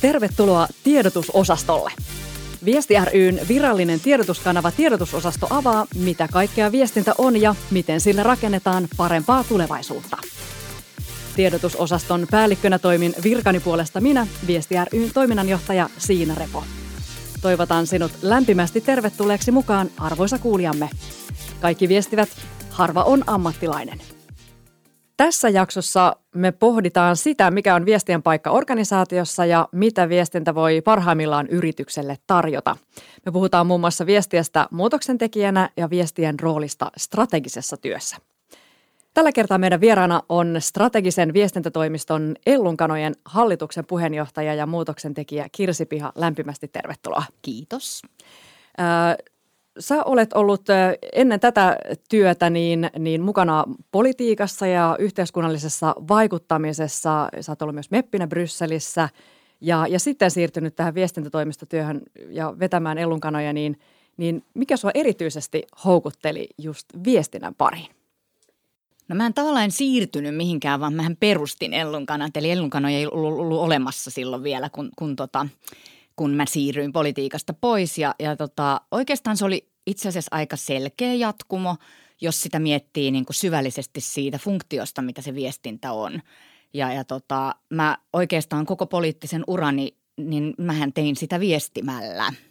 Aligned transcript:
Tervetuloa 0.00 0.68
tiedotusosastolle. 0.84 1.92
Viesti 2.64 2.94
ryn 3.12 3.40
virallinen 3.48 4.00
tiedotuskanava 4.00 4.70
Tiedotusosasto 4.70 5.46
avaa, 5.50 5.86
mitä 5.94 6.28
kaikkea 6.32 6.72
viestintä 6.72 7.14
on 7.18 7.40
ja 7.40 7.54
miten 7.70 8.00
sillä 8.00 8.22
rakennetaan 8.22 8.88
parempaa 8.96 9.44
tulevaisuutta. 9.44 10.16
Tiedotusosaston 11.36 12.26
päällikkönä 12.30 12.78
toimin 12.78 13.14
virkani 13.24 13.60
puolesta 13.60 14.00
minä, 14.00 14.26
Viesti 14.46 14.74
ryn 14.92 15.10
toiminnanjohtaja 15.14 15.90
Siina 15.98 16.34
Repo. 16.34 16.64
Toivotan 17.40 17.86
sinut 17.86 18.12
lämpimästi 18.22 18.80
tervetulleeksi 18.80 19.50
mukaan, 19.50 19.90
arvoisa 19.98 20.38
kuulijamme. 20.38 20.90
Kaikki 21.60 21.88
viestivät, 21.88 22.28
harva 22.70 23.02
on 23.02 23.24
ammattilainen. 23.26 24.17
Tässä 25.18 25.48
jaksossa 25.48 26.16
me 26.34 26.52
pohditaan 26.52 27.16
sitä, 27.16 27.50
mikä 27.50 27.74
on 27.74 27.86
viestien 27.86 28.22
paikka 28.22 28.50
organisaatiossa 28.50 29.44
ja 29.44 29.68
mitä 29.72 30.08
viestintä 30.08 30.54
voi 30.54 30.80
parhaimmillaan 30.80 31.46
yritykselle 31.46 32.16
tarjota. 32.26 32.76
Me 33.26 33.32
puhutaan 33.32 33.66
muun 33.66 33.80
muassa 33.80 34.06
viestiästä 34.06 34.68
muutoksen 34.70 35.18
tekijänä 35.18 35.70
ja 35.76 35.90
viestien 35.90 36.40
roolista 36.40 36.90
strategisessa 36.96 37.76
työssä. 37.76 38.16
Tällä 39.14 39.32
kertaa 39.32 39.58
meidän 39.58 39.80
vieraana 39.80 40.22
on 40.28 40.56
strategisen 40.58 41.32
viestintätoimiston 41.32 42.36
Ellunkanojen 42.46 43.14
hallituksen 43.24 43.86
puheenjohtaja 43.86 44.54
ja 44.54 44.66
muutoksen 44.66 45.14
tekijä 45.14 45.48
Kirsi 45.52 45.86
Piha. 45.86 46.12
Lämpimästi 46.14 46.68
tervetuloa. 46.68 47.22
Kiitos. 47.42 48.02
Sä 49.78 50.04
olet 50.04 50.32
ollut 50.32 50.62
ennen 51.12 51.40
tätä 51.40 51.76
työtä 52.08 52.50
niin, 52.50 52.90
niin 52.98 53.22
mukana 53.22 53.64
politiikassa 53.92 54.66
ja 54.66 54.96
yhteiskunnallisessa 54.98 55.94
vaikuttamisessa. 56.08 57.28
Sä 57.40 57.52
oot 57.52 57.62
ollut 57.62 57.74
myös 57.74 57.90
meppinä 57.90 58.26
Brysselissä 58.26 59.08
ja, 59.60 59.86
ja 59.88 59.98
sitten 59.98 60.30
siirtynyt 60.30 60.76
tähän 60.76 60.94
viestintätoimistotyöhön 60.94 62.00
ja 62.30 62.54
vetämään 62.58 62.98
ellunkanoja, 62.98 63.52
niin, 63.52 63.80
niin 64.16 64.44
mikä 64.54 64.76
sua 64.76 64.90
erityisesti 64.94 65.62
houkutteli 65.84 66.48
just 66.58 66.86
viestinnän 67.04 67.54
pariin? 67.54 67.88
No 69.08 69.16
mä 69.16 69.26
en 69.26 69.34
tavallaan 69.34 69.70
siirtynyt 69.70 70.36
mihinkään, 70.36 70.80
vaan 70.80 70.94
mähän 70.94 71.16
perustin 71.16 71.74
Ellunkanat. 71.74 72.36
Eli 72.36 72.50
Ellunkanoja 72.50 72.98
ei 72.98 73.06
ollut, 73.06 73.38
ollut 73.38 73.60
olemassa 73.60 74.10
silloin 74.10 74.42
vielä, 74.42 74.70
kun, 74.70 74.90
kun 74.98 75.16
tota, 75.16 75.46
kun 76.18 76.30
mä 76.30 76.46
siirryin 76.46 76.92
politiikasta 76.92 77.52
pois. 77.52 77.98
Ja, 77.98 78.14
ja 78.18 78.36
tota, 78.36 78.80
oikeastaan 78.90 79.36
se 79.36 79.44
oli 79.44 79.68
itse 79.86 80.08
asiassa 80.08 80.36
aika 80.36 80.56
selkeä 80.56 81.14
jatkumo, 81.14 81.76
jos 82.20 82.42
sitä 82.42 82.58
miettii 82.58 83.10
niin 83.10 83.24
kuin 83.24 83.36
syvällisesti 83.36 84.00
siitä 84.00 84.38
funktiosta, 84.38 85.02
mitä 85.02 85.22
se 85.22 85.34
viestintä 85.34 85.92
on. 85.92 86.20
Ja, 86.74 86.92
ja 86.92 87.04
tota, 87.04 87.54
mä 87.70 87.98
oikeastaan 88.12 88.66
koko 88.66 88.86
poliittisen 88.86 89.44
urani, 89.46 89.96
niin 90.16 90.54
mähän 90.58 90.92
tein 90.92 91.16
sitä 91.16 91.40
viestimällä– 91.40 92.32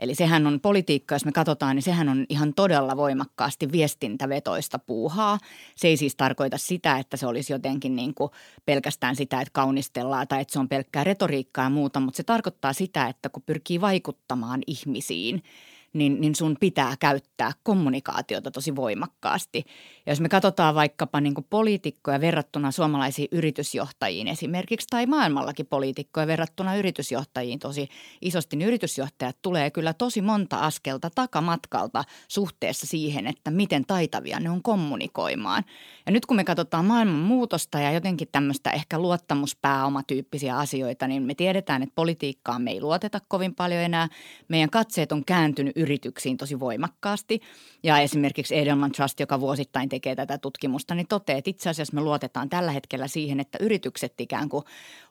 Eli 0.00 0.14
sehän 0.14 0.46
on 0.46 0.60
politiikka, 0.60 1.14
jos 1.14 1.24
me 1.24 1.32
katsotaan, 1.32 1.76
niin 1.76 1.82
sehän 1.82 2.08
on 2.08 2.26
ihan 2.28 2.54
todella 2.54 2.96
voimakkaasti 2.96 3.72
viestintävetoista 3.72 4.78
puuhaa. 4.78 5.38
Se 5.76 5.88
ei 5.88 5.96
siis 5.96 6.16
tarkoita 6.16 6.58
sitä, 6.58 6.98
että 6.98 7.16
se 7.16 7.26
olisi 7.26 7.52
jotenkin 7.52 7.96
niin 7.96 8.14
kuin 8.14 8.30
pelkästään 8.64 9.16
sitä, 9.16 9.40
että 9.40 9.52
kaunistellaan 9.52 10.28
tai 10.28 10.40
että 10.40 10.52
se 10.52 10.58
on 10.58 10.68
pelkkää 10.68 11.04
retoriikkaa 11.04 11.64
ja 11.64 11.70
muuta, 11.70 12.00
mutta 12.00 12.16
se 12.16 12.22
tarkoittaa 12.22 12.72
sitä, 12.72 13.06
että 13.06 13.28
kun 13.28 13.42
pyrkii 13.42 13.80
vaikuttamaan 13.80 14.60
ihmisiin– 14.66 15.42
niin, 15.92 16.20
niin 16.20 16.34
sun 16.34 16.56
pitää 16.60 16.94
käyttää 17.00 17.52
kommunikaatiota 17.62 18.50
tosi 18.50 18.76
voimakkaasti. 18.76 19.64
Ja 20.10 20.12
jos 20.12 20.20
me 20.20 20.28
katsotaan 20.28 20.74
vaikkapa 20.74 21.20
niin 21.20 21.34
poliitikkoja 21.50 22.20
verrattuna 22.20 22.70
suomalaisiin 22.70 23.28
yritysjohtajiin 23.32 24.28
esimerkiksi, 24.28 24.86
tai 24.90 25.06
maailmallakin 25.06 25.66
poliitikkoja 25.66 26.26
verrattuna 26.26 26.76
yritysjohtajiin 26.76 27.58
tosi 27.58 27.88
isosti, 28.20 28.56
niin 28.56 28.68
yritysjohtajat 28.68 29.36
tulee 29.42 29.70
kyllä 29.70 29.92
tosi 29.92 30.22
monta 30.22 30.56
askelta 30.56 31.10
takamatkalta 31.14 32.04
suhteessa 32.28 32.86
siihen, 32.86 33.26
että 33.26 33.50
miten 33.50 33.84
taitavia 33.84 34.40
ne 34.40 34.50
on 34.50 34.62
kommunikoimaan. 34.62 35.64
Ja 36.06 36.12
nyt 36.12 36.26
kun 36.26 36.36
me 36.36 36.44
katsotaan 36.44 36.84
maailman 36.84 37.20
muutosta 37.20 37.80
ja 37.80 37.92
jotenkin 37.92 38.28
tämmöistä 38.32 38.70
ehkä 38.70 38.98
luottamuspääomatyyppisiä 38.98 40.56
asioita, 40.58 41.06
niin 41.06 41.22
me 41.22 41.34
tiedetään, 41.34 41.82
että 41.82 41.94
politiikkaan 41.94 42.62
me 42.62 42.70
ei 42.70 42.80
luoteta 42.80 43.20
kovin 43.28 43.54
paljon 43.54 43.82
enää. 43.82 44.08
Meidän 44.48 44.70
katseet 44.70 45.12
on 45.12 45.24
kääntynyt 45.24 45.76
yrityksiin 45.76 46.36
tosi 46.36 46.60
voimakkaasti. 46.60 47.40
Ja 47.82 47.98
esimerkiksi 47.98 48.58
Edelman 48.58 48.92
Trust, 48.92 49.20
joka 49.20 49.40
vuosittain 49.40 49.88
tekee 49.88 49.99
tätä 50.00 50.38
tutkimusta, 50.38 50.94
niin 50.94 51.06
toteaa, 51.06 51.38
että 51.38 51.50
itse 51.50 51.70
asiassa 51.70 51.94
me 51.94 52.00
luotetaan 52.00 52.48
tällä 52.48 52.72
hetkellä 52.72 53.08
siihen, 53.08 53.40
että 53.40 53.58
yritykset 53.60 54.20
ikään 54.20 54.48
kuin 54.48 54.64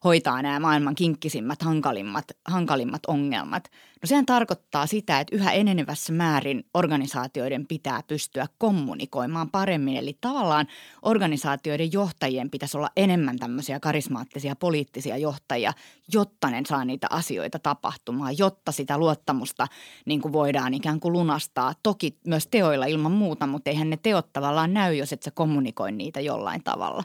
hoitaa 0.03 0.41
nämä 0.41 0.59
maailman 0.59 0.95
kinkkisimmät, 0.95 1.61
hankalimmat, 1.61 2.25
hankalimmat 2.45 3.01
ongelmat. 3.07 3.71
No 4.01 4.07
sehän 4.07 4.25
tarkoittaa 4.25 4.87
sitä, 4.87 5.19
että 5.19 5.35
yhä 5.35 5.51
enenevässä 5.51 6.13
määrin 6.13 6.65
organisaatioiden 6.73 7.67
pitää 7.67 8.03
pystyä 8.07 8.47
kommunikoimaan 8.57 9.49
paremmin. 9.49 9.97
Eli 9.97 10.17
tavallaan 10.21 10.67
organisaatioiden 11.01 11.93
johtajien 11.93 12.49
pitäisi 12.49 12.77
olla 12.77 12.89
enemmän 12.97 13.39
tämmöisiä 13.39 13.79
karismaattisia 13.79 14.55
poliittisia 14.55 15.17
johtajia, 15.17 15.73
jotta 16.13 16.49
ne 16.49 16.61
saa 16.67 16.85
niitä 16.85 17.07
asioita 17.09 17.59
tapahtumaan, 17.59 18.37
jotta 18.37 18.71
sitä 18.71 18.97
luottamusta 18.97 19.67
niin 20.05 20.21
kuin 20.21 20.33
voidaan 20.33 20.73
ikään 20.73 20.99
kuin 20.99 21.13
lunastaa. 21.13 21.73
Toki 21.83 22.17
myös 22.27 22.47
teoilla 22.47 22.85
ilman 22.85 23.11
muuta, 23.11 23.47
mutta 23.47 23.69
eihän 23.69 23.89
ne 23.89 23.97
teot 23.97 24.33
tavallaan 24.33 24.68
näy, 24.73 24.95
jos 24.95 25.13
et 25.13 25.23
sä 25.23 25.31
kommunikoi 25.31 25.91
niitä 25.91 26.19
jollain 26.19 26.63
tavalla. 26.63 27.03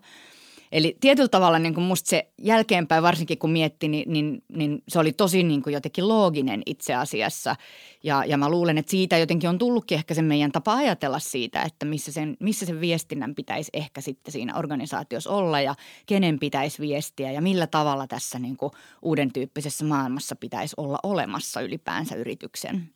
Eli 0.74 0.96
tietyllä 1.00 1.28
tavalla 1.28 1.58
niin 1.58 1.74
kuin 1.74 1.84
musta 1.84 2.10
se 2.10 2.28
jälkeenpäin, 2.38 3.02
varsinkin 3.02 3.38
kun 3.38 3.50
mietti, 3.50 3.88
niin, 3.88 4.12
niin, 4.12 4.42
niin 4.48 4.82
se 4.88 4.98
oli 4.98 5.12
tosi 5.12 5.42
niin 5.42 5.62
kuin 5.62 5.74
jotenkin 5.74 6.08
looginen 6.08 6.62
itse 6.66 6.94
asiassa. 6.94 7.56
Ja, 8.02 8.24
ja 8.24 8.38
mä 8.38 8.48
luulen, 8.48 8.78
että 8.78 8.90
siitä 8.90 9.18
jotenkin 9.18 9.50
on 9.50 9.58
tullutkin 9.58 9.96
ehkä 9.96 10.14
se 10.14 10.22
meidän 10.22 10.52
tapa 10.52 10.74
ajatella 10.74 11.18
siitä, 11.18 11.62
että 11.62 11.86
missä 11.86 12.12
sen, 12.12 12.36
missä 12.40 12.66
sen 12.66 12.80
viestinnän 12.80 13.34
pitäisi 13.34 13.70
ehkä 13.72 14.00
sitten 14.00 14.32
siinä 14.32 14.58
organisaatiossa 14.58 15.30
olla 15.30 15.60
ja 15.60 15.74
kenen 16.06 16.38
pitäisi 16.38 16.82
viestiä 16.82 17.32
ja 17.32 17.40
millä 17.40 17.66
tavalla 17.66 18.06
tässä 18.06 18.38
niin 18.38 18.56
kuin 18.56 18.72
uuden 19.02 19.32
tyyppisessä 19.32 19.84
maailmassa 19.84 20.36
pitäisi 20.36 20.74
olla 20.76 20.98
olemassa 21.02 21.60
ylipäänsä 21.60 22.16
yrityksen. 22.16 22.93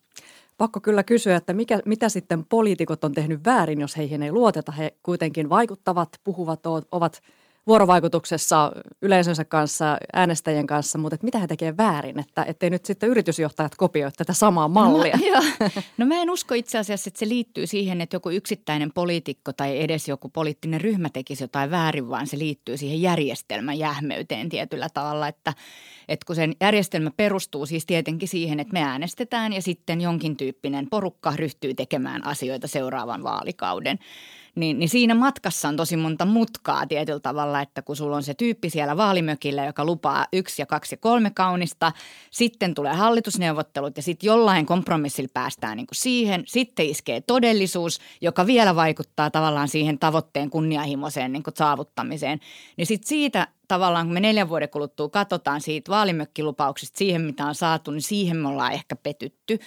Pakko 0.59 0.79
kyllä 0.79 1.03
kysyä, 1.03 1.35
että 1.35 1.53
mikä, 1.53 1.79
mitä 1.85 2.09
sitten 2.09 2.45
poliitikot 2.45 3.03
on 3.03 3.11
tehnyt 3.11 3.45
väärin, 3.45 3.81
jos 3.81 3.97
heihin 3.97 4.23
ei 4.23 4.31
luoteta. 4.31 4.71
He 4.71 4.93
kuitenkin 5.03 5.49
vaikuttavat, 5.49 6.09
puhuvat, 6.23 6.65
ovat– 6.91 7.21
vuorovaikutuksessa 7.69 8.71
yleisönsä 9.01 9.45
kanssa, 9.45 9.97
äänestäjien 10.13 10.67
kanssa, 10.67 10.97
mutta 10.97 11.15
että 11.15 11.25
mitä 11.25 11.39
he 11.39 11.47
tekevät 11.47 11.77
väärin, 11.77 12.19
että 12.19 12.43
ettei 12.43 12.69
nyt 12.69 12.85
sitten 12.85 13.09
yritysjohtajat 13.09 13.75
kopioi 13.75 14.11
tätä 14.11 14.33
samaa 14.33 14.67
mallia. 14.67 15.17
No, 15.17 15.25
joo. 15.31 15.69
no 15.97 16.05
mä 16.05 16.15
en 16.15 16.29
usko 16.29 16.53
itse 16.53 16.77
asiassa, 16.77 17.07
että 17.09 17.19
se 17.19 17.29
liittyy 17.29 17.67
siihen, 17.67 18.01
että 18.01 18.15
joku 18.15 18.29
yksittäinen 18.29 18.91
poliitikko 18.93 19.53
tai 19.53 19.81
edes 19.81 20.07
joku 20.07 20.29
poliittinen 20.29 20.81
ryhmä 20.81 21.09
tekisi 21.09 21.43
jotain 21.43 21.71
väärin, 21.71 22.09
vaan 22.09 22.27
se 22.27 22.37
liittyy 22.37 22.77
siihen 22.77 23.01
järjestelmän 23.01 23.79
jähmeyteen 23.79 24.49
tietyllä 24.49 24.87
tavalla, 24.93 25.27
että, 25.27 25.53
että 26.07 26.25
kun 26.25 26.35
sen 26.35 26.55
järjestelmä 26.61 27.11
perustuu 27.17 27.65
siis 27.65 27.85
tietenkin 27.85 28.27
siihen, 28.27 28.59
että 28.59 28.73
me 28.73 28.83
äänestetään 28.83 29.53
ja 29.53 29.61
sitten 29.61 30.01
jonkin 30.01 30.37
tyyppinen 30.37 30.87
porukka 30.89 31.33
ryhtyy 31.35 31.73
tekemään 31.73 32.25
asioita 32.25 32.67
seuraavan 32.67 33.23
vaalikauden– 33.23 33.99
niin, 34.55 34.79
niin 34.79 34.89
siinä 34.89 35.15
matkassa 35.15 35.67
on 35.67 35.75
tosi 35.75 35.97
monta 35.97 36.25
mutkaa 36.25 36.87
tietyllä 36.87 37.19
tavalla, 37.19 37.61
että 37.61 37.81
kun 37.81 37.95
sulla 37.95 38.15
on 38.15 38.23
se 38.23 38.33
tyyppi 38.33 38.69
siellä 38.69 38.97
vaalimökillä, 38.97 39.65
joka 39.65 39.85
lupaa 39.85 40.25
yksi 40.33 40.61
ja 40.61 40.65
kaksi 40.65 40.93
ja 40.93 40.97
kolme 40.97 41.31
kaunista, 41.31 41.91
sitten 42.31 42.73
tulee 42.73 42.93
hallitusneuvottelut 42.93 43.97
ja 43.97 44.03
sitten 44.03 44.27
jollain 44.27 44.65
kompromissilla 44.65 45.29
päästään 45.33 45.77
niin 45.77 45.87
kuin 45.87 45.95
siihen, 45.95 46.43
sitten 46.47 46.85
iskee 46.85 47.21
todellisuus, 47.21 47.99
joka 48.21 48.45
vielä 48.47 48.75
vaikuttaa 48.75 49.31
tavallaan 49.31 49.67
siihen 49.67 49.99
tavoitteen 49.99 50.49
kunnianhimoiseen 50.49 51.33
niin 51.33 51.43
kuin 51.43 51.53
saavuttamiseen, 51.57 52.39
niin 52.77 52.87
sitten 52.87 53.07
siitä 53.07 53.47
tavallaan 53.67 54.05
kun 54.05 54.13
me 54.13 54.19
neljän 54.19 54.49
vuoden 54.49 54.69
kuluttua 54.69 55.09
katsotaan 55.09 55.61
siitä 55.61 55.91
vaalimökkilupauksesta 55.91 56.97
siihen, 56.97 57.21
mitä 57.21 57.45
on 57.45 57.55
saatu, 57.55 57.91
niin 57.91 58.01
siihen 58.01 58.37
me 58.37 58.47
ollaan 58.47 58.73
ehkä 58.73 58.95
petytty. 58.95 59.59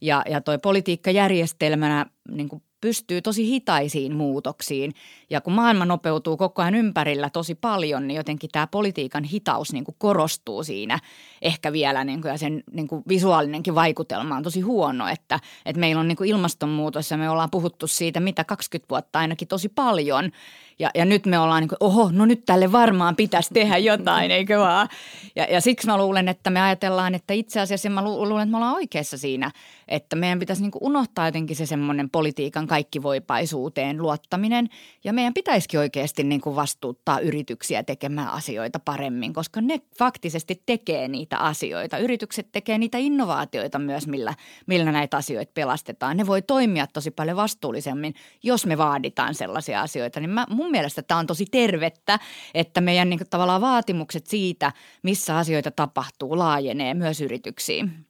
Ja, 0.00 0.22
ja 0.30 0.40
toi 0.40 0.58
politiikkajärjestelmänä 0.58 2.06
niin 2.28 2.48
kuin 2.48 2.62
pystyy 2.84 3.22
tosi 3.22 3.48
hitaisiin 3.48 4.14
muutoksiin. 4.14 4.94
Ja 5.34 5.40
kun 5.40 5.52
maailma 5.52 5.84
nopeutuu 5.84 6.36
koko 6.36 6.62
ajan 6.62 6.74
ympärillä 6.74 7.30
tosi 7.30 7.54
paljon, 7.54 8.08
niin 8.08 8.16
jotenkin 8.16 8.50
tämä 8.52 8.66
politiikan 8.66 9.24
hitaus 9.24 9.72
niin 9.72 9.84
kuin 9.84 9.94
korostuu 9.98 10.64
siinä 10.64 10.98
ehkä 11.42 11.72
vielä 11.72 12.04
niin 12.04 12.22
kuin, 12.22 12.30
ja 12.30 12.38
sen 12.38 12.62
niin 12.72 12.88
kuin 12.88 13.02
visuaalinenkin 13.08 13.74
vaikutelma 13.74 14.36
on 14.36 14.42
tosi 14.42 14.60
huono, 14.60 15.08
että, 15.08 15.40
että 15.66 15.80
meillä 15.80 16.00
on 16.00 16.08
niin 16.08 16.16
kuin 16.16 16.30
ilmastonmuutos 16.30 17.10
ja 17.10 17.16
me 17.16 17.30
ollaan 17.30 17.50
puhuttu 17.50 17.86
siitä 17.86 18.20
mitä 18.20 18.44
20 18.44 18.90
vuotta 18.90 19.18
ainakin 19.18 19.48
tosi 19.48 19.68
paljon– 19.68 20.30
ja, 20.78 20.90
ja 20.94 21.04
nyt 21.04 21.26
me 21.26 21.38
ollaan 21.38 21.60
niin 21.60 21.68
kuin, 21.68 21.76
oho, 21.80 22.10
no 22.12 22.26
nyt 22.26 22.44
tälle 22.46 22.72
varmaan 22.72 23.16
pitäisi 23.16 23.54
tehdä 23.54 23.78
jotain, 23.78 24.30
eikö 24.30 24.58
vaan? 24.58 24.88
Ja, 25.36 25.44
ja 25.44 25.60
siksi 25.60 25.86
mä 25.86 25.98
luulen, 25.98 26.28
että 26.28 26.50
me 26.50 26.60
ajatellaan, 26.60 27.14
että 27.14 27.34
itse 27.34 27.60
asiassa 27.60 27.90
mä 27.90 28.04
luulen, 28.04 28.42
että 28.42 28.50
me 28.50 28.56
ollaan 28.56 28.74
oikeassa 28.74 29.18
siinä, 29.18 29.50
että 29.88 30.16
meidän 30.16 30.38
pitäisi 30.38 30.62
niin 30.62 30.70
kuin 30.70 30.82
unohtaa 30.84 31.28
jotenkin 31.28 31.56
se 31.56 31.66
semmoinen 31.66 32.10
politiikan 32.10 32.66
kaikkivoipaisuuteen 32.66 34.02
luottaminen 34.02 34.68
ja 35.04 35.12
meidän 35.24 35.34
pitäisikin 35.34 35.80
oikeasti 35.80 36.24
niin 36.24 36.40
kuin 36.40 36.56
vastuuttaa 36.56 37.20
yrityksiä 37.20 37.82
tekemään 37.82 38.28
asioita 38.28 38.78
paremmin, 38.78 39.32
koska 39.32 39.60
ne 39.60 39.80
faktisesti 39.98 40.62
tekee 40.66 41.08
niitä 41.08 41.38
asioita. 41.38 41.98
Yritykset 41.98 42.48
tekee 42.52 42.78
niitä 42.78 42.98
innovaatioita 42.98 43.78
myös, 43.78 44.06
millä, 44.06 44.34
millä 44.66 44.92
näitä 44.92 45.16
asioita 45.16 45.52
pelastetaan. 45.54 46.16
Ne 46.16 46.26
voi 46.26 46.42
toimia 46.42 46.86
tosi 46.86 47.10
paljon 47.10 47.36
vastuullisemmin, 47.36 48.14
jos 48.42 48.66
me 48.66 48.78
vaaditaan 48.78 49.34
sellaisia 49.34 49.80
asioita. 49.80 50.20
Niin 50.20 50.30
mä, 50.30 50.46
mun 50.50 50.70
mielestä 50.70 51.02
tämä 51.02 51.20
on 51.20 51.26
tosi 51.26 51.46
tervettä, 51.50 52.18
että 52.54 52.80
meidän 52.80 53.10
niin 53.10 53.18
kuin 53.18 53.30
tavallaan 53.30 53.60
vaatimukset 53.60 54.26
siitä, 54.26 54.72
missä 55.02 55.36
asioita 55.36 55.70
tapahtuu, 55.70 56.38
laajenee 56.38 56.94
myös 56.94 57.20
yrityksiin. 57.20 58.06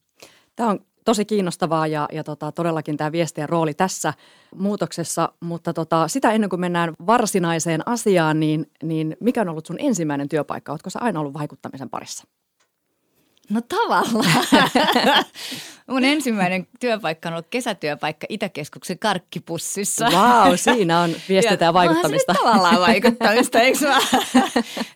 Tämä 0.57 0.71
on 0.71 0.87
tosi 1.05 1.25
kiinnostavaa 1.25 1.87
ja, 1.87 2.09
ja 2.13 2.25
tota, 2.25 2.53
todellakin 2.53 2.97
tämä 2.97 3.13
viestien 3.13 3.49
rooli 3.49 3.75
tässä 3.75 4.15
muutoksessa, 4.55 5.33
mutta 5.41 5.73
tota, 5.73 6.09
sitä 6.09 6.33
ennen 6.33 6.51
kuin 6.51 6.61
mennään 6.61 6.95
varsinaiseen 7.07 7.89
asiaan, 7.89 8.41
niin, 8.41 8.71
niin 8.83 9.17
mikä 9.21 9.41
on 9.41 9.49
ollut 9.49 9.67
sun 9.67 9.77
ensimmäinen 9.79 10.29
työpaikka? 10.29 10.73
Oletko 10.73 10.91
sä 10.91 10.99
aina 11.03 11.21
ollut 11.21 11.35
vaikuttamisen 11.35 11.91
parissa? 11.91 12.25
No 13.51 13.61
tavallaan. 13.61 15.25
Mun 15.87 16.05
ensimmäinen 16.05 16.67
työpaikka 16.81 17.29
on 17.29 17.33
ollut 17.33 17.47
kesätyöpaikka 17.51 18.27
Itäkeskuksen 18.29 18.99
karkkipussissa. 18.99 20.09
Vau, 20.13 20.49
wow, 20.49 20.57
siinä 20.57 21.01
on 21.01 21.15
viestintää 21.29 21.67
ja 21.67 21.75
vaikuttamista. 21.75 22.33
Se 22.33 22.39
tavallaan 22.39 22.81
vaikuttamista, 22.81 23.61
eikö 23.63 23.79
mä? 23.89 23.99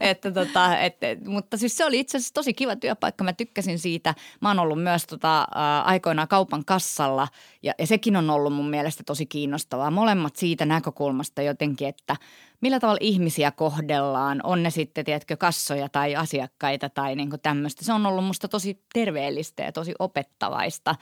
että 0.01 0.31
tota, 0.31 0.79
et, 0.79 0.97
mutta 1.27 1.57
siis 1.57 1.77
se 1.77 1.85
oli 1.85 2.01
itse 2.01 2.17
asiassa 2.19 2.35
tosi 2.35 2.55
kiva 2.55 2.77
työpaikka. 2.77 3.25
Mä 3.25 3.33
tykkäsin 3.33 3.79
siitä. 3.79 4.15
Mä 4.41 4.49
oon 4.49 4.59
ollut 4.59 4.83
myös 4.83 5.07
tota, 5.07 5.47
aikoinaan 5.85 6.29
kaupan 6.29 6.65
kassalla 6.65 7.29
ja, 7.63 7.75
ja 7.79 7.87
sekin 7.87 8.17
on 8.17 8.31
ollut 8.31 8.53
mun 8.53 8.71
mielestä 8.71 9.03
tosi 9.05 9.27
kiinnostavaa. 9.27 9.91
Molemmat 9.91 10.37
siitä 10.37 10.67
näkökulmasta 10.67 11.43
jotenkin, 11.43 11.89
että– 11.89 12.17
millä 12.61 12.81
tavalla 12.81 12.99
ihmisiä 13.01 13.51
kohdellaan, 13.51 14.41
on 14.45 14.63
ne 14.63 14.71
sitten, 14.71 15.05
tiedätkö, 15.05 15.37
kassoja 15.37 15.89
tai 15.89 16.17
asiakkaita 16.17 16.89
tai 16.89 17.17
niin 17.17 17.31
tämmöistä. 17.43 17.85
Se 17.85 17.93
on 17.93 18.07
ollut 18.07 18.25
musta 18.25 18.49
tosi 18.49 18.83
terveellistä 18.93 19.63
ja 19.63 19.73
tosi 19.73 19.95
opettavaista. 19.99 20.95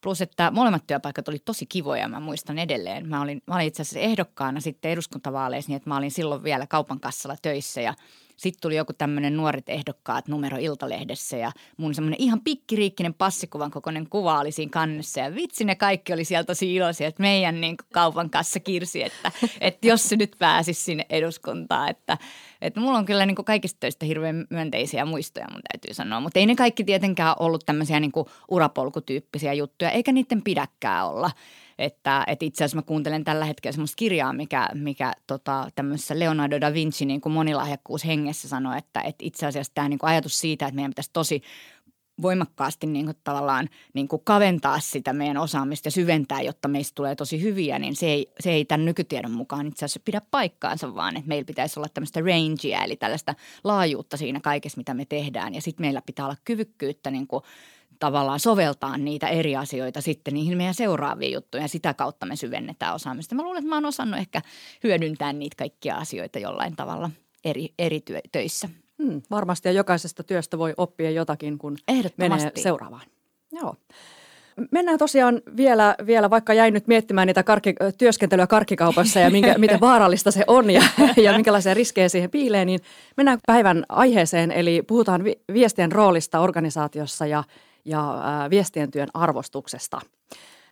Plus, 0.00 0.20
että 0.20 0.50
molemmat 0.50 0.86
työpaikat 0.86 1.28
oli 1.28 1.38
tosi 1.38 1.66
kivoja, 1.66 2.08
mä 2.08 2.20
muistan 2.20 2.58
edelleen. 2.58 3.08
Mä 3.08 3.20
olin, 3.20 3.42
mä 3.46 3.54
olin 3.54 3.66
itse 3.66 3.82
asiassa 3.82 3.98
ehdokkaana 3.98 4.60
sitten 4.60 4.90
eduskuntavaaleissa 4.90 5.68
niin, 5.70 5.76
että 5.76 5.90
mä 5.90 5.96
olin 5.96 6.10
silloin 6.10 6.42
vielä 6.42 6.66
kaupan 6.66 7.00
kassalla 7.00 7.36
töissä 7.42 7.80
ja– 7.80 7.94
sitten 8.40 8.60
tuli 8.60 8.76
joku 8.76 8.92
tämmöinen 8.92 9.36
nuoret 9.36 9.68
ehdokkaat 9.68 10.28
numero 10.28 10.56
Iltalehdessä 10.60 11.36
ja 11.36 11.52
mun 11.76 11.94
semmoinen 11.94 12.20
ihan 12.20 12.40
pikkiriikkinen 12.40 13.14
passikuvan 13.14 13.70
kokoinen 13.70 14.08
kuva 14.08 14.40
oli 14.40 14.52
siinä 14.52 14.70
kannessa. 14.70 15.20
Ja 15.20 15.34
vitsi 15.34 15.64
ne 15.64 15.74
kaikki 15.74 16.12
oli 16.12 16.24
sieltä 16.24 16.46
tosi 16.46 16.74
iloisia, 16.74 17.08
että 17.08 17.22
meidän 17.22 17.60
niin 17.60 17.76
kaupan 17.92 18.30
kassa 18.30 18.60
kirsi, 18.60 19.02
että, 19.02 19.32
että 19.60 19.86
jos 19.86 20.08
se 20.08 20.16
nyt 20.16 20.36
pääsisi 20.38 20.82
sinne 20.82 21.06
eduskuntaan. 21.10 21.90
Että, 21.90 22.18
että 22.62 22.80
mulla 22.80 22.98
on 22.98 23.04
kyllä 23.04 23.26
niin 23.26 23.36
kaikista 23.44 23.76
töistä 23.80 24.06
hirveän 24.06 24.46
myönteisiä 24.50 25.04
muistoja, 25.04 25.46
mun 25.52 25.60
täytyy 25.72 25.94
sanoa. 25.94 26.20
Mutta 26.20 26.38
ei 26.38 26.46
ne 26.46 26.56
kaikki 26.56 26.84
tietenkään 26.84 27.36
ollut 27.38 27.66
tämmöisiä 27.66 28.00
niin 28.00 28.12
urapolkutyyppisiä 28.50 29.52
juttuja, 29.52 29.90
eikä 29.90 30.12
niiden 30.12 30.42
pidäkään 30.42 31.08
olla. 31.08 31.30
Että, 31.78 32.24
että 32.26 32.44
itse 32.44 32.64
asiassa 32.64 32.76
mä 32.76 32.82
kuuntelen 32.82 33.24
tällä 33.24 33.44
hetkellä 33.44 33.72
semmoista 33.72 33.96
kirjaa, 33.96 34.32
mikä, 34.32 34.68
mikä 34.74 35.12
tota, 35.26 35.68
tämmöisessä 35.74 36.18
Leonardo 36.18 36.60
da 36.60 36.72
Vinci 36.74 37.04
niin 37.04 37.20
kuin 37.20 37.32
monilahjakkuus 37.32 38.06
hengessä 38.06 38.48
sanoi, 38.48 38.78
että, 38.78 39.00
että 39.00 39.24
itse 39.24 39.46
asiassa 39.46 39.72
tämä 39.74 39.88
niin 39.88 39.98
kuin 39.98 40.10
ajatus 40.10 40.38
siitä, 40.40 40.66
että 40.66 40.74
meidän 40.74 40.90
pitäisi 40.90 41.10
tosi 41.12 41.42
voimakkaasti 42.22 42.86
niin 42.86 43.04
kuin 43.04 43.16
tavallaan 43.24 43.68
niin 43.94 44.08
kuin 44.08 44.22
kaventaa 44.24 44.80
sitä 44.80 45.12
meidän 45.12 45.36
osaamista 45.36 45.86
ja 45.86 45.90
syventää, 45.90 46.42
jotta 46.42 46.68
meistä 46.68 46.94
tulee 46.94 47.14
tosi 47.14 47.42
hyviä, 47.42 47.78
niin 47.78 47.96
se 47.96 48.06
ei, 48.06 48.32
se 48.40 48.50
ei 48.50 48.64
tämän 48.64 48.84
nykytiedon 48.84 49.30
mukaan 49.32 49.66
itse 49.66 49.84
asiassa 49.84 50.00
pidä 50.04 50.20
paikkaansa, 50.30 50.94
vaan 50.94 51.16
että 51.16 51.28
meillä 51.28 51.46
pitäisi 51.46 51.80
olla 51.80 51.88
tämmöistä 51.94 52.20
rangea, 52.20 52.84
eli 52.84 52.96
tällaista 52.96 53.34
laajuutta 53.64 54.16
siinä 54.16 54.40
kaikessa, 54.40 54.78
mitä 54.78 54.94
me 54.94 55.04
tehdään. 55.04 55.54
Ja 55.54 55.62
sitten 55.62 55.84
meillä 55.86 56.02
pitää 56.06 56.24
olla 56.24 56.36
kyvykkyyttä 56.44 57.10
niin 57.10 57.26
kuin 57.26 57.42
tavallaan 57.98 58.40
soveltaa 58.40 58.98
niitä 58.98 59.28
eri 59.28 59.56
asioita 59.56 60.00
sitten 60.00 60.34
niihin 60.34 60.56
meidän 60.56 60.74
seuraaviin 60.74 61.32
juttuihin 61.32 61.64
ja 61.64 61.68
sitä 61.68 61.94
kautta 61.94 62.26
me 62.26 62.36
syvennetään 62.36 62.94
osaamista. 62.94 63.34
Mä 63.34 63.42
luulen, 63.42 63.58
että 63.58 63.68
mä 63.68 63.76
oon 63.76 63.84
osannut 63.84 64.20
ehkä 64.20 64.42
hyödyntää 64.84 65.32
niitä 65.32 65.56
kaikkia 65.56 65.96
asioita 65.96 66.38
jollain 66.38 66.76
tavalla 66.76 67.10
eri, 67.44 67.74
eri 67.78 68.00
työ, 68.00 68.20
töissä. 68.32 68.68
Hmm, 69.00 69.22
varmasti 69.30 69.68
ja 69.68 69.72
jokaisesta 69.72 70.22
työstä 70.22 70.58
voi 70.58 70.74
oppia 70.76 71.10
jotakin, 71.10 71.58
kun 71.58 71.76
menee 72.16 72.52
seuraavaan. 72.54 73.06
Joo. 73.52 73.74
Mennään 74.70 74.98
tosiaan 74.98 75.42
vielä, 75.56 75.94
vielä, 76.06 76.30
vaikka 76.30 76.54
jäin 76.54 76.74
nyt 76.74 76.86
miettimään 76.86 77.26
niitä 77.26 77.42
karkki, 77.42 77.74
työskentelyä 77.98 78.46
karkkikaupassa 78.46 79.20
ja 79.20 79.30
minkä, 79.30 79.58
miten 79.58 79.80
vaarallista 79.90 80.30
se 80.30 80.44
on 80.46 80.70
ja, 80.70 80.82
ja 81.16 81.32
minkälaisia 81.32 81.74
riskejä 81.74 82.08
siihen 82.08 82.30
piilee, 82.30 82.64
niin 82.64 82.80
mennään 83.16 83.38
päivän 83.46 83.84
aiheeseen, 83.88 84.52
eli 84.52 84.82
puhutaan 84.82 85.24
vi, 85.24 85.40
viestien 85.52 85.92
roolista 85.92 86.40
organisaatiossa 86.40 87.26
ja 87.26 87.44
ja 87.84 88.20
viestien 88.50 88.90
työn 88.90 89.08
arvostuksesta. 89.14 90.00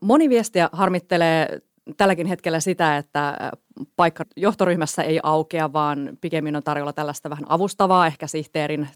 Moni 0.01 0.29
viestiä 0.29 0.69
harmittelee 0.73 1.61
tälläkin 1.97 2.27
hetkellä 2.27 2.61
sitä, 2.61 2.97
että 2.97 3.53
paikka 3.97 4.25
johtoryhmässä 4.37 5.03
ei 5.03 5.21
aukea, 5.23 5.73
vaan 5.73 6.19
pikemmin 6.21 6.57
on 6.57 6.63
tarjolla 6.63 6.93
tällaista 6.93 7.31
vähän 7.31 7.45
avustavaa, 7.49 8.07
ehkä 8.07 8.27
sihteerin 8.27 8.89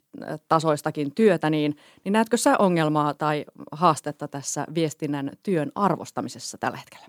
tasoistakin 0.48 1.14
työtä, 1.14 1.50
niin, 1.50 1.76
niin 2.04 2.12
näetkö 2.12 2.36
sä 2.36 2.58
ongelmaa 2.58 3.14
tai 3.14 3.44
haastetta 3.72 4.28
tässä 4.28 4.66
viestinnän 4.74 5.30
työn 5.42 5.72
arvostamisessa 5.74 6.58
tällä 6.58 6.76
hetkellä? 6.76 7.06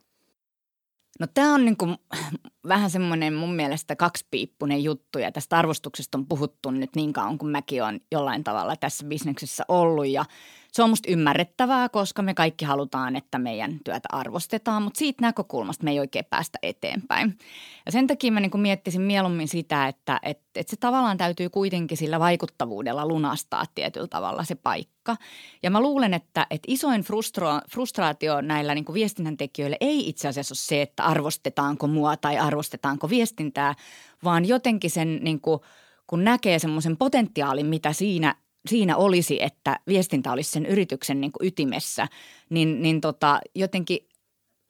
No 1.19 1.27
tämä 1.33 1.53
on 1.53 1.65
niin 1.65 1.77
kuin 1.77 1.97
vähän 2.68 2.89
semmoinen 2.89 3.33
mun 3.33 3.56
mielestä 3.56 3.95
kaksipiippunen 3.95 4.83
juttu 4.83 5.19
ja 5.19 5.31
tästä 5.31 5.57
arvostuksesta 5.57 6.18
on 6.18 6.25
puhuttu 6.25 6.71
nyt 6.71 6.95
niin 6.95 7.13
kauan 7.13 7.38
kuin 7.38 7.51
mäkin 7.51 7.83
olen 7.83 8.01
jollain 8.12 8.44
tavalla 8.44 8.75
tässä 8.75 9.06
bisneksessä 9.06 9.63
ollut 9.68 10.07
ja– 10.07 10.25
se 10.73 10.83
on 10.83 10.89
musta 10.89 11.11
ymmärrettävää, 11.11 11.89
koska 11.89 12.21
me 12.21 12.33
kaikki 12.33 12.65
halutaan, 12.65 13.15
että 13.15 13.39
meidän 13.39 13.79
työtä 13.83 14.09
arvostetaan, 14.11 14.83
mutta 14.83 14.97
siitä 14.97 15.21
näkökulmasta 15.21 15.83
me 15.83 15.91
ei 15.91 15.99
oikein 15.99 16.25
päästä 16.29 16.59
eteenpäin. 16.63 17.37
Ja 17.85 17.91
sen 17.91 18.07
takia 18.07 18.31
mä 18.31 18.39
niin 18.39 18.59
miettisin 18.59 19.01
mieluummin 19.01 19.47
sitä, 19.47 19.87
että, 19.87 20.19
että, 20.23 20.43
että 20.55 20.71
se 20.71 20.77
tavallaan 20.77 21.17
täytyy 21.17 21.49
kuitenkin 21.49 21.97
sillä 21.97 22.19
vaikuttavuudella 22.19 23.07
lunastaa 23.07 23.65
tietyllä 23.75 24.07
tavalla 24.07 24.43
se 24.43 24.55
paikka. 24.55 25.17
Ja 25.63 25.71
mä 25.71 25.81
luulen, 25.81 26.13
että, 26.13 26.47
että 26.49 26.65
isoin 26.67 27.01
frustro, 27.01 27.59
frustraatio 27.71 28.41
näillä 28.41 28.75
niin 28.75 28.93
viestinnän 28.93 29.37
tekijöillä 29.37 29.77
ei 29.81 30.09
itse 30.09 30.27
asiassa 30.27 30.53
ole 30.53 30.57
se, 30.57 30.81
että 30.81 31.03
arvostetaanko 31.03 31.87
mua 31.87 32.17
tai 32.17 32.37
arvostetaanko 32.37 33.09
viestintää, 33.09 33.75
vaan 34.23 34.45
jotenkin 34.45 34.92
sen 34.92 35.19
niin 35.21 35.42
kuin, 35.42 35.59
kun 36.07 36.23
näkee 36.23 36.59
semmoisen 36.59 36.97
potentiaalin, 36.97 37.65
mitä 37.65 37.94
siinä 37.94 38.35
siinä 38.69 38.97
olisi, 38.97 39.43
että 39.43 39.79
viestintä 39.87 40.31
olisi 40.31 40.51
sen 40.51 40.65
yrityksen 40.65 41.21
niin 41.21 41.31
kuin 41.31 41.47
ytimessä, 41.47 42.07
niin, 42.49 42.81
niin 42.81 43.01
tota, 43.01 43.39
jotenkin 43.55 43.99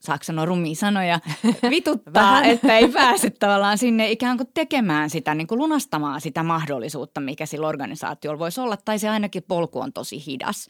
saako 0.02 0.24
sanoa 0.24 0.46
rumia 0.46 0.76
sanoja, 0.76 1.20
vituttaa, 1.70 2.44
että 2.44 2.78
ei 2.78 2.88
pääse 2.88 3.30
tavallaan 3.30 3.78
sinne 3.78 4.12
ikään 4.12 4.38
kuin 4.38 4.50
tekemään 4.54 5.10
sitä, 5.10 5.36
niin 5.36 5.48
kuin 5.48 5.60
lunastamaan 5.60 6.22
sitä 6.22 6.44
mahdollisuutta, 6.44 7.22
mikä 7.22 7.46
sillä 7.46 7.68
organisaatiolla 7.68 8.40
voisi 8.40 8.62
olla, 8.62 8.78
tai 8.78 9.00
se 9.00 9.10
ainakin 9.10 9.44
polku 9.48 9.80
on 9.80 9.94
tosi 9.94 10.26
hidas. 10.26 10.68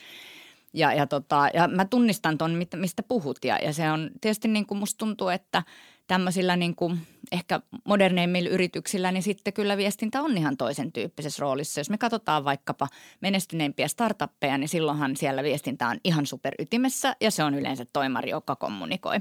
Ja, 0.73 0.93
ja, 0.93 1.07
tota, 1.07 1.49
ja 1.53 1.67
mä 1.67 1.85
tunnistan 1.85 2.37
ton, 2.37 2.65
mistä 2.75 3.03
puhut, 3.03 3.37
ja, 3.45 3.57
ja 3.57 3.73
se 3.73 3.91
on 3.91 4.11
tietysti 4.21 4.47
niin 4.47 4.65
kuin 4.65 4.77
musta 4.77 4.97
tuntuu, 4.97 5.29
että– 5.29 5.63
tämmöisillä 6.07 6.55
niin 6.55 6.75
kuin 6.75 7.00
ehkä 7.31 7.62
moderneimmilla 7.86 8.50
yrityksillä, 8.50 9.12
niin 9.12 9.24
sitten 9.24 9.53
kyllä 9.53 9.77
viestintä 9.77 10.22
on 10.22 10.38
ihan 10.38 10.57
toisen 10.57 10.91
tyyppisessä 10.91 11.41
roolissa. 11.41 11.79
Jos 11.79 11.89
me 11.89 11.98
katsotaan 11.98 12.45
vaikkapa 12.45 12.88
menestyneimpiä 13.22 13.88
startuppeja, 13.88 14.57
niin 14.57 14.69
silloinhan 14.69 15.15
siellä 15.15 15.43
viestintä 15.43 15.88
on 15.88 15.98
ihan 16.03 16.25
superytimessä 16.25 17.15
ja 17.22 17.31
se 17.31 17.43
on 17.43 17.53
yleensä 17.53 17.86
toimari, 17.93 18.29
joka 18.29 18.55
kommunikoi. 18.55 19.15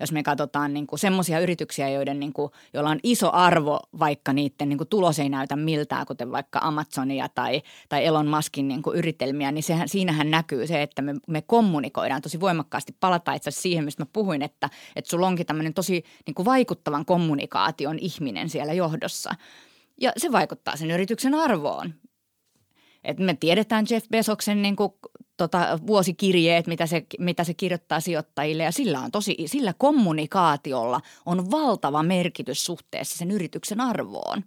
Jos 0.00 0.12
me 0.12 0.22
katsotaan 0.22 0.74
niin 0.74 0.86
semmoisia 0.96 1.40
yrityksiä, 1.40 1.88
joiden 1.88 2.20
niin 2.20 2.32
kuin, 2.32 2.52
joilla 2.74 2.90
on 2.90 3.00
iso 3.02 3.32
arvo, 3.32 3.80
vaikka 3.98 4.32
niiden 4.32 4.68
niin 4.68 4.78
kuin 4.78 4.88
tulos 4.88 5.18
ei 5.18 5.28
näytä 5.28 5.56
miltään, 5.56 6.06
kuten 6.06 6.32
vaikka 6.32 6.58
Amazonia 6.62 7.28
tai, 7.28 7.62
tai 7.88 8.06
Elon 8.06 8.28
Muskin 8.28 8.68
niin 8.68 8.82
kuin 8.82 8.98
yritelmiä, 8.98 9.52
niin 9.52 9.62
sehän, 9.62 9.88
siinähän 9.88 10.30
näkyy 10.30 10.66
se, 10.66 10.82
että 10.82 11.02
me, 11.02 11.14
me 11.28 11.42
kommunikoidaan 11.42 12.22
tosi 12.22 12.40
voimakkaasti. 12.40 12.96
Palata 13.00 13.32
itse 13.32 13.50
siihen, 13.50 13.84
mistä 13.84 14.02
mä 14.02 14.06
puhuin, 14.12 14.42
että, 14.42 14.70
että 14.96 15.10
sulla 15.10 15.26
onkin 15.26 15.46
tämmöinen 15.46 15.74
tosi 15.74 16.04
niin 16.26 16.34
kuin 16.34 16.46
vaikuttavan 16.46 17.04
kommunikaation 17.04 17.98
ihminen 17.98 18.48
siellä 18.48 18.72
johdossa. 18.72 19.34
Ja 20.00 20.12
se 20.16 20.32
vaikuttaa 20.32 20.76
sen 20.76 20.90
yrityksen 20.90 21.34
arvoon. 21.34 21.94
Et 23.04 23.18
me 23.18 23.36
tiedetään 23.40 23.86
Jeff 23.90 24.08
Bezoksen 24.08 24.62
niin 24.62 24.76
kuin, 24.76 24.92
tota, 25.36 25.78
vuosikirjeet, 25.86 26.66
mitä 26.66 26.86
se, 26.86 27.06
mitä 27.18 27.44
se 27.44 27.54
kirjoittaa 27.54 28.00
sijoittajille 28.00 28.62
ja 28.62 28.72
sillä, 28.72 29.00
on 29.00 29.10
tosi, 29.10 29.36
sillä 29.46 29.74
kommunikaatiolla 29.78 31.00
on 31.26 31.50
valtava 31.50 32.02
merkitys 32.02 32.64
suhteessa 32.64 33.18
sen 33.18 33.30
yrityksen 33.30 33.80
arvoon. 33.80 34.44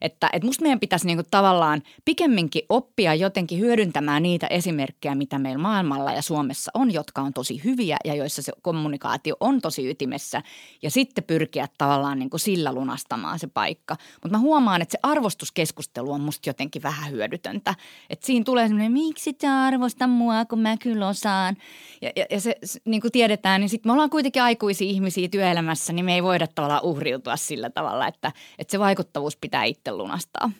Että, 0.00 0.30
että 0.32 0.46
musta 0.46 0.62
meidän 0.62 0.80
pitäisi 0.80 1.06
niinku 1.06 1.24
tavallaan 1.30 1.82
pikemminkin 2.04 2.62
oppia 2.68 3.14
jotenkin 3.14 3.58
hyödyntämään 3.58 4.22
niitä 4.22 4.46
esimerkkejä, 4.46 5.14
mitä 5.14 5.38
meillä 5.38 5.58
maailmalla 5.58 6.12
ja 6.12 6.22
Suomessa 6.22 6.70
on, 6.74 6.92
jotka 6.92 7.22
on 7.22 7.32
tosi 7.32 7.64
hyviä 7.64 7.96
ja 8.04 8.14
joissa 8.14 8.42
se 8.42 8.52
kommunikaatio 8.62 9.36
on 9.40 9.60
tosi 9.60 9.90
ytimessä. 9.90 10.42
Ja 10.82 10.90
sitten 10.90 11.24
pyrkiä 11.24 11.68
tavallaan 11.78 12.18
niinku 12.18 12.38
sillä 12.38 12.72
lunastamaan 12.72 13.38
se 13.38 13.46
paikka. 13.46 13.96
Mutta 14.22 14.38
mä 14.38 14.38
huomaan, 14.38 14.82
että 14.82 14.92
se 14.92 14.98
arvostuskeskustelu 15.02 16.12
on 16.12 16.20
musta 16.20 16.48
jotenkin 16.48 16.82
vähän 16.82 17.10
hyödytöntä. 17.12 17.74
Että 18.10 18.26
siinä 18.26 18.44
tulee 18.44 18.68
semmoinen, 18.68 18.92
miksi 18.92 19.36
sä 19.42 19.62
arvosta 19.62 20.06
mua, 20.06 20.44
kun 20.44 20.58
mä 20.58 20.76
kyllä 20.76 21.08
osaan. 21.08 21.56
Ja, 22.02 22.10
ja, 22.16 22.26
ja 22.30 22.40
se, 22.40 22.56
niin 22.84 23.00
kuin 23.00 23.12
tiedetään, 23.12 23.60
niin 23.60 23.68
sitten 23.68 23.88
me 23.88 23.92
ollaan 23.92 24.10
kuitenkin 24.10 24.42
aikuisia 24.42 24.88
ihmisiä 24.88 25.28
työelämässä, 25.28 25.92
niin 25.92 26.04
me 26.04 26.14
ei 26.14 26.22
voida 26.22 26.46
tavallaan 26.46 26.84
uhriutua 26.84 27.36
sillä 27.36 27.70
tavalla, 27.70 28.06
että, 28.06 28.32
että 28.58 28.70
se 28.70 28.78
vaikuttavuus 28.78 29.36
pitää 29.36 29.64
itse 29.64 29.85
lunastaa. 29.92 30.50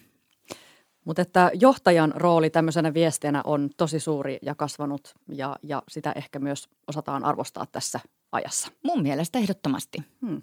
Mutta 1.05 1.23
että 1.23 1.51
johtajan 1.55 2.13
rooli 2.17 2.51
tämmöisenä 2.51 2.95
viestiänä 2.95 3.43
on 3.45 3.71
tosi 3.77 4.01
suuri 4.01 4.39
ja 4.43 4.55
kasvanut 4.55 5.15
ja, 5.29 5.57
ja 5.63 5.83
sitä 5.89 6.13
ehkä 6.17 6.39
myös 6.39 6.69
osataan 6.89 7.25
arvostaa 7.25 7.67
tässä 7.73 8.01
ajassa. 8.33 8.69
Mun 8.83 9.03
mielestä 9.03 9.39
ehdottomasti. 9.39 9.99
Hmm. 10.27 10.43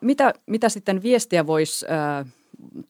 Mitä, 0.00 0.34
mitä 0.46 0.68
sitten 0.68 1.02
viestiä 1.02 1.46
voisi 1.46 1.86
äh, 1.90 2.26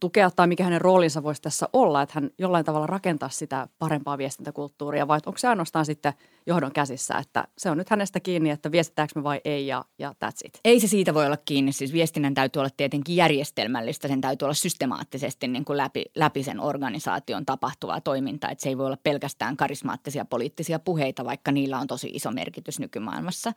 tukea 0.00 0.30
tai 0.30 0.46
mikä 0.46 0.64
hänen 0.64 0.80
roolinsa 0.80 1.22
voisi 1.22 1.42
tässä 1.42 1.68
olla, 1.72 2.02
että 2.02 2.12
hän 2.20 2.30
jollain 2.38 2.64
tavalla 2.64 2.86
rakentaa 2.86 3.28
sitä 3.28 3.68
parempaa 3.78 4.18
viestintäkulttuuria 4.18 5.08
vai 5.08 5.20
onko 5.26 5.38
se 5.38 5.48
ainoastaan 5.48 5.86
sitten 5.86 6.12
johdon 6.46 6.72
käsissä, 6.72 7.18
että 7.18 7.44
se 7.58 7.70
on 7.70 7.78
nyt 7.78 7.90
hänestä 7.90 8.20
kiinni, 8.20 8.50
että 8.50 8.72
viestitäänkö 8.72 9.12
me 9.16 9.22
vai 9.22 9.40
ei 9.44 9.66
ja, 9.66 9.84
ja 9.98 10.14
that's 10.24 10.38
it. 10.44 10.60
Ei 10.64 10.80
se 10.80 10.86
siitä 10.86 11.14
voi 11.14 11.26
olla 11.26 11.36
kiinni, 11.36 11.72
siis 11.72 11.92
viestinnän 11.92 12.34
täytyy 12.34 12.60
olla 12.60 12.70
tietenkin 12.76 13.16
järjestelmällistä, 13.16 14.08
sen 14.08 14.20
täytyy 14.20 14.46
olla 14.46 14.54
systemaattisesti 14.54 15.48
niin 15.48 15.64
kuin 15.64 15.76
läpi, 15.76 16.04
läpi 16.14 16.42
sen 16.42 16.60
organisaation 16.60 17.46
tapahtuvaa 17.46 18.00
toimintaa, 18.00 18.50
että 18.50 18.62
se 18.62 18.68
ei 18.68 18.78
voi 18.78 18.86
olla 18.86 18.98
pelkästään 19.02 19.56
karismaattisia 19.56 20.24
poliittisia 20.24 20.78
puheita, 20.78 21.24
vaikka 21.24 21.52
niillä 21.52 21.78
on 21.78 21.86
tosi 21.86 22.10
iso 22.12 22.30
merkitys 22.30 22.80
nykymaailmassa. 22.80 23.52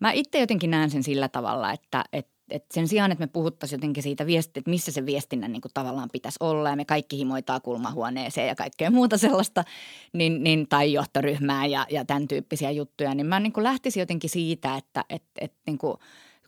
Mä 0.00 0.12
itse 0.12 0.40
jotenkin 0.40 0.70
näen 0.70 0.90
sen 0.90 1.02
sillä 1.02 1.28
tavalla, 1.28 1.72
että, 1.72 2.04
että 2.12 2.31
et 2.52 2.64
sen 2.70 2.88
sijaan, 2.88 3.12
että 3.12 3.22
me 3.22 3.26
puhuttaisiin 3.26 3.78
jotenkin 3.78 4.02
siitä 4.02 4.26
viesti, 4.26 4.58
että 4.60 4.70
missä 4.70 4.92
se 4.92 5.06
viestinnän 5.06 5.52
niin 5.52 5.60
kuin 5.60 5.72
tavallaan 5.74 6.08
pitäisi 6.12 6.36
olla 6.40 6.70
ja 6.70 6.76
me 6.76 6.84
kaikki 6.84 7.18
himoitaa 7.18 7.60
kulmahuoneeseen 7.60 8.48
ja 8.48 8.54
kaikkea 8.54 8.90
muuta 8.90 9.18
sellaista, 9.18 9.64
niin, 10.12 10.44
niin, 10.44 10.68
tai 10.68 10.92
johtoryhmää 10.92 11.66
ja, 11.66 11.86
ja 11.90 12.04
tämän 12.04 12.28
tyyppisiä 12.28 12.70
juttuja, 12.70 13.14
niin 13.14 13.26
mä 13.26 13.40
niin 13.40 13.52
kuin 13.52 13.64
lähtisin 13.64 14.00
jotenkin 14.00 14.30
siitä, 14.30 14.76
että 14.76 15.04
et, 15.10 15.22
et, 15.40 15.52
niin 15.66 15.78
kuin, 15.78 15.96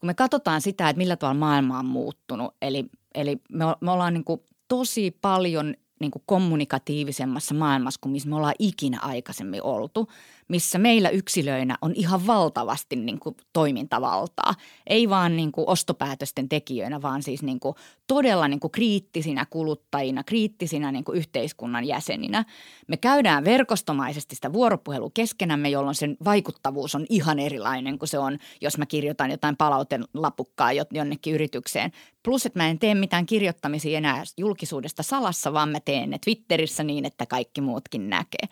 kun 0.01 0.07
me 0.07 0.15
katsotaan 0.15 0.61
sitä, 0.61 0.89
että 0.89 0.99
millä 0.99 1.17
tavalla 1.17 1.39
maailma 1.39 1.79
on 1.79 1.87
muuttunut, 1.87 2.55
eli, 2.63 2.85
eli 3.15 3.37
me, 3.49 3.65
me 3.81 3.91
ollaan 3.91 4.15
niin 4.15 4.25
kuin 4.25 4.41
tosi 4.69 5.19
paljon 5.21 5.75
niin 6.01 6.11
kuin 6.11 6.23
kommunikatiivisemmassa 6.27 7.55
maailmassa 7.55 8.01
kuin 8.01 8.13
missä 8.13 8.29
me 8.29 8.37
ollaan 8.37 8.55
ikinä 8.59 8.99
aikaisemmin 9.01 9.63
oltu– 9.63 10.09
missä 10.49 10.79
meillä 10.79 11.09
yksilöinä 11.09 11.79
on 11.83 11.93
ihan 11.95 12.27
valtavasti 12.27 12.97
niin 12.97 13.21
kuin 13.21 13.37
toimintavaltaa. 13.53 14.55
Ei 14.87 15.09
vaan 15.09 15.37
niin 15.37 15.53
kuin 15.53 15.69
ostopäätösten 15.69 16.49
tekijöinä, 16.49 17.03
vaan 17.03 17.23
siis 17.23 17.43
niin 17.43 17.61
kuin 17.61 17.75
todella 18.07 18.49
niin 18.49 18.61
kuin 18.61 18.71
kriittisinä 18.71 19.47
kuluttajina, 19.51 20.25
kriittisinä 20.25 20.93
niin 20.93 21.05
kuin 21.05 21.19
yhteiskunnan 21.19 21.85
jäseninä. 21.85 22.45
Me 22.87 22.97
käydään 22.97 23.45
verkostomaisesti 23.45 24.35
sitä 24.35 24.53
vuoropuhelua 24.53 25.11
keskenämme, 25.15 25.69
jolloin 25.69 25.95
sen 25.95 26.17
vaikuttavuus 26.25 26.95
on 26.95 27.07
ihan 27.09 27.39
erilainen 27.39 27.99
kuin 27.99 28.09
se 28.09 28.19
on, 28.19 28.39
jos 28.61 28.79
mä 28.79 28.87
kirjoitan 28.87 29.31
jotain 29.31 29.57
palautelapukkaa 29.57 30.73
jonnekin 30.73 31.35
yritykseen. 31.35 31.93
Plus, 32.23 32.47
että 32.47 32.59
mä 32.59 32.69
en 32.69 32.79
tee 32.79 32.95
mitään 32.95 33.27
kirjoittamisia 33.27 33.99
enää 33.99 34.23
julkisuudesta 34.37 35.03
salassa, 35.03 35.53
vaan 35.53 35.69
mä 35.69 35.81
teen 35.81 36.11
ne 36.11 36.19
Twitterissä 36.25 36.85
niin, 36.85 37.05
että 37.05 37.27
kaikki 37.27 37.61
muutkin 37.61 38.11
näkee. 38.11 38.49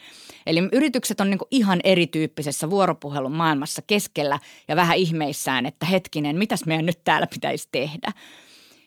Eli 0.46 0.68
yritykset 0.72 1.20
on 1.20 1.30
niin 1.30 1.38
kuin 1.38 1.48
ihan 1.50 1.80
erityyppisessä 1.84 2.70
vuoropuhelun 2.70 3.32
maailmassa 3.32 3.82
keskellä 3.86 4.38
ja 4.68 4.76
vähän 4.76 4.96
ihmeissään, 4.96 5.66
että 5.66 5.86
hetkinen, 5.86 6.36
mitäs 6.38 6.66
meidän 6.66 6.86
nyt 6.86 7.04
täällä 7.04 7.26
pitäisi 7.26 7.68
tehdä. 7.72 8.12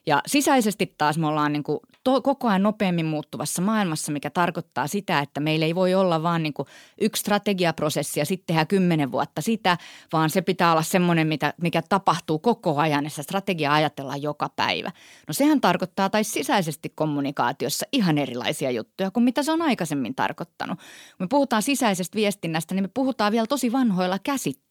Ja 0.07 0.21
sisäisesti 0.27 0.95
taas 0.97 1.17
me 1.17 1.27
ollaan 1.27 1.53
niin 1.53 1.63
kuin 1.63 1.79
to, 2.03 2.21
koko 2.21 2.47
ajan 2.47 2.63
nopeammin 2.63 3.05
muuttuvassa 3.05 3.61
maailmassa, 3.61 4.11
mikä 4.11 4.29
tarkoittaa 4.29 4.87
sitä, 4.87 5.19
että 5.19 5.39
meillä 5.39 5.65
ei 5.65 5.75
voi 5.75 5.93
olla 5.93 6.23
vaan 6.23 6.43
niin 6.43 6.53
kuin 6.53 6.67
yksi 7.01 7.19
strategiaprosessi 7.19 8.19
ja 8.19 8.25
sitten 8.25 8.47
tehdään 8.47 8.67
kymmenen 8.67 9.11
vuotta 9.11 9.41
sitä, 9.41 9.77
vaan 10.13 10.29
se 10.29 10.41
pitää 10.41 10.71
olla 10.71 10.81
semmoinen, 10.81 11.27
mitä, 11.27 11.53
mikä 11.61 11.81
tapahtuu 11.89 12.39
koko 12.39 12.77
ajan 12.77 13.03
ja 13.03 13.09
se 13.09 13.23
strategia 13.23 13.73
ajatellaan 13.73 14.21
joka 14.21 14.49
päivä. 14.55 14.91
No 15.27 15.33
sehän 15.33 15.61
tarkoittaa 15.61 16.09
tai 16.09 16.23
sisäisesti 16.23 16.91
kommunikaatiossa 16.95 17.85
ihan 17.91 18.17
erilaisia 18.17 18.71
juttuja 18.71 19.11
kuin 19.11 19.23
mitä 19.23 19.43
se 19.43 19.51
on 19.51 19.61
aikaisemmin 19.61 20.15
tarkoittanut. 20.15 20.79
Kun 20.79 20.85
me 21.19 21.27
puhutaan 21.27 21.61
sisäisestä 21.61 22.15
viestinnästä, 22.15 22.75
niin 22.75 22.83
me 22.83 22.89
puhutaan 22.93 23.31
vielä 23.31 23.47
tosi 23.47 23.71
vanhoilla 23.71 24.19
käsitteillä 24.19 24.64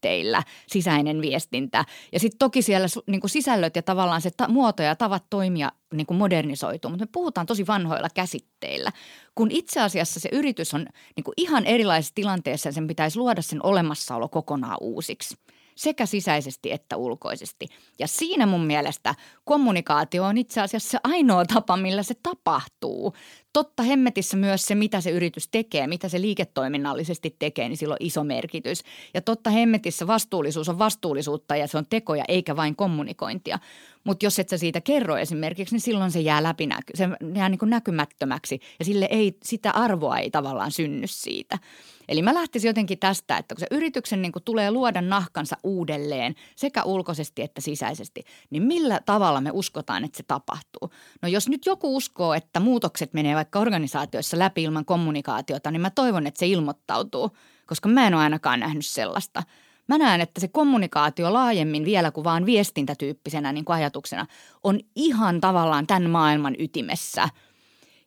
sisäinen 0.66 1.20
viestintä. 1.20 1.84
Ja 2.12 2.20
sitten 2.20 2.38
toki 2.38 2.62
siellä 2.62 2.87
niin 3.06 3.20
kuin 3.20 3.30
sisällöt 3.30 3.76
ja 3.76 3.82
tavallaan 3.82 4.20
se 4.20 4.30
ta- 4.37 4.49
muoto 4.49 4.82
ja 4.82 4.96
tavat 4.96 5.25
toimia 5.30 5.73
niin 5.94 6.06
kuin 6.06 6.18
modernisoituu, 6.18 6.90
mutta 6.90 7.04
me 7.04 7.11
puhutaan 7.12 7.46
tosi 7.46 7.66
vanhoilla 7.66 8.08
käsitteillä, 8.14 8.92
kun 9.34 9.50
itse 9.50 9.80
asiassa 9.80 10.20
se 10.20 10.28
yritys 10.32 10.75
on 10.75 10.87
niin 11.16 11.25
kuin 11.25 11.34
ihan 11.37 11.66
erilaisessa 11.66 12.14
tilanteessa 12.14 12.68
ja 12.68 12.73
sen 12.73 12.87
pitäisi 12.87 13.18
luoda 13.18 13.42
sen 13.42 13.66
olemassaolo 13.66 14.28
kokonaan 14.28 14.76
uusiksi 14.80 15.37
sekä 15.75 16.07
sisäisesti 16.07 16.73
että 16.73 16.97
ulkoisesti. 16.97 17.69
Ja 17.99 18.09
siinä 18.09 18.47
mun 18.47 18.66
mielestä 18.66 19.14
kommunikaatio 19.45 20.25
on 20.25 20.38
itse 20.38 20.61
asiassa 20.61 20.99
ainoa 21.04 21.45
tapa, 21.45 21.76
millä 21.76 22.02
se 22.02 22.14
tapahtuu. 22.23 23.14
Totta 23.52 23.83
hemmetissä 23.83 24.37
myös 24.37 24.66
se, 24.66 24.75
mitä 24.75 25.00
se 25.00 25.11
yritys 25.11 25.49
tekee, 25.49 25.87
mitä 25.87 26.09
se 26.09 26.21
liiketoiminnallisesti 26.21 27.37
tekee, 27.38 27.69
niin 27.69 27.76
sillä 27.76 27.93
on 27.93 28.07
iso 28.07 28.25
merkitys. 28.25 28.83
Ja 29.14 29.21
totta 29.21 29.50
hemmetissä 29.50 30.07
vastuullisuus 30.07 30.69
on 30.69 30.78
vastuullisuutta 30.78 31.57
ja 31.57 31.66
se 31.66 31.78
on 31.78 31.87
tekoja 31.87 32.25
eikä 32.28 32.57
vain 32.57 32.76
kommunikointia. 32.76 33.59
Mutta 34.04 34.26
jos 34.26 34.38
et 34.38 34.49
sä 34.49 34.59
siitä 34.59 34.81
kerro 34.81 35.16
esimerkiksi, 35.16 35.75
niin 35.75 35.81
silloin 35.81 36.11
se 36.11 36.21
jää 36.21 36.43
läpinäky, 36.43 36.93
se 36.95 37.09
jää 37.35 37.49
niin 37.49 37.59
kuin 37.59 37.71
näkymättömäksi 37.71 38.61
ja 38.78 38.85
sille 38.85 39.09
ei, 39.11 39.37
sitä 39.45 39.71
arvoa 39.71 40.19
ei 40.19 40.31
tavallaan 40.31 40.71
synny 40.71 41.07
siitä. 41.07 41.59
Eli 42.08 42.23
mä 42.23 42.34
lähtisin 42.34 42.68
jotenkin 42.68 42.99
tästä, 42.99 43.37
että 43.37 43.54
kun 43.54 43.61
se 43.61 43.66
yrityksen 43.70 44.23
niin 44.23 44.32
kuin 44.32 44.42
tulee 44.42 44.70
luoda 44.70 45.00
nahkansa 45.00 45.56
uudelleen 45.62 46.34
sekä 46.56 46.82
ulkoisesti 46.82 47.42
että 47.42 47.61
sisäisesti, 47.61 48.25
niin 48.50 48.62
millä 48.62 49.00
tavalla 49.06 49.40
me 49.40 49.50
uskotaan, 49.52 50.04
että 50.04 50.16
se 50.16 50.23
tapahtuu? 50.23 50.90
No 51.23 51.28
jos 51.28 51.49
nyt 51.49 51.66
joku 51.66 51.96
uskoo, 51.96 52.34
että 52.34 52.61
muutokset 52.61 53.14
menee 53.14 53.34
vaikka 53.34 53.58
organisaatioissa 53.58 54.38
läpi 54.38 54.62
ilman 54.62 54.84
kommunikaatiota, 54.84 55.70
niin 55.70 55.80
mä 55.80 55.90
toivon, 55.90 56.26
että 56.26 56.38
se 56.38 56.46
ilmoittautuu, 56.46 57.37
koska 57.66 57.88
mä 57.88 58.06
en 58.06 58.14
ole 58.14 58.23
ainakaan 58.23 58.61
nähnyt 58.61 58.87
sellaista– 58.87 59.42
Mä 59.88 59.99
näen, 59.99 60.20
että 60.20 60.40
se 60.40 60.49
kommunikaatio 60.49 61.32
laajemmin 61.32 61.84
vielä 61.84 62.11
kuin 62.11 62.25
vaan 62.25 62.46
viestintätyyppisenä 62.46 63.52
niin 63.52 63.64
kuin 63.64 63.76
ajatuksena 63.76 64.26
on 64.62 64.80
ihan 64.96 65.40
tavallaan 65.40 65.87
tämän 65.87 66.11
maailman 66.11 66.54
ytimessä. 66.58 67.28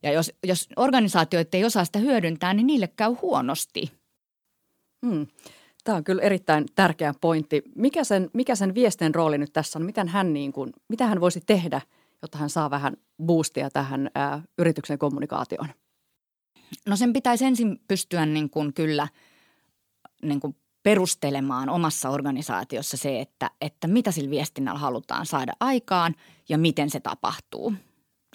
Ja 0.03 0.11
jos, 0.11 0.31
jos 0.43 0.69
organisaatioit 0.75 1.55
ei 1.55 1.65
osaa 1.65 1.85
sitä 1.85 1.99
hyödyntää, 1.99 2.53
niin 2.53 2.67
niille 2.67 2.87
käy 2.87 3.15
huonosti. 3.21 3.91
Hmm. 5.05 5.27
Tämä 5.83 5.95
on 5.97 6.03
kyllä 6.03 6.21
erittäin 6.21 6.65
tärkeä 6.75 7.13
pointti. 7.21 7.63
Mikä 7.75 8.03
sen, 8.03 8.29
mikä 8.33 8.55
sen 8.55 8.75
viestin 8.75 9.15
rooli 9.15 9.37
nyt 9.37 9.53
tässä 9.53 9.79
on? 9.79 9.85
Miten 9.85 10.07
hän 10.07 10.33
niin 10.33 10.53
kuin, 10.53 10.73
mitä 10.89 11.07
hän 11.07 11.21
voisi 11.21 11.41
tehdä, 11.45 11.81
jotta 12.21 12.37
hän 12.37 12.49
saa 12.49 12.69
vähän 12.69 12.97
boostia 13.23 13.69
tähän 13.69 14.09
ää, 14.15 14.41
yrityksen 14.57 14.97
kommunikaatioon? 14.97 15.67
No 16.85 16.95
sen 16.95 17.13
pitäisi 17.13 17.45
ensin 17.45 17.79
pystyä 17.87 18.25
niin 18.25 18.49
kuin 18.49 18.73
kyllä 18.73 19.07
niin 20.21 20.39
kuin 20.39 20.55
perustelemaan 20.83 21.69
omassa 21.69 22.09
organisaatiossa 22.09 22.97
se, 22.97 23.21
että, 23.21 23.51
että 23.61 23.87
mitä 23.87 24.11
sillä 24.11 24.29
viestinnällä 24.29 24.79
halutaan 24.79 25.25
saada 25.25 25.53
aikaan 25.59 26.15
ja 26.49 26.57
miten 26.57 26.89
se 26.89 26.99
tapahtuu. 26.99 27.73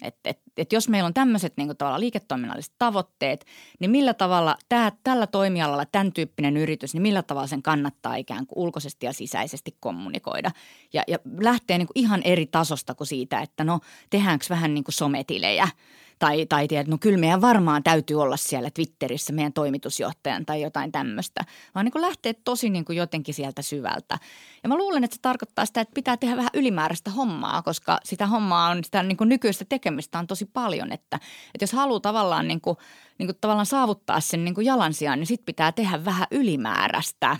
Et, 0.03 0.17
et, 0.25 0.39
et 0.57 0.73
jos 0.73 0.89
meillä 0.89 1.07
on 1.07 1.15
tämmöiset 1.15 1.53
niin 1.57 1.69
liiketoiminnalliset 1.97 2.73
tavoitteet, 2.79 3.47
niin 3.81 3.91
millä 3.91 4.15
tavalla 4.15 4.57
tää, 4.69 4.93
tällä 5.05 5.27
toimialalla 5.27 5.87
tämän 5.87 6.13
tyyppinen 6.13 6.57
yritys, 6.57 6.95
niin 6.95 7.03
millä 7.03 7.23
tavalla 7.23 7.47
sen 7.47 7.63
kannattaa 7.63 8.17
ikään 8.17 8.47
kuin 8.47 8.59
ulkoisesti 8.59 9.07
ja 9.07 9.13
sisäisesti 9.13 9.77
kommunikoida. 9.81 10.51
Ja, 10.93 11.03
ja 11.09 11.19
lähtee 11.41 11.79
niin 11.79 11.87
kuin 11.87 11.99
ihan 11.99 12.23
eri 12.25 12.47
tasosta 12.47 12.95
kuin 12.95 13.07
siitä, 13.07 13.41
että 13.41 13.65
no 13.65 13.81
tehdäänkö 14.11 14.47
vähän 14.51 14.75
niin 14.75 14.85
kuin 14.85 14.95
sometilejä– 14.95 15.69
tai, 16.23 16.47
tai 16.47 16.69
tiedät, 16.69 16.89
no 16.89 16.99
kyllä 16.99 17.19
meidän 17.19 17.41
varmaan 17.41 17.83
täytyy 17.83 18.23
olla 18.23 18.37
siellä 18.37 18.71
Twitterissä 18.71 19.33
meidän 19.33 19.53
toimitusjohtajan 19.53 20.47
tai 20.47 20.63
jotain 20.63 20.93
tämmöistä, 20.93 21.45
vaan 21.75 21.85
niin 21.85 21.93
kuin 21.93 22.03
lähtee 22.03 22.35
tosi 22.45 22.71
niin 22.71 22.85
kuin 22.85 22.97
jotenkin 22.97 23.35
sieltä 23.35 23.63
syvältä. 23.63 24.19
Ja 24.63 24.69
mä 24.69 24.77
luulen, 24.77 25.05
että 25.05 25.15
se 25.15 25.23
tarkoittaa 25.23 25.67
sitä, 25.67 25.81
että 25.81 25.95
pitää 25.95 26.17
tehdä 26.17 26.37
vähän 26.37 26.51
ylimääräistä 26.55 27.11
hommaa, 27.11 27.63
koska 27.63 27.99
sitä 28.05 28.27
hommaa 28.27 28.71
on, 28.71 28.85
sitä 28.85 29.03
niin 29.03 29.17
kuin 29.17 29.29
nykyistä 29.29 29.65
tekemistä 29.69 30.19
on 30.19 30.27
tosi 30.27 30.45
paljon, 30.45 30.93
että, 30.93 31.17
että 31.55 31.63
jos 31.63 31.73
haluaa 31.73 32.01
tavallaan, 32.01 32.49
niin 32.49 32.61
kuin, 32.61 32.77
niin 33.19 33.27
kuin 33.27 33.37
tavallaan 33.41 33.67
saavuttaa 33.67 34.21
sen 34.21 34.45
niin 34.45 34.55
kuin 34.55 34.67
jalansijan, 34.67 35.19
niin 35.19 35.27
sitten 35.27 35.47
pitää 35.47 35.73
tehdä 35.73 36.05
vähän 36.05 36.27
ylimääräistä 36.31 37.37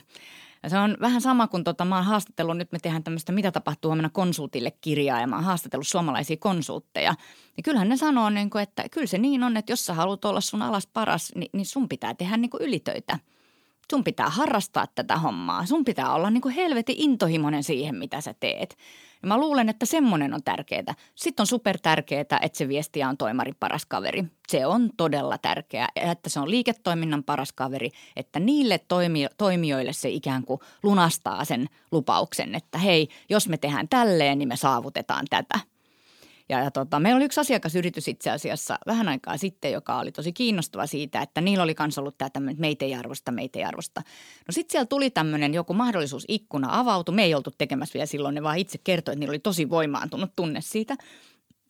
Ja 0.63 0.71
se 0.71 0.79
on 0.79 0.97
vähän 1.01 1.21
sama 1.21 1.49
kuin 1.49 1.65
tota, 1.65 1.85
mä 1.85 1.97
oon 1.97 2.05
haastatellut, 2.05 2.57
nyt 2.57 2.73
me 2.73 2.79
tehdään 2.79 3.05
tämmöistä 3.05 3.33
Mitä 3.33 3.53
tapahtuu 3.53 3.89
huomenna 3.89 4.11
konsultille 4.11 4.71
kirjaa 4.71 5.21
ja 5.21 5.27
mä 5.27 5.37
oon 5.37 5.45
haastatellut 5.45 5.89
suomalaisia 5.89 6.37
konsultteja. 6.37 7.15
Ja 7.57 7.63
kyllähän 7.63 7.89
ne 7.89 7.97
sanoo, 7.97 8.31
niin 8.31 8.51
kuin, 8.51 8.63
että 8.63 8.85
kyllä 8.91 9.07
se 9.07 9.19
niin 9.19 9.43
on, 9.43 9.57
että 9.57 9.73
jos 9.73 9.87
sä 9.87 9.95
haluat 9.95 10.25
olla 10.25 10.41
sun 10.41 10.63
alas 10.63 10.87
paras, 10.87 11.33
niin, 11.35 11.51
niin 11.53 11.67
sun 11.67 11.89
pitää 11.89 12.15
tehdä 12.15 12.37
niin 12.37 12.51
kuin 12.51 12.63
ylitöitä– 12.63 13.19
sun 13.93 14.05
pitää 14.05 14.31
harrastaa 14.31 14.87
tätä 14.95 15.17
hommaa. 15.17 15.67
Sun 15.67 15.85
pitää 15.85 16.15
olla 16.15 16.31
niin 16.31 16.41
kuin 16.41 16.55
helvetin 16.55 16.97
intohimoinen 16.99 17.63
siihen, 17.63 17.95
mitä 17.95 18.21
sä 18.21 18.35
teet. 18.41 18.77
Ja 19.23 19.29
mä 19.29 19.39
luulen, 19.39 19.69
että 19.69 19.87
semmoinen 19.87 20.35
on 20.35 20.43
tärkeää. 20.43 20.95
Sitten 21.15 21.43
on 21.43 21.47
super 21.47 21.79
tärkeää, 21.79 22.21
että 22.21 22.59
se 22.59 22.69
viestiä 22.69 23.09
on 23.09 23.17
toimarin 23.17 23.57
paras 23.61 23.87
kaveri. 23.87 24.25
Se 24.49 24.67
on 24.67 24.91
todella 24.97 25.39
tärkeää, 25.39 25.89
että 25.97 26.31
se 26.31 26.41
on 26.41 26.51
liiketoiminnan 26.51 27.25
paras 27.25 27.53
kaveri, 27.53 27.91
että 28.17 28.41
niille 28.41 28.81
toimijoille 29.39 29.93
se 29.93 30.09
ikään 30.09 30.45
kuin 30.45 30.61
lunastaa 30.83 31.45
sen 31.45 31.67
lupauksen, 31.91 32.55
että 32.55 32.79
hei, 32.79 33.09
jos 33.29 33.49
me 33.49 33.57
tehdään 33.57 33.89
tälleen, 33.89 34.39
niin 34.39 34.49
me 34.49 34.57
saavutetaan 34.57 35.25
tätä– 35.31 35.61
ja, 36.53 36.61
ja 36.61 36.71
tota, 36.71 37.01
meillä 37.01 37.17
oli 37.17 37.25
yksi 37.25 37.41
asiakasyritys 37.41 38.09
itse 38.09 38.31
asiassa 38.31 38.79
vähän 38.87 39.09
aikaa 39.09 39.37
sitten, 39.37 39.73
joka 39.73 39.99
oli 39.99 40.13
tosi 40.13 40.33
kiinnostava 40.33 40.87
siitä, 40.87 41.23
että 41.23 41.41
niillä 41.41 41.63
oli 41.65 41.75
myös 41.79 41.99
ollut 41.99 42.19
tämä 42.19 42.31
tämmöinen, 42.31 42.53
että 42.53 42.61
meitä 42.61 42.85
ei 42.85 42.95
arvosta, 42.95 43.33
meitä 43.33 43.59
ei 43.59 43.65
arvosta. 43.65 44.01
No 44.49 44.53
sitten 44.53 44.73
siellä 44.73 44.87
tuli 44.87 45.11
tämmöinen 45.11 45.55
joku 45.55 45.75
mahdollisuusikkuna 45.75 46.79
avautu. 46.79 47.13
Me 47.13 47.25
ei 47.25 47.35
oltu 47.35 47.51
tekemässä 47.59 47.95
vielä 47.95 48.07
silloin, 48.07 48.35
ne 48.35 48.43
vaan 48.43 48.59
itse 48.59 48.79
kertoi, 48.85 49.13
että 49.13 49.21
niillä 49.21 49.33
oli 49.33 49.39
tosi 49.39 49.71
voimaantunut 49.71 50.31
tunne 50.37 50.61
siitä 50.61 50.97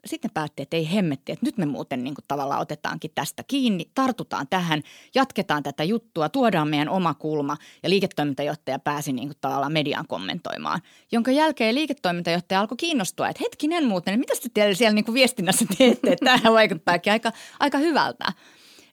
sitten 0.06 0.30
päätti, 0.34 0.62
että 0.62 0.76
ei 0.76 0.94
hemmetti, 0.94 1.32
että 1.32 1.46
nyt 1.46 1.56
me 1.56 1.66
muuten 1.66 2.04
niin 2.04 2.14
kuin 2.14 2.24
tavallaan 2.28 2.60
otetaankin 2.60 3.10
tästä 3.14 3.44
kiinni, 3.48 3.90
tartutaan 3.94 4.48
tähän, 4.48 4.82
jatketaan 5.14 5.62
tätä 5.62 5.84
juttua, 5.84 6.28
tuodaan 6.28 6.68
meidän 6.68 6.88
oma 6.88 7.14
kulma 7.14 7.56
ja 7.82 7.90
liiketoimintajohtaja 7.90 8.78
pääsi 8.78 9.12
niin 9.12 9.28
kuin 9.28 9.38
tavallaan 9.40 9.72
mediaan 9.72 10.06
kommentoimaan. 10.06 10.80
Jonka 11.12 11.30
jälkeen 11.30 11.74
liiketoimintajohtaja 11.74 12.60
alkoi 12.60 12.76
kiinnostua, 12.76 13.28
että 13.28 13.42
hetkinen 13.44 13.86
muuten, 13.86 14.18
mitä 14.18 14.34
te 14.54 14.74
siellä 14.74 14.94
niin 14.94 15.04
kuin 15.04 15.14
viestinnässä 15.14 15.64
teette, 15.78 16.12
että 16.12 16.24
tämä 16.24 16.52
vaikuttaakin 16.52 17.12
aika, 17.12 17.32
aika 17.60 17.78
hyvältä. 17.78 18.32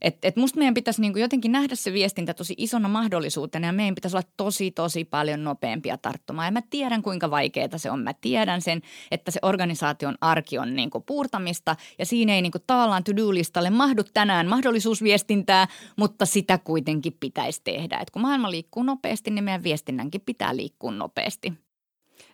Et, 0.02 0.26
et 0.26 0.36
musta 0.36 0.58
meidän 0.60 0.74
pitäisi 0.74 1.02
niinku 1.02 1.20
jotenkin 1.20 1.52
nähdä 1.52 1.76
se 1.76 1.94
viestintä 1.94 2.34
tosi 2.34 2.54
isona 2.58 2.88
mahdollisuutena 2.88 3.68
ja 3.68 3.74
meidän 3.74 3.96
pitäisi 3.96 4.18
olla 4.18 4.28
tosi 4.38 4.72
tosi 4.72 5.06
paljon 5.06 5.44
nopeampia 5.44 5.98
tarttumaan. 5.98 6.48
Ja 6.48 6.52
mä 6.52 6.62
tiedän 6.70 7.02
kuinka 7.02 7.32
vaikeaa 7.32 7.78
se 7.78 7.92
on. 7.92 8.00
Mä 8.00 8.14
tiedän 8.14 8.62
sen, 8.62 8.82
että 9.12 9.32
se 9.32 9.40
organisaation 9.42 10.18
arki 10.22 10.58
on 10.58 10.76
niinku 10.76 11.00
puurtamista 11.00 11.76
ja 12.00 12.06
siinä 12.06 12.36
ei 12.36 12.42
niinku 12.42 12.60
tavallaan 12.68 13.04
to-do-listalle 13.04 13.70
mahdu 13.70 14.04
tänään 14.04 14.48
mahdollisuus 14.48 15.04
viestintää, 15.04 15.68
mutta 15.96 16.26
sitä 16.26 16.58
kuitenkin 16.58 17.18
pitäisi 17.20 17.62
tehdä. 17.64 17.98
Et 17.98 18.10
kun 18.10 18.22
maailma 18.22 18.52
liikkuu 18.52 18.84
nopeasti, 18.84 19.32
niin 19.32 19.44
meidän 19.44 19.64
viestinnänkin 19.64 20.22
pitää 20.22 20.56
liikkua 20.56 20.92
nopeasti. 20.92 21.54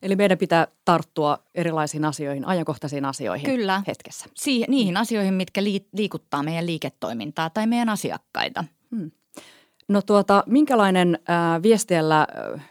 Eli 0.02 0.16
meidän 0.16 0.38
pitää 0.38 0.68
tarttua 0.86 1.38
erilaisiin 1.56 2.06
asioihin, 2.06 2.48
ajankohtaisiin 2.48 3.06
asioihin 3.06 3.46
Kyllä. 3.46 3.84
hetkessä. 3.88 4.25
Siihen, 4.34 4.68
niihin 4.70 4.98
asioihin, 4.98 5.34
mitkä 5.34 5.64
liikuttaa 5.94 6.44
meidän 6.44 6.66
liiketoimintaa 6.66 7.50
tai 7.50 7.68
meidän 7.68 7.90
asiakkaita. 7.90 8.64
Hmm. 8.96 9.12
No 9.88 10.02
tuota, 10.02 10.44
minkälainen, 10.48 11.20
äh, 11.30 11.62
viestiällä, 11.64 12.28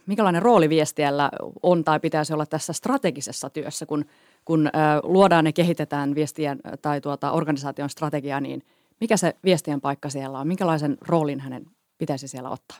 minkälainen 0.06 0.42
rooli 0.42 0.68
viestiällä 0.68 1.30
on 1.62 1.84
tai 1.84 2.00
pitäisi 2.00 2.32
olla 2.32 2.46
tässä 2.46 2.72
strategisessa 2.72 3.50
työssä, 3.50 3.86
kun, 3.86 4.04
kun 4.44 4.66
äh, 4.66 4.72
luodaan 5.02 5.46
ja 5.46 5.52
kehitetään 5.52 6.14
viestien 6.14 6.60
tai 6.82 7.00
tuota, 7.00 7.32
organisaation 7.32 7.90
strategiaa, 7.90 8.40
niin 8.40 8.62
mikä 9.00 9.16
se 9.16 9.36
viestien 9.44 9.80
paikka 9.80 10.10
siellä 10.10 10.38
on? 10.38 10.48
Minkälaisen 10.48 10.98
roolin 11.00 11.40
hänen 11.40 11.66
pitäisi 11.98 12.28
siellä 12.28 12.50
ottaa? 12.50 12.78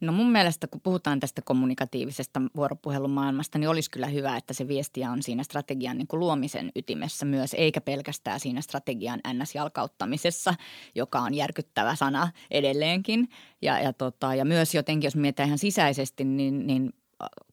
No 0.00 0.12
mun 0.12 0.32
mielestä, 0.32 0.66
kun 0.66 0.80
puhutaan 0.80 1.20
tästä 1.20 1.42
kommunikatiivisesta 1.42 2.42
vuoropuhelumaailmasta, 2.56 3.58
niin 3.58 3.68
olisi 3.68 3.90
kyllä 3.90 4.06
hyvä, 4.06 4.36
että 4.36 4.54
se 4.54 4.68
viestiä 4.68 5.10
on 5.10 5.22
siinä 5.22 5.42
strategian 5.42 5.98
niin 5.98 6.06
kuin 6.06 6.20
luomisen 6.20 6.72
ytimessä 6.76 7.26
myös, 7.26 7.54
eikä 7.54 7.80
pelkästään 7.80 8.40
siinä 8.40 8.60
strategian 8.60 9.20
NS-jalkauttamisessa, 9.32 10.54
joka 10.94 11.18
on 11.18 11.34
järkyttävä 11.34 11.94
sana 11.94 12.32
edelleenkin. 12.50 13.28
Ja, 13.62 13.80
ja, 13.80 13.92
tota, 13.92 14.34
ja 14.34 14.44
myös 14.44 14.74
jotenkin, 14.74 15.06
jos 15.06 15.16
mietitään 15.16 15.48
ihan 15.48 15.58
sisäisesti, 15.58 16.24
niin, 16.24 16.66
niin 16.66 16.92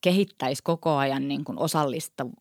kehittäisi 0.02 0.64
koko 0.64 0.96
ajan 0.96 1.28
niin 1.28 1.44
kuin 1.44 1.58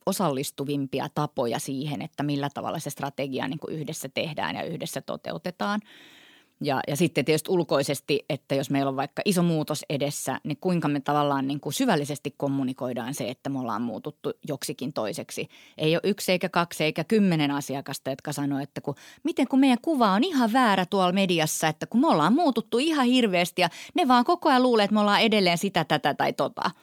osallistuvimpia 0.06 1.08
tapoja 1.14 1.58
siihen, 1.58 2.02
että 2.02 2.22
millä 2.22 2.48
tavalla 2.54 2.78
se 2.78 2.90
strategia 2.90 3.48
niin 3.48 3.58
kuin 3.58 3.74
yhdessä 3.74 4.08
tehdään 4.08 4.56
ja 4.56 4.62
yhdessä 4.62 5.00
toteutetaan– 5.00 5.80
ja, 6.60 6.80
ja 6.88 6.96
sitten 6.96 7.24
tietysti 7.24 7.50
ulkoisesti, 7.50 8.24
että 8.28 8.54
jos 8.54 8.70
meillä 8.70 8.88
on 8.88 8.96
vaikka 8.96 9.22
iso 9.24 9.42
muutos 9.42 9.84
edessä, 9.90 10.40
niin 10.44 10.56
kuinka 10.60 10.88
me 10.88 11.00
tavallaan 11.00 11.48
niin 11.48 11.60
kuin 11.60 11.72
syvällisesti 11.72 12.34
kommunikoidaan 12.36 13.14
se, 13.14 13.28
että 13.28 13.50
me 13.50 13.58
ollaan 13.60 13.82
muututtu 13.82 14.32
joksikin 14.48 14.92
toiseksi. 14.92 15.48
Ei 15.78 15.96
ole 15.96 16.00
yksi 16.04 16.32
eikä 16.32 16.48
kaksi 16.48 16.84
eikä 16.84 17.04
kymmenen 17.04 17.50
asiakasta, 17.50 18.10
jotka 18.10 18.32
sanoo, 18.32 18.58
että 18.58 18.80
kun, 18.80 18.94
miten 19.22 19.48
kun 19.48 19.60
meidän 19.60 19.78
kuva 19.82 20.10
on 20.10 20.24
ihan 20.24 20.52
väärä 20.52 20.86
tuolla 20.86 21.12
mediassa, 21.12 21.68
että 21.68 21.86
kun 21.86 22.00
me 22.00 22.08
ollaan 22.08 22.34
muututtu 22.34 22.78
ihan 22.78 23.06
hirveästi 23.06 23.62
ja 23.62 23.68
ne 23.94 24.08
vaan 24.08 24.24
koko 24.24 24.48
ajan 24.48 24.62
luulee, 24.62 24.84
että 24.84 24.94
me 24.94 25.00
ollaan 25.00 25.22
edelleen 25.22 25.58
sitä, 25.58 25.84
tätä 25.84 26.14
tai 26.14 26.32
tota– 26.32 26.70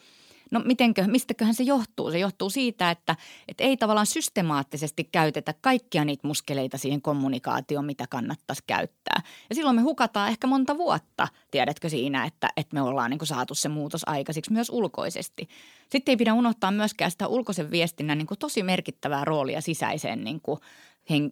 No 0.51 0.61
mitenkö, 0.65 1.07
mistäköhän 1.07 1.53
se 1.53 1.63
johtuu? 1.63 2.11
Se 2.11 2.19
johtuu 2.19 2.49
siitä, 2.49 2.91
että, 2.91 3.15
että 3.47 3.63
ei 3.63 3.77
tavallaan 3.77 4.05
systemaattisesti 4.05 5.03
käytetä 5.11 5.53
kaikkia 5.61 6.05
niitä 6.05 6.27
muskeleita 6.27 6.77
siihen 6.77 7.01
kommunikaatioon, 7.01 7.85
mitä 7.85 8.05
kannattaisi 8.09 8.63
käyttää. 8.67 9.21
Ja 9.49 9.55
silloin 9.55 9.75
me 9.75 9.81
hukataan 9.81 10.29
ehkä 10.29 10.47
monta 10.47 10.77
vuotta, 10.77 11.27
tiedätkö 11.51 11.89
siinä, 11.89 12.25
että, 12.25 12.49
että 12.57 12.73
me 12.73 12.81
ollaan 12.81 13.09
niin 13.09 13.19
kuin 13.19 13.27
saatu 13.27 13.55
se 13.55 13.69
muutos 13.69 14.01
aikaisiksi 14.05 14.53
myös 14.53 14.69
ulkoisesti. 14.69 15.47
Sitten 15.89 16.11
ei 16.11 16.17
pidä 16.17 16.33
unohtaa 16.33 16.71
myöskään 16.71 17.11
sitä 17.11 17.27
ulkoisen 17.27 17.71
viestinnän 17.71 18.17
niin 18.17 18.27
kuin 18.27 18.39
tosi 18.39 18.63
merkittävää 18.63 19.25
roolia 19.25 19.61
sisäiseen 19.61 20.23
niin 20.23 20.41
kuin 20.41 20.59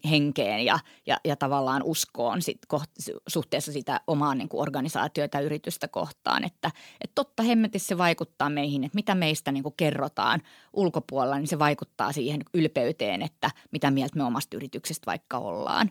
henkeen 0.09 0.65
ja, 0.65 0.79
ja, 1.05 1.17
ja 1.25 1.35
tavallaan 1.35 1.83
uskoon 1.83 2.41
sit 2.41 2.57
koht, 2.67 2.89
suhteessa 3.27 3.71
sitä 3.71 4.01
omaa 4.07 4.35
niin 4.35 4.49
kuin 4.49 4.61
organisaatioita 4.61 5.37
ja 5.37 5.43
yritystä 5.43 5.87
kohtaan. 5.87 6.43
Että, 6.43 6.71
että 7.01 7.15
totta 7.15 7.43
hemmetissä 7.43 7.87
se 7.87 7.97
vaikuttaa 7.97 8.49
meihin, 8.49 8.83
että 8.83 8.95
mitä 8.95 9.15
meistä 9.15 9.51
niin 9.51 9.63
kuin 9.63 9.75
kerrotaan 9.77 10.41
ulkopuolella, 10.73 11.37
niin 11.37 11.47
se 11.47 11.59
vaikuttaa 11.59 12.11
siihen 12.11 12.41
ylpeyteen, 12.53 13.21
että 13.21 13.51
mitä 13.71 13.91
mieltä 13.91 14.17
me 14.17 14.23
omasta 14.23 14.57
yrityksestä 14.57 15.05
vaikka 15.05 15.37
ollaan. 15.37 15.89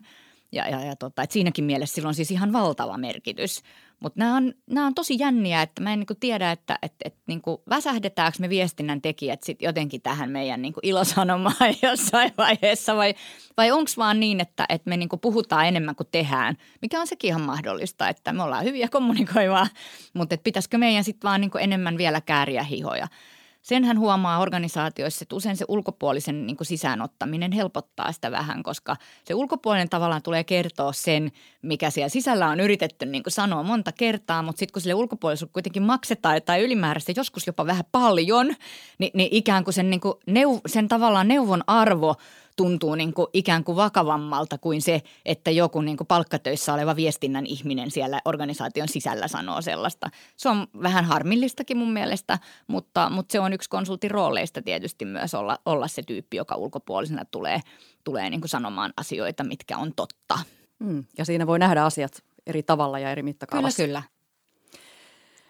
Ja, 0.51 0.69
ja, 0.69 0.85
ja 0.85 0.95
tota, 0.95 1.23
että 1.23 1.33
siinäkin 1.33 1.63
mielessä 1.63 1.95
sillä 1.95 2.07
on 2.07 2.15
siis 2.15 2.31
ihan 2.31 2.53
valtava 2.53 2.97
merkitys. 2.97 3.61
Mutta 3.99 4.19
nämä 4.19 4.35
on, 4.35 4.53
nämä 4.69 4.87
on 4.87 4.95
tosi 4.95 5.15
jänniä, 5.19 5.61
että 5.61 5.81
mä 5.81 5.93
en 5.93 5.99
niinku 5.99 6.15
tiedä, 6.15 6.51
että 6.51 6.79
et, 6.81 6.93
et 7.05 7.15
niinku 7.27 7.63
väsähdetäänkö 7.69 8.37
me 8.39 8.49
viestinnän 8.49 9.01
tekijät 9.01 9.43
sit 9.43 9.61
jotenkin 9.61 10.01
tähän 10.01 10.29
meidän 10.31 10.61
niinku 10.61 10.79
ilosanomaan 10.83 11.75
jossain 11.81 12.31
vaiheessa 12.37 12.95
vai, 12.95 13.15
vai 13.57 13.71
onko 13.71 13.91
vaan 13.97 14.19
niin, 14.19 14.41
että 14.41 14.65
et 14.69 14.85
me 14.85 14.97
niinku 14.97 15.17
puhutaan 15.17 15.67
enemmän 15.67 15.95
kuin 15.95 16.07
tehdään, 16.11 16.57
mikä 16.81 16.99
on 16.99 17.07
sekin 17.07 17.27
ihan 17.27 17.41
mahdollista, 17.41 18.09
että 18.09 18.33
me 18.33 18.43
ollaan 18.43 18.63
hyviä 18.63 18.87
kommunikoivaa, 18.87 19.67
mutta 20.13 20.37
pitäisikö 20.43 20.77
meidän 20.77 21.03
sitten 21.03 21.29
vaan 21.29 21.41
niinku 21.41 21.57
enemmän 21.57 21.97
vielä 21.97 22.21
kääriä 22.21 22.63
hihoja– 22.63 23.07
sen 23.61 23.83
hän 23.83 23.99
huomaa 23.99 24.39
organisaatioissa, 24.39 25.23
että 25.23 25.35
usein 25.35 25.57
se 25.57 25.65
ulkopuolisen 25.67 26.47
niin 26.47 26.57
kuin 26.57 26.67
sisäänottaminen 26.67 27.51
helpottaa 27.51 28.11
sitä 28.11 28.31
vähän, 28.31 28.63
koska 28.63 28.95
se 29.25 29.33
ulkopuolinen 29.33 29.89
tavallaan 29.89 30.21
tulee 30.21 30.43
kertoa 30.43 30.93
sen, 30.93 31.31
mikä 31.61 31.89
siellä 31.89 32.09
sisällä 32.09 32.47
on 32.47 32.59
yritetty 32.59 33.05
niin 33.05 33.23
kuin 33.23 33.33
sanoa 33.33 33.63
monta 33.63 33.91
kertaa, 33.91 34.43
mutta 34.43 34.59
sitten 34.59 34.73
kun 34.73 34.81
sille 34.81 34.93
ulkopuoliselle 34.93 35.51
kuitenkin 35.53 35.83
maksetaan 35.83 36.35
jotain 36.35 36.61
ylimääräistä, 36.61 37.13
joskus 37.15 37.47
jopa 37.47 37.65
vähän 37.65 37.85
paljon, 37.91 38.55
niin, 38.97 39.11
niin 39.13 39.29
ikään 39.31 39.63
kuin 39.63 39.73
sen, 39.73 39.89
niin 39.89 40.01
kuin 40.01 40.13
neu, 40.25 40.61
sen 40.65 40.87
tavallaan 40.87 41.27
neuvon 41.27 41.63
arvo– 41.67 42.15
tuntuu 42.59 42.95
niin 42.95 43.13
kuin 43.13 43.27
ikään 43.33 43.63
kuin 43.63 43.75
vakavammalta 43.75 44.57
kuin 44.57 44.81
se, 44.81 45.01
että 45.25 45.51
joku 45.51 45.81
niin 45.81 45.97
kuin 45.97 46.07
palkkatöissä 46.07 46.73
oleva 46.73 46.95
viestinnän 46.95 47.45
ihminen 47.45 47.91
siellä 47.91 48.21
organisaation 48.25 48.87
sisällä 48.87 49.27
sanoo 49.27 49.61
sellaista. 49.61 50.09
Se 50.37 50.49
on 50.49 50.67
vähän 50.81 51.05
harmillistakin 51.05 51.77
mun 51.77 51.93
mielestä, 51.93 52.39
mutta, 52.67 53.09
mutta 53.09 53.31
se 53.31 53.39
on 53.39 53.53
yksi 53.53 53.69
konsultin 53.69 54.11
rooleista 54.11 54.61
tietysti 54.61 55.05
myös 55.05 55.33
olla, 55.33 55.59
olla 55.65 55.87
se 55.87 56.03
tyyppi, 56.03 56.37
joka 56.37 56.55
ulkopuolisena 56.55 57.25
tulee, 57.25 57.61
tulee 58.03 58.29
niin 58.29 58.41
kuin 58.41 58.49
sanomaan 58.49 58.93
asioita, 58.97 59.43
mitkä 59.43 59.77
on 59.77 59.93
totta. 59.95 60.39
Mm, 60.79 61.05
ja 61.17 61.25
siinä 61.25 61.47
voi 61.47 61.59
nähdä 61.59 61.83
asiat 61.83 62.23
eri 62.47 62.63
tavalla 62.63 62.99
ja 62.99 63.11
eri 63.11 63.23
mittakaavassa. 63.23 63.83
Kyllä, 63.83 64.01
kyllä. 64.01 64.18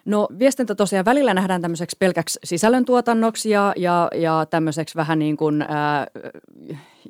No 0.04 0.28
viestintä 0.38 0.74
tosiaan 0.74 1.04
välillä 1.04 1.34
nähdään 1.34 1.60
tämmöiseksi 1.60 1.96
pelkäksi 1.98 2.38
sisällöntuotannoksi 2.44 3.50
ja, 3.50 3.72
ja, 3.76 4.08
ja 4.14 4.46
tämmöiseksi 4.50 4.94
vähän 4.94 5.18
niin 5.18 5.36
kuin 5.36 5.62
ää, 5.62 6.06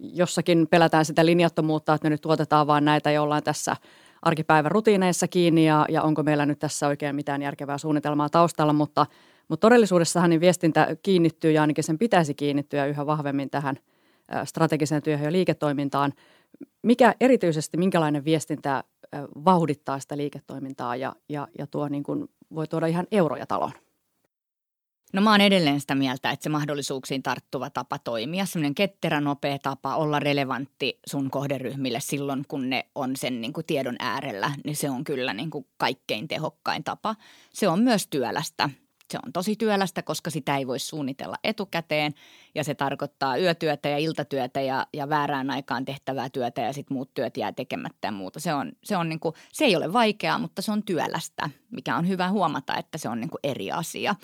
jossakin 0.01 0.67
pelätään 0.71 1.05
sitä 1.05 1.27
linjattomuutta, 1.27 1.95
että 1.95 2.07
me 2.07 2.11
nyt 2.11 2.21
tuotetaan 2.21 2.67
vaan 2.67 2.85
näitä 2.85 3.11
jollain 3.11 3.45
tässä 3.45 3.77
arkipäivän 4.23 4.73
rutiineissa 4.73 5.29
kiinni 5.29 5.67
ja, 5.67 5.87
ja 5.89 6.03
onko 6.03 6.23
meillä 6.23 6.47
nyt 6.47 6.59
tässä 6.59 6.87
oikein 6.87 7.17
mitään 7.17 7.43
järkevää 7.43 7.79
suunnitelmaa 7.79 8.29
taustalla, 8.29 8.73
mutta, 8.73 9.07
mutta 9.49 9.67
todellisuudessahan 9.67 10.31
niin 10.31 10.41
viestintä 10.41 10.97
kiinnittyy 11.03 11.51
ja 11.51 11.61
ainakin 11.61 11.85
sen 11.85 11.99
pitäisi 11.99 12.35
kiinnittyä 12.35 12.87
yhä 12.87 13.07
vahvemmin 13.07 13.51
tähän 13.51 13.77
strategiseen 14.45 15.03
työhön 15.03 15.25
ja 15.25 15.33
liiketoimintaan. 15.33 16.13
Mikä 16.83 17.15
erityisesti, 17.21 17.77
minkälainen 17.77 18.25
viestintä 18.25 18.85
vauhdittaa 19.45 20.01
sitä 20.01 20.17
liiketoimintaa 20.17 20.97
ja, 20.97 21.17
ja, 21.29 21.49
ja 21.59 21.67
tuo 21.67 21.89
niin 21.89 22.03
kuin, 22.03 22.29
voi 22.55 22.69
tuoda 22.69 22.87
ihan 22.87 23.07
euroja 23.11 23.47
taloon? 23.47 23.73
No 25.13 25.23
mä 25.23 25.31
oon 25.31 25.41
edelleen 25.41 25.81
sitä 25.81 25.95
mieltä, 25.95 26.31
että 26.31 26.45
se 26.45 26.51
mahdollisuuksiin 26.51 27.23
tarttuva 27.23 27.71
tapa 27.71 27.99
toimia, 27.99 28.47
semmoinen 28.47 28.75
ketterä, 28.75 29.21
nopea 29.21 29.59
tapa 29.59 29.97
olla 29.97 30.19
relevantti 30.19 30.99
sun 31.07 31.31
kohderyhmille 31.31 32.01
silloin, 32.01 32.45
kun 32.49 32.71
ne 32.71 32.87
on 32.95 33.17
sen 33.17 33.41
niin 33.41 33.53
kuin 33.53 33.67
tiedon 33.67 33.97
äärellä, 33.99 34.53
niin 34.65 34.77
se 34.77 34.91
on 34.91 35.05
kyllä 35.05 35.35
niin 35.35 35.51
kuin 35.51 35.67
kaikkein 35.77 36.29
tehokkain 36.29 36.85
tapa. 36.85 37.17
Se 37.53 37.69
on 37.69 37.81
myös 37.81 38.07
työlästä. 38.07 38.71
Se 39.11 39.19
on 39.27 39.33
tosi 39.33 39.57
työlästä, 39.57 40.03
koska 40.03 40.31
sitä 40.31 40.57
ei 40.57 40.67
voi 40.67 40.79
suunnitella 40.79 41.37
etukäteen 41.45 42.15
ja 42.55 42.65
se 42.65 42.75
tarkoittaa 42.75 43.37
yötyötä 43.37 43.89
ja 43.89 43.99
iltatyötä 43.99 44.61
ja, 44.61 44.87
ja 44.93 45.09
väärään 45.09 45.51
aikaan 45.51 45.85
tehtävää 45.85 46.31
työtä 46.31 46.61
ja 46.61 46.73
sitten 46.73 46.95
muut 46.95 47.15
työt 47.15 47.37
jää 47.37 47.53
tekemättä 47.53 48.09
ja 48.09 48.13
muuta. 48.13 48.41
Se, 48.41 48.55
on, 48.55 48.73
se, 48.85 48.97
on 48.97 49.09
niin 49.09 49.21
kuin, 49.21 49.35
se 49.53 49.65
ei 49.65 49.77
ole 49.77 49.93
vaikeaa, 49.93 50.39
mutta 50.39 50.63
se 50.63 50.73
on 50.73 50.83
työlästä, 50.83 51.51
mikä 51.71 51.97
on 51.97 52.09
hyvä 52.09 52.29
huomata, 52.29 52.77
että 52.77 52.99
se 52.99 53.09
on 53.09 53.21
niin 53.21 53.31
kuin 53.31 53.41
eri 53.43 53.73
asia. 53.73 54.15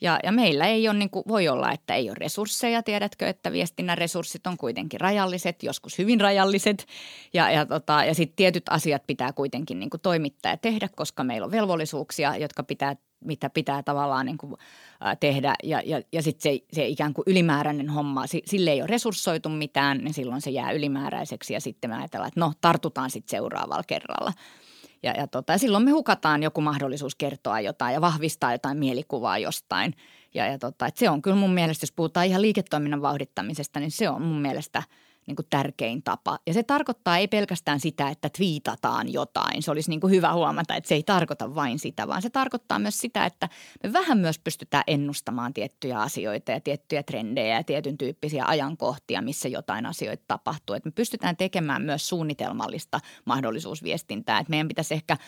Ja, 0.00 0.18
ja 0.22 0.32
meillä 0.32 0.66
ei 0.66 0.88
ole, 0.88 0.98
niin 0.98 1.10
kuin, 1.10 1.24
voi 1.28 1.48
olla, 1.48 1.72
että 1.72 1.94
ei 1.94 2.08
ole 2.08 2.16
resursseja. 2.18 2.82
Tiedätkö, 2.82 3.28
että 3.28 3.52
viestinnän 3.52 3.98
resurssit 3.98 4.46
on 4.46 4.56
kuitenkin 4.56 5.00
rajalliset, 5.00 5.62
joskus 5.62 5.98
hyvin 5.98 6.20
rajalliset. 6.20 6.86
Ja, 7.34 7.50
ja, 7.50 7.66
tota, 7.66 8.04
ja 8.04 8.14
sitten 8.14 8.36
tietyt 8.36 8.64
asiat 8.70 9.02
pitää 9.06 9.32
kuitenkin 9.32 9.80
niin 9.80 9.90
kuin 9.90 10.00
toimittaa 10.00 10.52
ja 10.52 10.56
tehdä, 10.56 10.88
koska 10.96 11.24
meillä 11.24 11.44
on 11.44 11.50
velvollisuuksia, 11.50 12.36
jotka 12.36 12.62
pitää 12.62 12.96
mitä 13.24 13.50
pitää 13.50 13.82
tavallaan 13.82 14.26
niin 14.26 14.38
kuin, 14.38 14.54
tehdä 15.20 15.54
ja, 15.62 15.82
ja, 15.84 16.02
ja 16.12 16.22
sitten 16.22 16.42
se, 16.42 16.64
se 16.72 16.86
ikään 16.86 17.14
kuin 17.14 17.24
ylimääräinen 17.26 17.88
homma, 17.88 18.24
sille 18.44 18.70
ei 18.70 18.80
ole 18.80 18.86
resurssoitu 18.86 19.48
mitään, 19.48 19.98
niin 19.98 20.14
silloin 20.14 20.40
se 20.40 20.50
jää 20.50 20.72
ylimääräiseksi 20.72 21.54
ja 21.54 21.60
sitten 21.60 21.90
me 21.90 21.96
ajatellaan, 21.96 22.28
että 22.28 22.40
no 22.40 22.52
tartutaan 22.60 23.10
sitten 23.10 23.38
seuraavalla 23.38 23.84
kerralla. 23.86 24.32
Ja, 25.02 25.12
ja, 25.12 25.26
tota, 25.26 25.52
ja 25.52 25.58
silloin 25.58 25.84
me 25.84 25.90
hukataan 25.90 26.42
joku 26.42 26.60
mahdollisuus 26.60 27.14
kertoa 27.14 27.60
jotain 27.60 27.94
ja 27.94 28.00
vahvistaa 28.00 28.52
jotain 28.52 28.78
mielikuvaa 28.78 29.38
jostain. 29.38 29.94
Ja, 30.34 30.46
ja 30.46 30.58
tota, 30.58 30.86
et 30.86 30.96
se 30.96 31.10
on 31.10 31.22
kyllä 31.22 31.36
mun 31.36 31.54
mielestä, 31.54 31.84
jos 31.84 31.92
puhutaan 31.92 32.26
ihan 32.26 32.42
liiketoiminnan 32.42 33.02
vauhdittamisesta, 33.02 33.80
niin 33.80 33.90
se 33.90 34.08
on 34.08 34.22
mun 34.22 34.40
mielestä– 34.40 34.82
niin 35.26 35.36
kuin 35.36 35.46
tärkein 35.50 36.02
tapa. 36.02 36.38
Ja 36.46 36.54
se 36.54 36.62
tarkoittaa 36.62 37.18
ei 37.18 37.28
pelkästään 37.28 37.80
sitä, 37.80 38.08
että 38.08 38.28
twiitataan 38.36 39.12
jotain. 39.12 39.62
Se 39.62 39.70
olisi 39.70 39.90
niin 39.90 40.00
kuin 40.00 40.10
hyvä 40.10 40.32
huomata, 40.32 40.74
että 40.74 40.88
se 40.88 40.94
ei 40.94 41.02
tarkoita 41.02 41.54
vain 41.54 41.78
sitä, 41.78 42.08
vaan 42.08 42.22
se 42.22 42.30
tarkoittaa 42.30 42.78
myös 42.78 42.98
sitä, 42.98 43.26
että 43.26 43.48
me 43.82 43.92
vähän 43.92 44.18
myös 44.18 44.38
pystytään 44.38 44.84
ennustamaan 44.86 45.54
tiettyjä 45.54 46.00
asioita 46.00 46.52
ja 46.52 46.60
tiettyjä 46.60 47.02
trendejä 47.02 47.56
ja 47.56 47.64
tietyn 47.64 47.98
tyyppisiä 47.98 48.44
ajankohtia, 48.46 49.22
missä 49.22 49.48
jotain 49.48 49.86
asioita 49.86 50.24
tapahtuu. 50.28 50.76
Että 50.76 50.88
me 50.88 50.92
pystytään 50.92 51.36
tekemään 51.36 51.82
myös 51.82 52.08
suunnitelmallista 52.08 53.00
mahdollisuusviestintää. 53.24 54.38
Että 54.38 54.50
meidän 54.50 54.68
pitäisi 54.68 54.94
ehkä– 54.94 55.16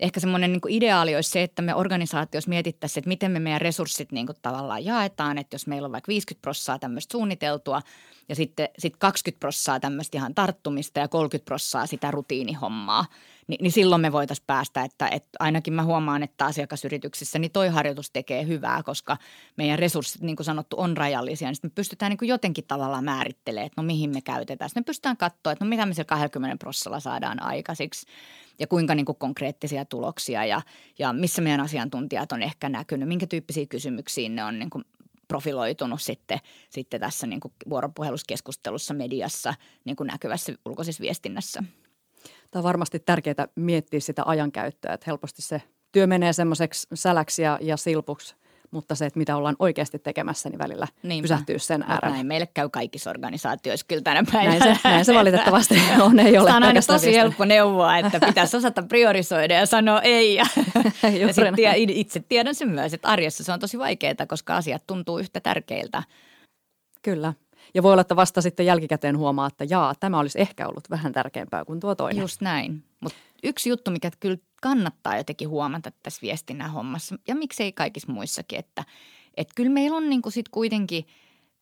ehkä 0.00 0.20
semmoinen 0.20 0.52
niin 0.52 0.60
ideaali 0.68 1.14
olisi 1.14 1.30
se, 1.30 1.42
että 1.42 1.62
me 1.62 1.74
organisaatiossa 1.74 2.48
mietittäisiin, 2.48 3.00
että 3.00 3.08
miten 3.08 3.30
me 3.30 3.38
meidän 3.38 3.60
resurssit 3.60 4.12
niin 4.12 4.26
kuin 4.26 4.36
tavallaan 4.42 4.84
jaetaan. 4.84 5.38
Että 5.38 5.54
jos 5.54 5.66
meillä 5.66 5.86
on 5.86 5.92
vaikka 5.92 6.08
50 6.08 6.42
prossaa 6.42 6.78
tämmöistä 6.78 7.12
suunniteltua 7.12 7.82
ja 8.28 8.34
sitten 8.34 8.68
sit 8.78 8.96
20 8.96 9.40
prossaa 9.40 9.80
tämmöistä 9.80 10.18
ihan 10.18 10.34
tarttumista 10.34 11.00
ja 11.00 11.08
30 11.08 11.44
prossaa 11.44 11.86
sitä 11.86 12.10
rutiinihommaa– 12.10 13.06
niin, 13.52 13.62
niin 13.62 13.72
silloin 13.72 14.02
me 14.02 14.12
voitaisiin 14.12 14.46
päästä, 14.46 14.82
että, 14.82 15.08
että 15.08 15.30
ainakin 15.40 15.74
mä 15.74 15.84
huomaan, 15.84 16.22
että 16.22 16.44
asiakasyrityksissä 16.44 17.38
niin 17.38 17.50
toi 17.50 17.68
harjoitus 17.68 18.10
tekee 18.10 18.46
hyvää, 18.46 18.82
koska 18.82 19.16
meidän 19.56 19.78
resurssit, 19.78 20.22
niin 20.22 20.36
kuin 20.36 20.44
sanottu, 20.44 20.76
on 20.78 20.96
rajallisia. 20.96 21.48
Niin 21.48 21.56
me 21.62 21.70
pystytään 21.74 22.10
niin 22.10 22.18
kuin 22.18 22.28
jotenkin 22.28 22.64
tavallaan 22.68 23.04
määrittelemään, 23.04 23.66
että 23.66 23.82
no 23.82 23.86
mihin 23.86 24.10
me 24.10 24.20
käytetään. 24.20 24.68
Sitten 24.70 24.80
me 24.80 24.84
pystytään 24.84 25.16
katsoa, 25.16 25.52
että 25.52 25.64
no 25.64 25.68
mitä 25.68 25.86
me 25.86 25.94
se 25.94 26.04
20 26.04 26.56
prosentilla 26.56 27.00
saadaan 27.00 27.42
aikaisiksi 27.42 28.06
ja 28.58 28.66
kuinka 28.66 28.94
niin 28.94 29.06
kuin 29.06 29.18
konkreettisia 29.18 29.84
tuloksia 29.84 30.44
ja, 30.44 30.62
ja 30.98 31.12
missä 31.12 31.42
meidän 31.42 31.60
asiantuntijat 31.60 32.32
on 32.32 32.42
ehkä 32.42 32.68
näkynyt, 32.68 33.08
minkä 33.08 33.26
tyyppisiä 33.26 33.66
kysymyksiä 33.66 34.28
ne 34.28 34.44
on 34.44 34.58
niin 34.58 34.70
kuin 34.70 34.84
profiloitunut 35.28 36.02
sitten, 36.02 36.38
sitten 36.70 37.00
tässä 37.00 37.26
niin 37.26 37.40
kuin 37.40 37.52
vuoropuheluskeskustelussa, 37.68 38.94
mediassa, 38.94 39.54
niin 39.84 39.96
kuin 39.96 40.06
näkyvässä 40.06 40.52
ulkoisessa 40.64 41.02
viestinnässä. 41.02 41.62
Tämä 42.52 42.60
on 42.60 42.64
varmasti 42.64 42.98
tärkeää 42.98 43.48
miettiä 43.54 44.00
sitä 44.00 44.22
ajankäyttöä, 44.26 44.92
että 44.92 45.04
helposti 45.06 45.42
se 45.42 45.62
työ 45.92 46.06
menee 46.06 46.32
semmoiseksi 46.32 46.86
säläksi 46.94 47.42
ja, 47.42 47.58
ja 47.60 47.76
silpuksi, 47.76 48.34
mutta 48.70 48.94
se, 48.94 49.06
että 49.06 49.18
mitä 49.18 49.36
ollaan 49.36 49.56
oikeasti 49.58 49.98
tekemässä, 49.98 50.48
niin 50.48 50.58
välillä 50.58 50.86
Niinpä. 51.02 51.22
pysähtyy 51.24 51.58
sen 51.58 51.84
äärellä. 51.88 52.14
Näin 52.14 52.26
meille 52.26 52.48
käy 52.54 52.68
kaikissa 52.68 53.10
organisaatioissa 53.10 53.86
kyllä 53.88 54.02
tänä 54.02 54.24
päivänä. 54.32 54.58
Näin 54.58 54.76
se, 54.76 54.88
näin 54.88 55.04
se 55.04 55.14
valitettavasti 55.14 55.74
on, 56.02 56.20
ei 56.20 56.38
ole 56.38 56.46
Tämä 56.46 56.56
on 56.56 56.62
aina 56.62 56.80
tosi 56.80 57.06
viestiä. 57.06 57.22
helppo 57.22 57.44
neuvoa, 57.44 57.98
että 57.98 58.20
pitäisi 58.26 58.56
osata 58.56 58.82
priorisoida 58.82 59.54
ja 59.54 59.66
sanoa 59.66 60.00
ei. 60.02 60.34
Ja, 61.02 61.08
ja 61.10 61.32
sit, 61.32 61.44
itse 61.88 62.20
tiedän 62.28 62.54
sen 62.54 62.68
myös, 62.68 62.94
että 62.94 63.08
arjessa 63.08 63.44
se 63.44 63.52
on 63.52 63.60
tosi 63.60 63.78
vaikeaa, 63.78 64.26
koska 64.28 64.56
asiat 64.56 64.82
tuntuu 64.86 65.18
yhtä 65.18 65.40
tärkeiltä. 65.40 66.02
Kyllä. 67.02 67.32
Ja 67.74 67.82
voi 67.82 67.92
olla, 67.92 68.00
että 68.00 68.16
vasta 68.16 68.42
sitten 68.42 68.66
jälkikäteen 68.66 69.18
huomaa, 69.18 69.46
että 69.46 69.64
jaa, 69.70 69.94
tämä 70.00 70.18
olisi 70.18 70.40
ehkä 70.40 70.68
ollut 70.68 70.90
vähän 70.90 71.12
tärkeämpää 71.12 71.64
kuin 71.64 71.80
tuo 71.80 71.94
toinen. 71.94 72.20
Just 72.20 72.40
näin. 72.40 72.84
Mutta 73.00 73.18
yksi 73.42 73.68
juttu, 73.68 73.90
mikä 73.90 74.10
kyllä 74.20 74.38
kannattaa 74.62 75.16
jotenkin 75.16 75.48
huomata 75.48 75.92
tässä 76.02 76.22
viestinnän 76.22 76.70
hommassa, 76.70 77.16
ja 77.28 77.34
miksei 77.34 77.72
kaikissa 77.72 78.12
muissakin, 78.12 78.58
että, 78.58 78.84
että 79.36 79.52
kyllä 79.56 79.70
meillä 79.70 79.96
on 79.96 80.10
niin 80.10 80.22
kuin 80.22 80.32
sit 80.32 80.48
kuitenkin 80.48 81.06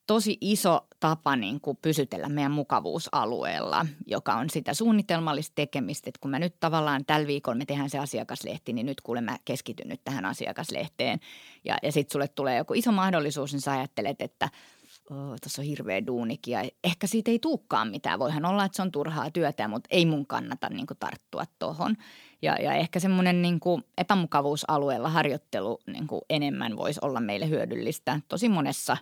tosi 0.06 0.38
iso 0.40 0.86
tapa 1.00 1.36
niin 1.36 1.60
kuin 1.60 1.78
pysytellä 1.82 2.28
meidän 2.28 2.52
mukavuusalueella, 2.52 3.86
joka 4.06 4.34
on 4.34 4.50
sitä 4.50 4.74
suunnitelmallista 4.74 5.52
tekemistä. 5.54 6.10
Että 6.10 6.18
kun 6.20 6.30
mä 6.30 6.38
nyt 6.38 6.60
tavallaan 6.60 7.04
tällä 7.04 7.26
viikolla 7.26 7.58
me 7.58 7.64
tehdään 7.64 7.90
se 7.90 7.98
asiakaslehti, 7.98 8.72
niin 8.72 8.86
nyt 8.86 9.00
kuulemma 9.00 9.30
mä 9.32 9.38
keskityn 9.44 9.88
nyt 9.88 10.00
tähän 10.04 10.24
asiakaslehteen. 10.24 11.20
Ja, 11.64 11.78
ja 11.82 11.92
sitten 11.92 12.12
sulle 12.12 12.28
tulee 12.28 12.56
joku 12.56 12.74
iso 12.74 12.92
mahdollisuus, 12.92 13.52
niin 13.52 13.60
sä 13.60 13.72
ajattelet, 13.72 14.22
että– 14.22 14.48
tuossa 15.08 15.62
on 15.62 15.66
hirveä 15.66 16.06
duunikin 16.06 16.52
ja 16.52 16.64
ehkä 16.84 17.06
siitä 17.06 17.30
ei 17.30 17.38
tuukkaan 17.38 17.88
mitään. 17.88 18.18
Voihan 18.18 18.44
olla, 18.44 18.64
että 18.64 18.76
se 18.76 18.82
on 18.82 18.92
turhaa 18.92 19.30
työtä, 19.30 19.68
mutta 19.68 19.88
ei 19.90 20.06
mun 20.06 20.26
kannata 20.26 20.68
niin 20.68 20.86
kuin 20.86 20.98
tarttua 20.98 21.44
tuohon. 21.58 21.96
Ja, 22.42 22.54
ja 22.54 22.74
ehkä 22.74 23.00
semmoinen 23.00 23.42
niin 23.42 23.60
epämukavuusalueella 23.98 25.08
harjoittelu 25.08 25.78
niin 25.86 26.06
kuin 26.06 26.22
enemmän 26.30 26.76
voisi 26.76 27.00
olla 27.02 27.20
meille 27.20 27.48
hyödyllistä 27.48 28.20
tosi 28.28 28.48
monessa, 28.48 28.96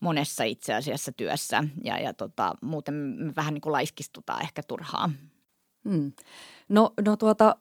monessa 0.00 0.44
itse 0.44 0.74
asiassa 0.74 1.12
työssä. 1.12 1.64
Ja, 1.84 1.98
ja 1.98 2.14
tota, 2.14 2.54
muuten 2.60 2.94
me 2.94 3.32
vähän 3.36 3.54
niin 3.54 3.62
kuin 3.62 3.72
laiskistutaan 3.72 4.42
ehkä 4.42 4.62
turhaa. 4.62 5.10
Hmm. 5.88 6.12
No, 6.68 6.92
no 7.06 7.16
tuota, 7.16 7.56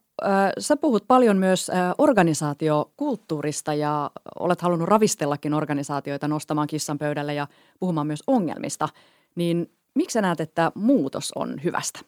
Sä 0.59 0.77
puhut 0.77 1.03
paljon 1.07 1.37
myös 1.37 1.71
organisaatiokulttuurista 1.97 3.73
ja 3.73 4.11
olet 4.39 4.61
halunnut 4.61 4.89
ravistellakin 4.89 5.53
organisaatioita 5.53 6.27
nostamaan 6.27 6.67
kissan 6.67 6.97
pöydälle 6.97 7.33
ja 7.33 7.47
puhumaan 7.79 8.07
myös 8.07 8.23
ongelmista. 8.27 8.89
Niin 9.35 9.71
miksi 9.95 10.13
sä 10.13 10.21
näet, 10.21 10.39
että 10.39 10.71
muutos 10.75 11.31
on 11.35 11.63
hyvästä? 11.63 11.99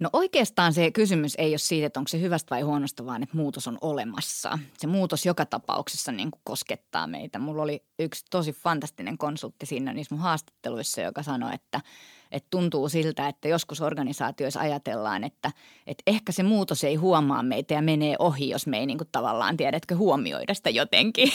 No 0.00 0.10
oikeastaan 0.12 0.72
se 0.72 0.90
kysymys 0.90 1.34
ei 1.38 1.52
ole 1.52 1.58
siitä, 1.58 1.86
että 1.86 2.00
onko 2.00 2.08
se 2.08 2.20
hyvästä 2.20 2.54
vai 2.54 2.62
huonosta, 2.62 3.06
vaan 3.06 3.22
että 3.22 3.36
muutos 3.36 3.68
on 3.68 3.78
olemassa. 3.80 4.58
Se 4.78 4.86
muutos 4.86 5.26
joka 5.26 5.46
tapauksessa 5.46 6.12
niin 6.12 6.30
kuin 6.30 6.40
koskettaa 6.44 7.06
meitä. 7.06 7.38
Mulla 7.38 7.62
oli 7.62 7.82
yksi 7.98 8.24
tosi 8.30 8.52
fantastinen 8.52 9.18
konsultti 9.18 9.66
siinä 9.66 9.92
niissä 9.92 10.14
mun 10.14 10.22
haastatteluissa, 10.22 11.00
joka 11.00 11.22
sanoi, 11.22 11.54
että– 11.54 11.80
että 12.32 12.46
tuntuu 12.50 12.88
siltä, 12.88 13.28
että 13.28 13.48
joskus 13.48 13.80
organisaatioissa 13.80 14.60
ajatellaan, 14.60 15.24
että, 15.24 15.52
että 15.86 16.02
ehkä 16.06 16.32
se 16.32 16.42
muutos 16.42 16.84
ei 16.84 16.94
huomaa 16.94 17.42
meitä 17.42 17.74
ja 17.74 17.82
menee 17.82 18.16
ohi, 18.18 18.48
jos 18.48 18.66
me 18.66 18.78
ei 18.78 18.86
niin 18.86 18.98
kuin 18.98 19.08
tavallaan 19.12 19.56
tiedätkö 19.56 19.96
huomioida 19.96 20.54
sitä 20.54 20.70
jotenkin. 20.70 21.32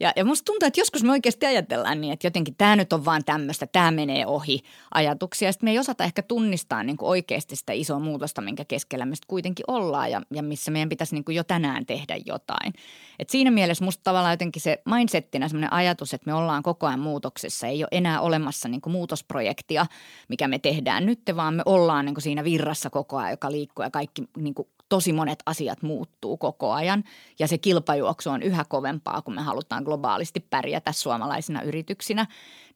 Ja, 0.00 0.12
ja 0.16 0.24
musta 0.24 0.44
tuntuu, 0.44 0.66
että 0.66 0.80
joskus 0.80 1.02
me 1.02 1.10
oikeasti 1.12 1.46
ajatellaan 1.46 2.00
niin, 2.00 2.12
että 2.12 2.26
jotenkin 2.26 2.54
tämä 2.58 2.76
nyt 2.76 2.92
on 2.92 3.04
vaan 3.04 3.24
tämmöistä, 3.24 3.66
tämä 3.66 3.90
menee 3.90 4.26
ohi 4.26 4.60
ajatuksia. 4.94 5.52
Sitten 5.52 5.66
me 5.66 5.70
ei 5.70 5.78
osata 5.78 6.04
ehkä 6.04 6.22
tunnistaa 6.22 6.82
niin 6.82 6.96
kuin 6.96 7.08
oikeasti 7.08 7.56
sitä 7.56 7.72
isoa 7.72 7.98
muutosta, 7.98 8.40
minkä 8.40 8.64
keskellä 8.64 9.06
me 9.06 9.14
kuitenkin 9.26 9.64
ollaan 9.68 10.10
ja, 10.10 10.22
ja 10.34 10.42
missä 10.42 10.70
meidän 10.70 10.88
pitäisi 10.88 11.14
niin 11.14 11.24
kuin 11.24 11.36
jo 11.36 11.44
tänään 11.44 11.86
tehdä 11.86 12.16
jotain. 12.26 12.72
Et 13.18 13.30
siinä 13.30 13.50
mielessä 13.50 13.84
musta 13.84 14.02
tavallaan 14.04 14.32
jotenkin 14.32 14.62
se 14.62 14.82
mindsettinä 14.84 15.48
semmoinen 15.48 15.72
ajatus, 15.72 16.14
että 16.14 16.30
me 16.30 16.34
ollaan 16.34 16.62
koko 16.62 16.86
ajan 16.86 17.00
muutoksessa. 17.00 17.66
Ei 17.66 17.82
ole 17.82 17.88
enää 17.90 18.20
olemassa 18.20 18.68
niin 18.68 18.80
kuin 18.80 18.92
muutosprojektia, 18.92 19.86
mikä 20.28 20.48
me 20.48 20.58
tehdään 20.58 21.06
nyt, 21.06 21.20
vaan 21.36 21.54
me 21.54 21.62
ollaan 21.66 22.04
niin 22.04 22.14
kuin 22.14 22.22
siinä 22.22 22.44
virrassa 22.44 22.90
koko 22.90 23.16
ajan, 23.16 23.30
joka 23.30 23.52
liikkuu 23.52 23.82
ja 23.82 23.90
kaikki 23.90 24.22
niin 24.36 24.54
kuin 24.54 24.68
tosi 24.88 25.12
monet 25.12 25.42
asiat 25.46 25.82
muuttuu 25.82 26.36
koko 26.36 26.72
ajan 26.72 27.04
ja 27.38 27.48
se 27.48 27.58
kilpajuoksu 27.58 28.30
on 28.30 28.42
yhä 28.42 28.64
kovempaa, 28.68 29.22
kun 29.22 29.34
me 29.34 29.42
halutaan 29.42 29.82
globaalisti 29.82 30.40
pärjätä 30.40 30.92
suomalaisina 30.92 31.62
yrityksinä. 31.62 32.26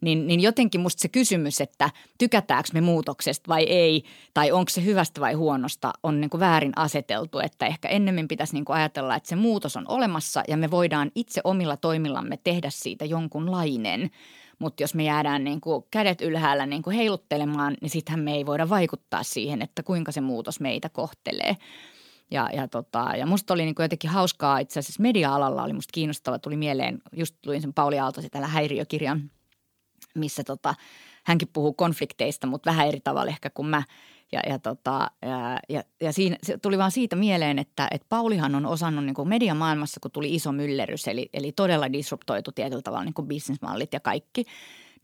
Niin, 0.01 0.27
niin 0.27 0.40
jotenkin 0.40 0.81
musta 0.81 1.01
se 1.01 1.09
kysymys, 1.09 1.61
että 1.61 1.90
tykätäänkö 2.18 2.68
me 2.75 2.81
muutoksesta 2.81 3.48
vai 3.48 3.62
ei, 3.62 4.05
tai 4.35 4.53
onko 4.53 4.68
se 4.68 4.85
hyvästä 4.85 5.20
vai 5.20 5.33
huonosta, 5.33 5.92
on 6.03 6.20
niin 6.20 6.31
kuin 6.31 6.40
väärin 6.40 6.72
aseteltu. 6.77 7.38
Että 7.38 7.66
ehkä 7.66 7.88
ennemmin 7.88 8.29
pitäisi 8.29 8.55
niin 8.55 8.64
kuin 8.64 8.77
ajatella, 8.77 9.16
että 9.16 9.29
se 9.29 9.37
muutos 9.37 9.77
on 9.77 9.85
olemassa 9.88 10.42
ja 10.48 10.57
me 10.57 10.70
voidaan 10.70 11.11
itse 11.14 11.40
omilla 11.44 11.77
toimillamme 11.77 12.38
tehdä 12.44 12.70
siitä 12.70 13.05
jonkunlainen– 13.05 14.11
mutta 14.62 14.83
jos 14.83 14.94
me 14.94 15.05
jäädään 15.05 15.44
niin 15.44 15.61
kuin 15.61 15.85
kädet 15.90 16.20
ylhäällä 16.20 16.66
niin 16.66 16.83
kuin 16.83 16.96
heiluttelemaan, 16.96 17.77
niin 17.81 17.90
sittenhän 17.90 18.20
me 18.20 18.35
ei 18.35 18.46
voida 18.46 18.68
vaikuttaa 18.68 19.22
siihen, 19.22 19.62
että 19.62 19.83
kuinka 19.83 20.12
se 20.12 20.20
muutos 20.20 20.61
meitä 20.61 20.88
kohtelee. 20.88 21.57
Ja, 22.33 22.49
ja, 22.53 22.68
tota, 22.68 23.12
ja 23.18 23.27
musta 23.27 23.55
oli 23.55 23.64
niin 23.64 23.75
jotenkin 23.79 24.11
hauskaa, 24.11 24.59
itse 24.59 24.81
asiassa 24.81 25.03
media-alalla 25.03 25.62
oli 25.62 25.73
musta 25.73 25.92
kiinnostava, 25.92 26.38
tuli 26.38 26.57
mieleen, 26.57 26.99
just 27.12 27.37
luin 27.47 27.61
sen 27.61 27.75
Pauli 27.75 27.99
Aaltosi 27.99 28.31
tällä 28.31 28.47
häiriökirjan, 28.47 29.31
missä 30.14 30.45
tota, 30.45 30.75
hänkin 31.25 31.49
puhuu 31.53 31.73
konflikteista, 31.73 32.47
mutta 32.47 32.71
vähän 32.71 32.88
eri 32.88 33.01
tavalla 33.01 33.31
ehkä 33.31 33.51
kuin 33.51 33.68
mä. 33.68 33.83
Ja, 34.33 34.40
ja, 34.49 34.59
tota, 34.59 35.11
ja, 35.23 35.61
ja, 35.68 35.83
ja 36.01 36.12
siinä, 36.12 36.37
se 36.42 36.59
tuli 36.59 36.79
vaan 36.79 36.90
siitä 36.90 37.16
mieleen, 37.16 37.59
että, 37.59 37.88
että 37.90 38.07
Paulihan 38.09 38.55
on 38.55 38.66
osannut 38.66 39.05
niin 39.05 39.14
kuin 39.14 39.29
mediamaailmassa, 39.29 40.01
kun 40.01 40.11
tuli 40.11 40.35
iso 40.35 40.53
myllerys, 40.53 41.09
eli, 41.09 41.29
eli 41.33 41.53
todella 41.53 41.92
disruptoitu 41.92 42.53
tietyllä 42.53 42.83
tavalla 42.83 43.05
niin 43.05 43.14
kuin 43.14 43.29
bisnesmallit 43.29 43.92
ja 43.92 44.01
kaikki– 44.01 44.45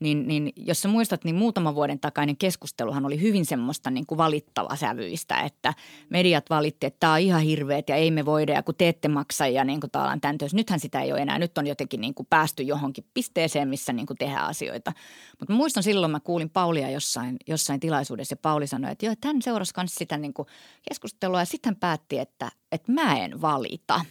niin, 0.01 0.29
niin 0.29 0.53
jos 0.57 0.83
sä 0.83 0.89
muistat, 0.89 1.25
niin 1.25 1.37
muutama 1.37 1.75
vuoden 1.75 2.01
takainen 2.01 2.37
keskusteluhan 2.37 3.07
oli 3.07 3.21
hyvin 3.21 3.47
semmoista 3.47 3.91
niin 3.91 4.07
kuin 4.07 4.19
valittava 4.19 4.77
sävyistä, 4.77 5.41
että 5.41 5.75
mediat 6.11 6.51
valitti, 6.51 6.87
että 6.87 7.01
tämä 7.01 7.13
on 7.13 7.19
ihan 7.19 7.43
hirveet 7.43 7.89
ja 7.89 7.97
ei 7.97 8.11
me 8.11 8.25
voida 8.25 8.53
ja 8.53 8.63
kun 8.63 8.75
te 8.79 8.89
ette 8.89 9.09
maksa 9.09 9.47
ja 9.47 9.65
niin 9.65 9.81
kuin 9.81 9.91
tämän 9.91 10.21
täntöys. 10.21 10.55
Nythän 10.55 10.81
sitä 10.81 11.01
ei 11.01 11.13
ole 11.13 11.21
enää, 11.21 11.39
nyt 11.39 11.59
on 11.59 11.67
jotenkin 11.67 12.01
niin 12.01 12.15
kuin 12.15 12.27
päästy 12.31 12.63
johonkin 12.63 13.05
pisteeseen, 13.15 13.69
missä 13.69 13.93
niin 13.93 14.07
kuin 14.07 14.17
tehdään 14.17 14.47
asioita. 14.47 14.93
Mutta 15.39 15.55
muistan 15.55 15.83
silloin, 15.83 16.13
mä 16.13 16.21
kuulin 16.21 16.51
Paulia 16.51 16.91
jossain, 16.91 17.37
jossain 17.47 17.81
tilaisuudessa 17.81 18.33
ja 18.33 18.39
Pauli 18.43 18.67
sanoi, 18.67 18.93
että 18.93 19.07
joo, 19.07 19.13
että 19.13 19.29
hän 19.29 19.43
seurasi 19.43 19.73
myös 19.77 19.95
sitä 19.95 20.17
niin 20.17 20.35
kuin 20.35 20.49
keskustelua 20.89 21.39
ja 21.39 21.45
sitten 21.45 21.71
hän 21.71 21.77
päätti, 21.77 22.19
että, 22.19 22.51
että 22.73 22.93
mä 22.93 23.17
en 23.19 23.41
valita– 23.41 24.01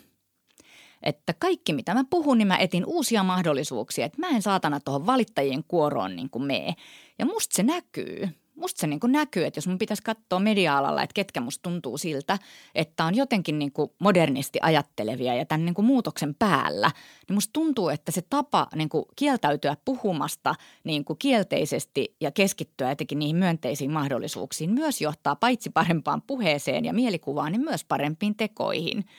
että 1.03 1.33
kaikki 1.39 1.73
mitä 1.73 1.93
mä 1.93 2.03
puhun, 2.09 2.37
niin 2.37 2.47
mä 2.47 2.57
etin 2.57 2.85
uusia 2.85 3.23
mahdollisuuksia, 3.23 4.05
että 4.05 4.19
mä 4.19 4.29
en 4.29 4.41
saatana 4.41 4.79
tuohon 4.79 5.05
valittajien 5.05 5.63
kuoroon 5.67 6.15
niin 6.15 6.29
kuin 6.29 6.43
mee. 6.43 6.73
Ja 7.19 7.25
musta 7.25 7.55
se 7.55 7.63
näkyy. 7.63 8.29
Musta 8.55 8.81
se 8.81 8.87
niin 8.87 8.99
kuin 8.99 9.11
näkyy, 9.11 9.45
että 9.45 9.57
jos 9.57 9.67
mun 9.67 9.77
pitäisi 9.77 10.03
katsoa 10.03 10.39
media-alalla, 10.39 11.03
että 11.03 11.13
ketkä 11.13 11.41
musta 11.41 11.61
tuntuu 11.61 11.97
siltä, 11.97 12.39
että 12.75 13.05
on 13.05 13.15
jotenkin 13.15 13.59
niin 13.59 13.71
kuin 13.71 13.91
modernisti 13.99 14.59
ajattelevia 14.61 15.35
ja 15.35 15.45
tämän 15.45 15.65
niin 15.65 15.73
kuin 15.73 15.85
muutoksen 15.85 16.35
päällä, 16.35 16.91
niin 17.27 17.35
musta 17.35 17.53
tuntuu, 17.53 17.89
että 17.89 18.11
se 18.11 18.21
tapa 18.29 18.67
niin 18.75 18.89
kuin 18.89 19.05
kieltäytyä 19.15 19.77
puhumasta 19.85 20.55
niin 20.83 21.05
kuin 21.05 21.19
kielteisesti 21.19 22.15
ja 22.21 22.31
keskittyä 22.31 22.89
jotenkin 22.89 23.19
niihin 23.19 23.35
myönteisiin 23.35 23.91
mahdollisuuksiin 23.91 24.69
myös 24.69 25.01
johtaa 25.01 25.35
paitsi 25.35 25.69
parempaan 25.69 26.21
puheeseen 26.21 26.85
ja 26.85 26.93
mielikuvaan, 26.93 27.51
niin 27.51 27.63
myös 27.63 27.85
parempiin 27.85 28.35
tekoihin– 28.35 29.05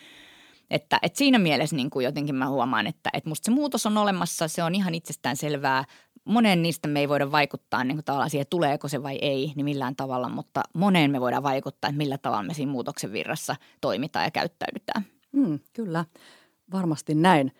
että, 0.70 0.98
että 1.02 1.18
siinä 1.18 1.38
mielessä 1.38 1.76
niin 1.76 1.90
kuin 1.90 2.04
jotenkin 2.04 2.34
mä 2.34 2.48
huomaan, 2.48 2.86
että, 2.86 3.10
että 3.12 3.28
musta 3.28 3.44
se 3.44 3.50
muutos 3.50 3.86
on 3.86 3.98
olemassa, 3.98 4.48
se 4.48 4.62
on 4.62 4.74
ihan 4.74 4.94
itsestään 4.94 5.36
selvää. 5.36 5.84
Monen 6.24 6.62
niistä 6.62 6.88
me 6.88 7.00
ei 7.00 7.08
voida 7.08 7.32
vaikuttaa 7.32 7.84
niin 7.84 7.96
kuin 7.96 8.04
tavallaan 8.04 8.30
siihen, 8.30 8.46
tuleeko 8.50 8.88
se 8.88 9.02
vai 9.02 9.18
ei, 9.22 9.52
niin 9.56 9.64
millään 9.64 9.96
tavalla, 9.96 10.28
mutta 10.28 10.62
moneen 10.74 11.10
me 11.10 11.20
voidaan 11.20 11.42
vaikuttaa, 11.42 11.88
että 11.88 11.98
millä 11.98 12.18
tavalla 12.18 12.42
me 12.42 12.54
siinä 12.54 12.72
muutoksen 12.72 13.12
virrassa 13.12 13.56
toimitaan 13.80 14.24
ja 14.24 14.30
käyttäydytään. 14.30 15.04
Mm, 15.32 15.58
kyllä, 15.72 16.04
varmasti 16.72 17.14
näin. 17.14 17.52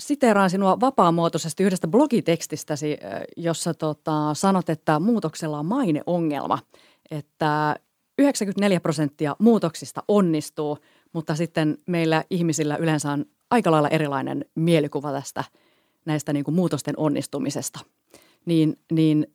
Siteeraan 0.00 0.50
sinua 0.50 0.80
vapaamuotoisesti 0.80 1.62
yhdestä 1.62 1.88
blogitekstistäsi, 1.88 2.96
jossa 3.36 3.74
tota, 3.74 4.34
sanot, 4.34 4.70
että 4.70 5.00
muutoksella 5.00 5.58
on 5.58 5.66
maineongelma, 5.66 6.58
että 7.10 7.76
94 8.18 8.80
prosenttia 8.80 9.36
muutoksista 9.38 10.02
onnistuu– 10.08 10.78
mutta 11.12 11.36
sitten 11.36 11.78
meillä 11.86 12.24
ihmisillä 12.30 12.76
yleensä 12.76 13.12
on 13.12 13.24
aika 13.50 13.70
lailla 13.70 13.88
erilainen 13.88 14.44
mielikuva 14.54 15.12
tästä 15.12 15.44
näistä 16.04 16.32
niin 16.32 16.44
kuin 16.44 16.54
muutosten 16.54 16.94
onnistumisesta. 16.96 17.80
Niin, 18.46 18.78
niin 18.92 19.26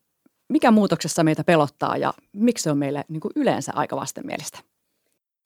mikä 0.49 0.71
muutoksessa 0.71 1.23
meitä 1.23 1.43
pelottaa 1.43 1.97
ja 1.97 2.13
miksi 2.33 2.63
se 2.63 2.71
on 2.71 2.77
meille 2.77 3.05
niin 3.07 3.21
kuin 3.21 3.31
yleensä 3.35 3.71
aika 3.75 3.95
vastenmielistä? 3.95 4.59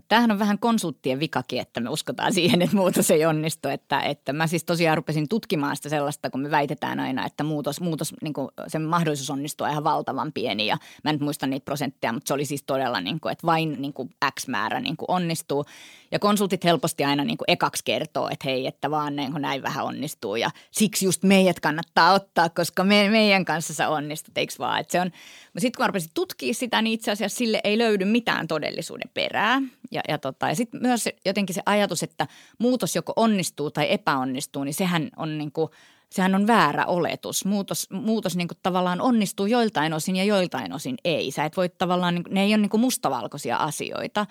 Tämähän 0.08 0.32
on 0.32 0.40
vähän 0.40 0.60
konsulttien 0.60 1.20
vikakin, 1.20 1.60
että 1.60 1.80
me 1.80 1.90
uskotaan 1.90 2.34
siihen, 2.34 2.62
että 2.62 2.76
muutos 2.76 3.12
ei 3.12 3.26
onnistu. 3.26 3.68
Että, 3.68 4.00
että 4.00 4.34
mä 4.34 4.48
siis 4.48 4.64
tosiaan 4.64 4.98
rupesin 4.98 5.30
tutkimaan 5.30 5.76
sitä 5.76 5.90
sellaista, 5.90 6.30
kun 6.30 6.42
me 6.42 6.52
väitetään 6.52 7.00
aina, 7.00 7.26
että 7.26 7.44
muutos, 7.44 7.82
muutos 7.82 8.14
niin 8.22 8.34
kuin 8.34 8.48
sen 8.68 8.82
mahdollisuus 8.82 9.30
onnistua 9.30 9.70
ihan 9.70 9.84
valtavan 9.84 10.34
pieni. 10.34 10.68
Ja 10.68 10.78
mä 11.04 11.10
en 11.10 11.18
muista 11.22 11.48
niitä 11.48 11.66
prosentteja, 11.66 12.14
mutta 12.14 12.28
se 12.28 12.34
oli 12.34 12.46
siis 12.46 12.64
todella, 12.64 13.02
niin 13.02 13.20
kuin, 13.20 13.32
että 13.32 13.48
vain 13.48 13.76
niin 13.82 13.94
kuin 13.94 14.10
X 14.40 14.48
määrä 14.48 14.80
niin 14.80 14.98
kuin 14.98 15.12
onnistuu. 15.12 15.66
Ja 16.12 16.20
konsultit 16.20 16.64
helposti 16.64 17.04
aina 17.04 17.24
niin 17.24 17.38
kuin 17.38 17.46
ekaksi 17.48 17.84
kertoo, 17.84 18.30
että 18.32 18.48
hei, 18.48 18.68
että 18.68 18.92
vaan 18.92 19.16
niin 19.16 19.32
kuin 19.32 19.42
näin 19.42 19.64
vähän 19.64 19.86
onnistuu. 19.86 20.36
Ja 20.36 20.50
siksi 20.72 21.06
just 21.06 21.24
meidät 21.24 21.60
kannattaa 21.60 22.14
ottaa, 22.14 22.50
koska 22.50 22.84
me, 22.84 23.10
meidän 23.10 23.46
kanssa 23.46 23.74
sä 23.74 23.90
onnistut, 23.90 24.38
eikö 24.38 24.54
vaan? 24.60 24.80
Että 24.80 24.92
se 24.92 25.02
on, 25.02 25.12
sitten 25.58 25.78
kun 25.78 25.84
mä 25.84 25.88
rupesin 25.88 26.12
tutkia 26.14 26.54
sitä, 26.54 26.82
niin 26.82 26.94
itse 26.94 27.12
asiassa 27.12 27.38
sille 27.38 27.62
ei 27.64 27.78
löydy 27.78 28.06
mitään 28.06 28.48
todellisuuden 28.48 29.10
perää. 29.14 29.62
Ja, 29.98 30.02
ja, 30.08 30.18
tota, 30.18 30.50
ja 30.50 30.56
sitten 30.56 30.82
myös 30.82 31.10
jotenkin 31.26 31.54
se 31.54 31.62
ajatus, 31.66 32.04
että 32.04 32.28
muutos 32.60 32.96
joko 32.96 33.14
onnistuu 33.16 33.72
tai 33.72 33.88
epäonnistuu, 33.90 34.64
niin 34.64 34.74
sehän 34.74 35.10
on 35.16 35.38
niin 35.38 35.52
kuin, 35.52 35.70
sehän 36.10 36.36
on 36.36 36.48
väärä 36.48 36.86
oletus. 36.86 37.46
Muutos, 37.46 37.90
muutos 37.90 38.36
niin 38.36 38.48
kuin 38.48 38.58
tavallaan 38.64 39.02
onnistuu 39.02 39.46
joiltain 39.46 39.94
osin 39.94 40.16
ja 40.16 40.24
joiltain 40.24 40.74
osin 40.74 40.96
ei. 41.04 41.32
Sä 41.32 41.46
et 41.46 41.58
voi 41.58 41.70
tavallaan, 41.70 42.16
niin 42.16 42.24
ne 42.30 42.44
ei 42.44 42.52
ole 42.52 42.58
niin 42.58 42.70
kuin 42.70 42.82
mustavalkoisia 42.82 43.58
asioita. 43.58 44.26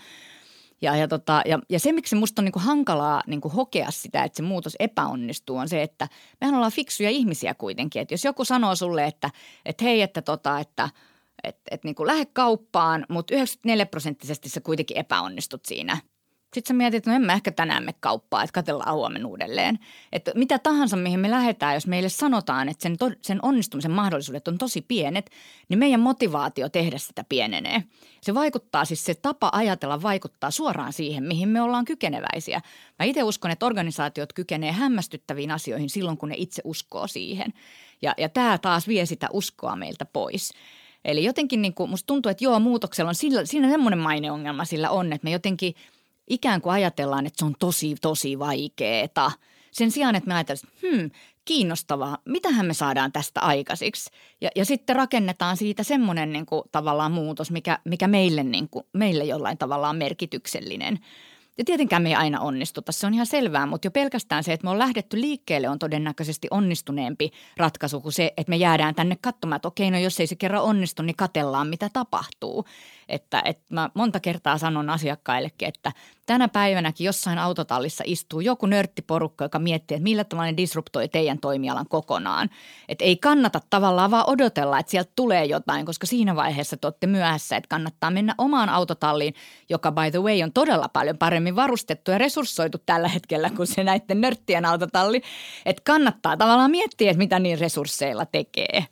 Ja, 0.82 0.96
ja, 0.96 1.08
tota, 1.08 1.42
ja, 1.46 1.58
ja 1.68 1.80
se, 1.80 1.92
miksi 1.92 2.16
musta 2.16 2.40
on 2.40 2.44
niin 2.44 2.52
kuin 2.52 2.62
hankalaa 2.62 3.22
niin 3.26 3.40
kuin 3.40 3.54
hokea 3.54 3.90
sitä, 3.90 4.24
että 4.24 4.36
se 4.36 4.42
muutos 4.42 4.76
epäonnistuu, 4.78 5.56
on 5.56 5.68
se, 5.68 5.82
että 5.82 6.08
mehän 6.40 6.54
ollaan 6.54 6.72
fiksuja 6.72 7.10
ihmisiä 7.10 7.54
kuitenkin. 7.54 8.02
Että 8.02 8.14
jos 8.14 8.24
joku 8.24 8.44
sanoo 8.44 8.74
sulle, 8.74 9.04
että, 9.04 9.30
että 9.64 9.84
hei, 9.84 10.02
että, 10.02 10.22
tota, 10.22 10.60
että– 10.60 10.88
että 11.46 11.62
et 11.70 11.84
niin 11.84 11.96
lähde 12.04 12.26
kauppaan, 12.26 13.06
mutta 13.08 13.34
94 13.34 13.86
prosenttisesti 13.86 14.48
sä 14.48 14.60
kuitenkin 14.60 14.96
epäonnistut 14.96 15.64
siinä. 15.64 15.98
Sitten 16.56 16.68
sä 16.68 16.74
mietit, 16.74 16.98
että 16.98 17.10
no 17.10 17.16
en 17.16 17.22
mä 17.22 17.32
ehkä 17.32 17.52
tänään 17.52 17.84
me 17.84 17.94
kauppaa, 18.00 18.42
että 18.42 18.52
katsellaan 18.52 18.94
huomenna 18.94 19.28
uudelleen. 19.28 19.78
Että 20.12 20.32
mitä 20.34 20.58
tahansa, 20.58 20.96
mihin 20.96 21.20
me 21.20 21.30
lähdetään, 21.30 21.74
jos 21.74 21.86
meille 21.86 22.08
sanotaan, 22.08 22.68
että 22.68 22.82
sen, 22.82 22.96
to, 22.96 23.10
sen 23.22 23.38
onnistumisen 23.42 23.90
mahdollisuudet 23.90 24.48
on 24.48 24.58
tosi 24.58 24.82
pienet, 24.82 25.30
niin 25.68 25.78
meidän 25.78 26.00
motivaatio 26.00 26.68
tehdä 26.68 26.98
sitä 26.98 27.24
pienenee. 27.28 27.82
Se 28.20 28.34
vaikuttaa, 28.34 28.84
siis 28.84 29.04
se 29.04 29.14
tapa 29.14 29.50
ajatella 29.52 30.02
vaikuttaa 30.02 30.50
suoraan 30.50 30.92
siihen, 30.92 31.24
mihin 31.24 31.48
me 31.48 31.60
ollaan 31.62 31.84
kykeneväisiä. 31.84 32.60
Mä 32.98 33.04
itse 33.06 33.22
uskon, 33.22 33.50
että 33.50 33.66
organisaatiot 33.66 34.32
kykenee 34.32 34.72
hämmästyttäviin 34.72 35.50
asioihin 35.50 35.90
silloin, 35.90 36.18
kun 36.18 36.28
ne 36.28 36.34
itse 36.38 36.62
uskoo 36.64 37.06
siihen. 37.06 37.52
Ja, 38.02 38.14
ja 38.18 38.28
tämä 38.28 38.58
taas 38.58 38.88
vie 38.88 39.06
sitä 39.06 39.28
uskoa 39.32 39.76
meiltä 39.76 40.04
pois. 40.04 40.52
Eli 41.06 41.24
jotenkin 41.24 41.62
niin 41.62 41.74
kuin, 41.74 41.90
musta 41.90 42.06
tuntuu, 42.06 42.30
että 42.30 42.44
joo, 42.44 42.60
muutoksella 42.60 43.08
on 43.08 43.14
sillä, 43.14 43.44
siinä 43.44 43.68
semmoinen 43.68 43.98
maineongelma 43.98 44.64
sillä 44.64 44.90
on, 44.90 45.12
että 45.12 45.24
me 45.24 45.30
jotenkin 45.30 45.74
ikään 46.28 46.60
kuin 46.60 46.72
ajatellaan, 46.72 47.26
että 47.26 47.38
se 47.38 47.44
on 47.44 47.54
tosi, 47.58 47.94
tosi 48.00 48.38
vaikeeta. 48.38 49.32
Sen 49.70 49.90
sijaan, 49.90 50.14
että 50.14 50.28
me 50.28 50.34
ajatellaan, 50.34 50.68
että 50.72 50.88
hmm, 50.88 51.10
kiinnostavaa, 51.44 52.18
mitähän 52.24 52.66
me 52.66 52.74
saadaan 52.74 53.12
tästä 53.12 53.40
aikaisiksi. 53.40 54.10
Ja, 54.40 54.50
ja 54.56 54.64
sitten 54.64 54.96
rakennetaan 54.96 55.56
siitä 55.56 55.82
semmoinen 55.82 56.32
niin 56.32 56.46
kuin, 56.46 56.62
tavallaan 56.72 57.12
muutos, 57.12 57.50
mikä, 57.50 57.78
mikä 57.84 58.08
meille, 58.08 58.42
niin 58.42 58.68
kuin, 58.68 58.86
meille 58.92 59.24
jollain 59.24 59.58
tavalla 59.58 59.88
on 59.88 59.96
merkityksellinen– 59.96 60.98
ja 61.58 61.64
tietenkään 61.64 62.02
me 62.02 62.08
ei 62.08 62.14
aina 62.14 62.40
onnistuta, 62.40 62.92
se 62.92 63.06
on 63.06 63.14
ihan 63.14 63.26
selvää, 63.26 63.66
mutta 63.66 63.86
jo 63.86 63.90
pelkästään 63.90 64.44
se, 64.44 64.52
että 64.52 64.64
me 64.64 64.70
on 64.70 64.78
lähdetty 64.78 65.20
liikkeelle 65.20 65.68
on 65.68 65.78
todennäköisesti 65.78 66.48
onnistuneempi 66.50 67.30
ratkaisu 67.56 68.00
kuin 68.00 68.12
se, 68.12 68.32
että 68.36 68.50
me 68.50 68.56
jäädään 68.56 68.94
tänne 68.94 69.16
katsomaan, 69.20 69.56
että 69.56 69.68
okei, 69.68 69.90
no 69.90 69.98
jos 69.98 70.20
ei 70.20 70.26
se 70.26 70.36
kerran 70.36 70.62
onnistu, 70.62 71.02
niin 71.02 71.16
katellaan 71.16 71.68
mitä 71.68 71.90
tapahtuu. 71.92 72.64
Että, 73.08 73.42
että 73.44 73.74
mä 73.74 73.90
monta 73.94 74.20
kertaa 74.20 74.58
sanon 74.58 74.90
asiakkaillekin, 74.90 75.68
että 75.68 75.92
tänä 76.26 76.48
päivänäkin 76.48 77.04
jossain 77.04 77.38
autotallissa 77.38 78.04
istuu 78.06 78.40
joku 78.40 78.66
nörttiporukka, 78.66 79.44
joka 79.44 79.58
miettii, 79.58 79.94
että 79.94 80.02
millä 80.02 80.24
tavalla 80.24 80.50
ne 80.50 80.56
disruptoi 80.56 81.08
teidän 81.08 81.38
toimialan 81.38 81.88
kokonaan. 81.88 82.50
Että 82.88 83.04
ei 83.04 83.16
kannata 83.16 83.60
tavallaan 83.70 84.10
vaan 84.10 84.28
odotella, 84.28 84.78
että 84.78 84.90
sieltä 84.90 85.12
tulee 85.16 85.44
jotain, 85.44 85.86
koska 85.86 86.06
siinä 86.06 86.36
vaiheessa 86.36 86.76
te 86.76 86.86
olette 86.86 87.06
myöhässä, 87.06 87.56
että 87.56 87.68
kannattaa 87.68 88.10
mennä 88.10 88.34
omaan 88.38 88.68
autotalliin, 88.68 89.34
joka 89.68 89.92
by 89.92 90.10
the 90.10 90.22
way 90.22 90.42
on 90.42 90.52
todella 90.52 90.88
paljon 90.88 91.18
paremmin 91.18 91.56
varustettu 91.56 92.10
ja 92.10 92.18
resurssoitu 92.18 92.78
tällä 92.86 93.08
hetkellä 93.08 93.50
kuin 93.50 93.66
se 93.66 93.84
näiden 93.84 94.20
nörttien 94.20 94.64
autotalli. 94.64 95.22
Että 95.66 95.82
kannattaa 95.84 96.36
tavallaan 96.36 96.70
miettiä, 96.70 97.10
että 97.10 97.18
mitä 97.18 97.38
niin 97.38 97.58
resursseilla 97.58 98.26
tekee. 98.26 98.84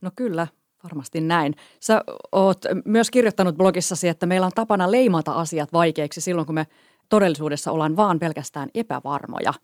No 0.00 0.10
kyllä, 0.16 0.46
Varmasti 0.84 1.20
näin. 1.20 1.54
Sä 1.80 2.04
oot 2.32 2.64
myös 2.84 3.10
kirjoittanut 3.10 3.56
blogissasi, 3.56 4.08
että 4.08 4.26
meillä 4.26 4.46
on 4.46 4.52
tapana 4.54 4.90
leimata 4.90 5.32
asiat 5.32 5.72
vaikeiksi 5.72 6.20
silloin, 6.20 6.46
kun 6.46 6.54
me 6.54 6.66
todellisuudessa 7.08 7.70
ollaan 7.72 7.96
vaan 7.96 8.18
pelkästään 8.18 8.68
epävarmoja. 8.74 9.54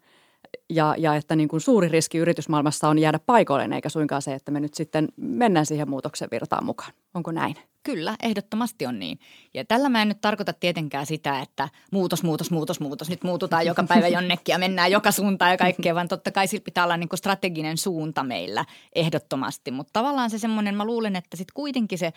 Ja, 0.70 0.94
ja 0.98 1.14
että 1.14 1.36
niin 1.36 1.48
kuin 1.48 1.60
suuri 1.60 1.88
riski 1.88 2.18
yritysmaailmassa 2.18 2.88
on 2.88 2.98
jäädä 2.98 3.18
paikoilleen, 3.18 3.72
eikä 3.72 3.88
suinkaan 3.88 4.22
se, 4.22 4.34
että 4.34 4.50
me 4.50 4.60
nyt 4.60 4.74
sitten 4.74 5.08
mennään 5.16 5.66
siihen 5.66 5.90
muutoksen 5.90 6.28
virtaan 6.32 6.64
mukaan. 6.64 6.92
Onko 7.14 7.32
näin? 7.32 7.56
Kyllä, 7.82 8.16
ehdottomasti 8.22 8.86
on 8.86 8.98
niin. 8.98 9.18
Ja 9.54 9.64
tällä 9.64 9.88
mä 9.88 10.02
en 10.02 10.08
nyt 10.08 10.20
tarkoita 10.20 10.52
tietenkään 10.52 11.06
sitä, 11.06 11.40
että 11.40 11.68
muutos, 11.92 12.22
muutos, 12.22 12.50
muutos, 12.50 12.80
muutos. 12.80 13.10
Nyt 13.10 13.24
muututaan 13.24 13.66
joka 13.66 13.84
päivä 13.88 14.08
jonnekin 14.08 14.52
ja 14.52 14.58
mennään 14.58 14.90
joka 14.90 15.10
suuntaan 15.10 15.50
ja 15.50 15.56
kaikkea, 15.56 15.94
vaan 15.94 16.08
totta 16.08 16.30
kai 16.30 16.46
sillä 16.46 16.64
pitää 16.64 16.84
olla 16.84 16.96
niin 16.96 17.08
kuin 17.08 17.18
strateginen 17.18 17.78
suunta 17.78 18.24
meillä 18.24 18.64
ehdottomasti. 18.94 19.70
Mutta 19.70 19.90
tavallaan 19.92 20.30
se 20.30 20.38
semmoinen, 20.38 20.74
mä 20.74 20.84
luulen, 20.84 21.16
että 21.16 21.36
sitten 21.36 21.54
kuitenkin 21.54 21.98
se, 21.98 22.12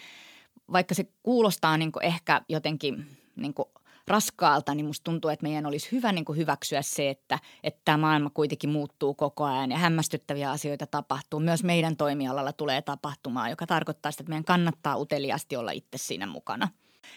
vaikka 0.71 0.95
se 0.95 1.05
kuulostaa 1.23 1.77
niin 1.77 1.91
kuin 1.91 2.05
ehkä 2.05 2.41
jotenkin 2.49 3.05
niin 3.35 3.53
raskaalta, 4.07 4.75
niin 4.75 4.85
musta 4.85 5.03
tuntuu, 5.03 5.31
että 5.31 5.43
meidän 5.43 5.65
olisi 5.65 5.91
hyvä 5.91 6.11
niin 6.11 6.25
kuin 6.25 6.37
hyväksyä 6.37 6.81
se, 6.81 7.09
että, 7.09 7.39
että 7.63 7.81
tämä 7.85 7.97
maailma 7.97 8.29
kuitenkin 8.29 8.69
muuttuu 8.69 9.13
koko 9.13 9.43
ajan 9.43 9.71
ja 9.71 9.77
hämmästyttäviä 9.77 10.51
asioita 10.51 10.87
tapahtuu. 10.87 11.39
Myös 11.39 11.63
meidän 11.63 11.97
toimialalla 11.97 12.53
tulee 12.53 12.81
tapahtumaan, 12.81 13.49
joka 13.49 13.67
tarkoittaa 13.67 14.11
sitä, 14.11 14.21
että 14.21 14.29
meidän 14.29 14.45
kannattaa 14.45 14.97
uteliaasti 14.97 15.55
olla 15.55 15.71
itse 15.71 15.97
siinä 15.97 16.25
mukana. 16.25 16.69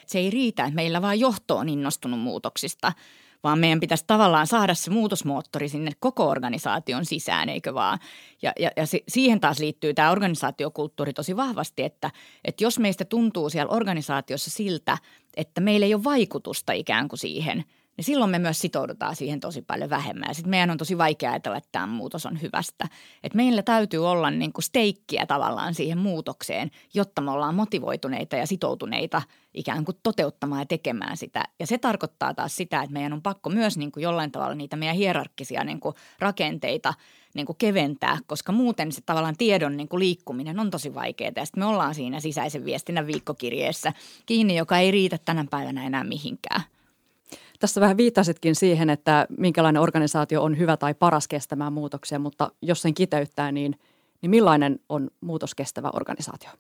Se 0.07 0.19
ei 0.19 0.31
riitä, 0.31 0.65
että 0.65 0.75
meillä 0.75 1.03
vaan 1.03 1.21
johto 1.21 1.57
on 1.57 1.69
innostunut 1.69 2.21
muutoksista– 2.21 2.93
vaan 3.47 3.59
meidän 3.59 3.81
pitäisi 3.81 4.05
tavallaan 4.07 4.47
saada 4.47 4.75
se 4.75 4.91
muutosmoottori 4.91 5.69
sinne 5.69 5.91
koko 6.01 6.29
organisaation 6.29 7.05
sisään, 7.05 7.49
eikö 7.49 7.75
vaan? 7.75 7.99
Ja, 8.43 8.53
ja, 8.59 8.71
ja 8.77 8.87
si, 8.87 9.05
siihen 9.09 9.41
taas 9.41 9.59
liittyy 9.59 9.95
tämä 9.95 10.11
organisaatiokulttuuri 10.11 11.13
tosi 11.13 11.37
vahvasti, 11.37 11.83
että, 11.83 12.11
että 12.45 12.65
jos 12.65 12.79
meistä 12.79 13.05
tuntuu 13.05 13.51
siellä 13.51 13.75
organisaatiossa 13.75 14.51
siltä, 14.51 14.99
että 15.37 15.61
meillä 15.61 15.87
ei 15.87 15.95
ole 15.95 16.05
vaikutusta 16.05 16.73
ikään 16.73 17.09
kuin 17.09 17.19
siihen– 17.19 17.65
niin 17.97 18.05
silloin 18.05 18.31
me 18.31 18.39
myös 18.39 18.61
sitoudutaan 18.61 19.17
siihen 19.17 19.41
tosi 19.41 19.63
paljon 19.63 19.91
vähemmän. 19.91 20.29
Ja 20.29 20.35
sitten 20.35 20.51
meidän 20.51 20.71
on 20.71 20.79
tosi 20.79 20.99
vaikea 20.99 21.31
ajatella, 21.31 21.59
että 21.59 21.69
tämä 21.73 21.87
muutos 21.87 22.27
on 22.27 22.43
hyvästä. 22.43 22.89
Et 23.23 23.35
meillä 23.35 23.63
täytyy 23.63 24.09
olla 24.09 24.31
niin 24.31 24.53
kuin 24.53 24.63
steikkiä 24.63 25.27
tavallaan 25.27 25.75
siihen 25.75 25.99
muutokseen, 25.99 26.71
jotta 26.95 27.21
me 27.23 27.31
ollaan 27.31 27.55
motivoituneita 27.55 28.37
ja 28.37 28.47
sitoutuneita 28.47 29.23
ikään 29.55 29.85
kuin 29.85 29.97
toteuttamaan 30.03 30.61
ja 30.61 30.67
tekemään 30.67 31.17
sitä. 31.17 31.45
Ja 31.61 31.67
se 31.67 31.79
tarkoittaa 31.79 32.35
taas 32.35 32.57
sitä, 32.57 32.83
että 32.83 32.93
meidän 32.93 33.13
on 33.13 33.23
pakko 33.23 33.51
myös 33.51 33.79
niin 33.79 33.93
kuin 33.93 34.03
jollain 34.03 34.33
tavalla 34.33 34.55
niitä 34.55 34.77
meidän 34.77 34.97
hierarkkisia 34.97 35.65
niin 35.65 35.81
kuin 35.81 35.95
rakenteita 36.19 36.95
niin 37.35 37.47
kuin 37.47 37.57
keventää, 37.59 38.19
koska 38.27 38.53
muuten 38.53 38.93
se 38.93 39.01
tavallaan 39.07 39.37
tiedon 39.37 39.77
niin 39.77 39.89
kuin 39.89 40.01
liikkuminen 40.01 40.61
on 40.61 40.71
tosi 40.71 40.95
vaikeaa. 40.95 41.33
Ja 41.37 41.45
sitten 41.45 41.63
me 41.63 41.67
ollaan 41.67 41.95
siinä 41.95 42.21
sisäisen 42.21 42.65
viestinnän 42.65 43.07
viikkokirjeessä 43.07 43.93
kiinni, 44.27 44.57
joka 44.57 44.79
ei 44.79 44.91
riitä 44.91 45.19
tänä 45.25 45.45
päivänä 45.51 45.87
enää 45.87 46.05
mihinkään. 46.05 46.63
Tässä 47.61 47.81
vähän 47.81 47.97
viittasitkin 47.97 48.55
siihen, 48.55 48.91
että 48.91 49.27
minkälainen 49.39 49.83
organisaatio 49.83 50.43
on 50.43 50.59
hyvä 50.59 50.77
tai 50.77 50.95
paras 50.95 51.29
kestämään 51.29 51.73
muutoksia, 51.73 52.19
mutta 52.19 52.51
jos 52.63 52.83
sen 52.83 52.95
kiteyttää, 52.95 53.53
niin, 53.53 53.79
niin 54.23 54.31
millainen 54.31 54.79
on 54.89 55.11
muutoskestävä 55.21 55.91
organisaatio? 55.93 56.51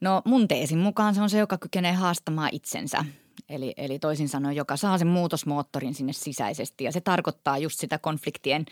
No 0.00 0.22
mun 0.24 0.48
teesin 0.48 0.78
mukaan 0.78 1.14
se 1.14 1.22
on 1.22 1.30
se, 1.30 1.38
joka 1.38 1.58
kykenee 1.58 1.92
haastamaan 1.92 2.48
itsensä. 2.52 3.04
Eli, 3.52 3.74
eli 3.76 3.98
toisin 3.98 4.28
sanoen, 4.28 4.56
joka 4.56 4.76
saa 4.76 4.98
sen 4.98 5.08
muutosmoottorin 5.08 5.94
sinne 5.94 6.12
sisäisesti. 6.12 6.84
Ja 6.84 6.92
se 6.92 7.00
tarkoittaa 7.00 7.58
just 7.58 7.78
sitä 7.78 7.98
konfliktien, 7.98 8.66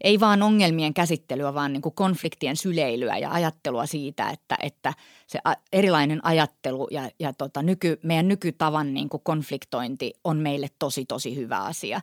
ei 0.00 0.20
vaan 0.20 0.42
ongelmien 0.42 0.94
käsittelyä, 0.94 1.54
vaan 1.54 1.72
niin 1.72 1.82
kuin 1.82 1.94
konfliktien 1.94 2.56
syleilyä 2.56 3.18
ja 3.18 3.30
ajattelua 3.30 3.86
siitä, 3.86 4.30
että, 4.30 4.56
että 4.62 4.94
se 5.26 5.38
erilainen 5.72 6.24
ajattelu 6.24 6.88
ja, 6.90 7.10
ja 7.18 7.32
tota 7.32 7.62
nyky, 7.62 8.00
meidän 8.02 8.28
nykytavan 8.28 8.94
niin 8.94 9.08
kuin 9.08 9.22
konfliktointi 9.24 10.12
on 10.24 10.36
meille 10.36 10.68
tosi, 10.78 11.04
tosi 11.04 11.36
hyvä 11.36 11.58
asia. 11.58 12.00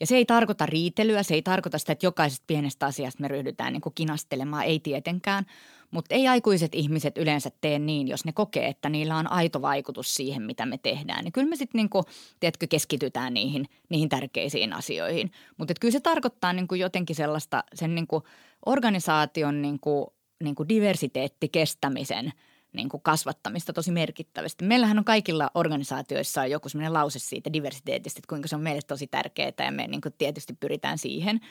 Ja 0.00 0.06
se 0.06 0.16
ei 0.16 0.24
tarkoita 0.24 0.66
riitelyä, 0.66 1.22
se 1.22 1.34
ei 1.34 1.42
tarkoita 1.42 1.78
sitä, 1.78 1.92
että 1.92 2.06
jokaisesta 2.06 2.44
pienestä 2.46 2.86
asiasta 2.86 3.20
me 3.20 3.28
ryhdytään 3.28 3.72
niin 3.72 3.80
kuin 3.80 3.94
kinastelemaan, 3.94 4.64
ei 4.64 4.80
tietenkään– 4.80 5.46
mutta 5.90 6.14
ei 6.14 6.28
aikuiset 6.28 6.74
ihmiset 6.74 7.18
yleensä 7.18 7.50
tee 7.60 7.78
niin, 7.78 8.08
jos 8.08 8.24
ne 8.24 8.32
kokee, 8.32 8.66
että 8.66 8.88
niillä 8.88 9.16
on 9.16 9.32
aito 9.32 9.62
vaikutus 9.62 10.14
siihen, 10.14 10.42
mitä 10.42 10.66
me 10.66 10.78
tehdään. 10.78 11.24
Niin 11.24 11.32
kyllä 11.32 11.48
me 11.48 11.56
sitten 11.56 11.78
niinku, 11.78 12.04
tiedätkö, 12.40 12.66
keskitytään 12.66 13.34
niihin, 13.34 13.68
niihin 13.88 14.08
tärkeisiin 14.08 14.72
asioihin. 14.72 15.32
Mutta 15.56 15.74
kyllä 15.80 15.92
se 15.92 16.00
tarkoittaa 16.00 16.52
niinku 16.52 16.74
jotenkin 16.74 17.16
sellaista 17.16 17.64
sen 17.74 17.94
niinku 17.94 18.22
organisaation 18.66 19.62
niinku, 19.62 20.14
niinku 20.44 20.68
diversiteettikestämisen 20.68 22.32
niin 22.72 22.88
kuin 22.88 23.02
kasvattamista 23.02 23.72
tosi 23.72 23.90
merkittävästi. 23.90 24.64
Meillähän 24.64 24.98
on 24.98 25.04
kaikilla 25.04 25.50
organisaatioissa 25.54 26.46
joku 26.46 26.68
sellainen 26.68 26.92
lause 26.92 27.18
siitä 27.18 27.52
diversiteetistä, 27.52 28.18
että 28.18 28.28
kuinka 28.28 28.48
se 28.48 28.56
on 28.56 28.62
meille 28.62 28.82
tosi 28.86 29.06
tärkeää 29.06 29.52
ja 29.58 29.72
me 29.72 29.86
niin 29.86 30.00
kuin 30.00 30.14
tietysti 30.18 30.54
pyritään 30.60 30.98
siihen– 30.98 31.40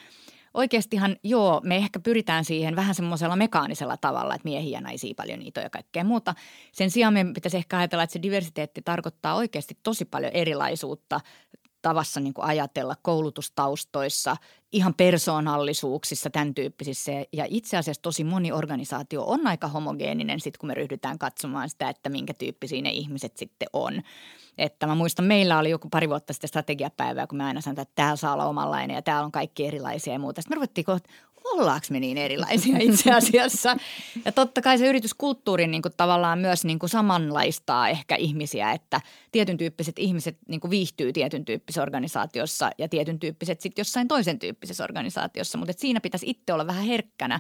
oikeastihan 0.53 1.15
joo, 1.23 1.61
me 1.63 1.75
ehkä 1.75 1.99
pyritään 1.99 2.45
siihen 2.45 2.75
vähän 2.75 2.95
semmoisella 2.95 3.35
mekaanisella 3.35 3.97
tavalla, 3.97 4.35
että 4.35 4.47
miehiä 4.47 4.77
ja 4.77 4.81
naisia 4.81 5.13
paljon 5.17 5.39
niitä 5.39 5.61
ja 5.61 5.69
kaikkea 5.69 6.03
muuta. 6.03 6.35
Sen 6.71 6.91
sijaan 6.91 7.13
me 7.13 7.25
pitäisi 7.33 7.57
ehkä 7.57 7.77
ajatella, 7.77 8.03
että 8.03 8.13
se 8.13 8.21
diversiteetti 8.21 8.81
tarkoittaa 8.81 9.35
oikeasti 9.35 9.77
tosi 9.83 10.05
paljon 10.05 10.31
erilaisuutta 10.31 11.19
tavassa 11.81 12.19
niin 12.19 12.33
kuin 12.33 12.45
ajatella 12.45 12.95
koulutustaustoissa, 13.01 14.37
ihan 14.71 14.93
persoonallisuuksissa, 14.93 16.29
tämän 16.29 16.53
tyyppisissä. 16.53 17.11
Ja 17.33 17.45
itse 17.47 17.77
asiassa 17.77 18.01
tosi 18.01 18.23
moni 18.23 18.51
organisaatio 18.51 19.23
on 19.23 19.47
aika 19.47 19.67
homogeeninen 19.67 20.39
sitten, 20.39 20.59
kun 20.59 20.67
me 20.67 20.73
ryhdytään 20.73 21.19
katsomaan 21.19 21.69
sitä, 21.69 21.89
että 21.89 22.09
minkä 22.09 22.33
tyyppisiä 22.33 22.81
ne 22.81 22.89
ihmiset 22.89 23.37
sitten 23.37 23.67
on. 23.73 24.01
Että 24.57 24.87
mä 24.87 24.95
muistan, 24.95 25.25
meillä 25.25 25.59
oli 25.59 25.69
joku 25.69 25.89
pari 25.89 26.09
vuotta 26.09 26.33
sitten 26.33 26.47
strategiapäivää, 26.47 27.27
kun 27.27 27.37
mä 27.37 27.45
aina 27.45 27.61
sanoin, 27.61 27.79
että 27.79 27.95
täällä 27.95 28.15
saa 28.15 28.33
olla 28.33 28.45
omanlainen 28.45 28.95
ja 28.95 29.01
täällä 29.01 29.25
on 29.25 29.31
kaikki 29.31 29.67
erilaisia 29.67 30.13
ja 30.13 30.19
muuta. 30.19 30.41
Sitten 30.41 30.55
me 30.55 30.59
ruvettiin 30.59 30.85
kohta, 30.85 31.09
ollaanko 31.51 31.87
me 31.89 31.99
niin 31.99 32.17
erilaisia 32.17 32.77
itse 32.79 33.11
asiassa. 33.11 33.77
Ja 34.25 34.31
totta 34.31 34.61
kai 34.61 34.77
se 34.77 34.87
yrityskulttuuri 34.87 35.67
niin 35.67 35.81
kuin 35.81 35.93
tavallaan 35.97 36.39
myös 36.39 36.65
niin 36.65 36.79
kuin 36.79 36.89
samanlaistaa 36.89 37.89
ehkä 37.89 38.15
ihmisiä, 38.15 38.71
että 38.71 39.01
tietyn 39.31 39.57
tyyppiset 39.57 39.99
ihmiset 39.99 40.37
niin 40.47 40.59
kuin 40.59 40.71
viihtyy 40.71 41.13
tietyn 41.13 41.45
tyyppisessä 41.45 41.81
organisaatiossa 41.81 42.69
ja 42.77 42.89
tietyn 42.89 43.19
tyyppiset 43.19 43.61
sitten 43.61 43.81
jossain 43.81 44.07
toisen 44.07 44.39
tyyppisessä 44.39 44.83
organisaatiossa. 44.83 45.57
Mutta 45.57 45.73
siinä 45.77 46.01
pitäisi 46.01 46.29
itse 46.29 46.53
olla 46.53 46.67
vähän 46.67 46.85
herkkänä 46.85 47.39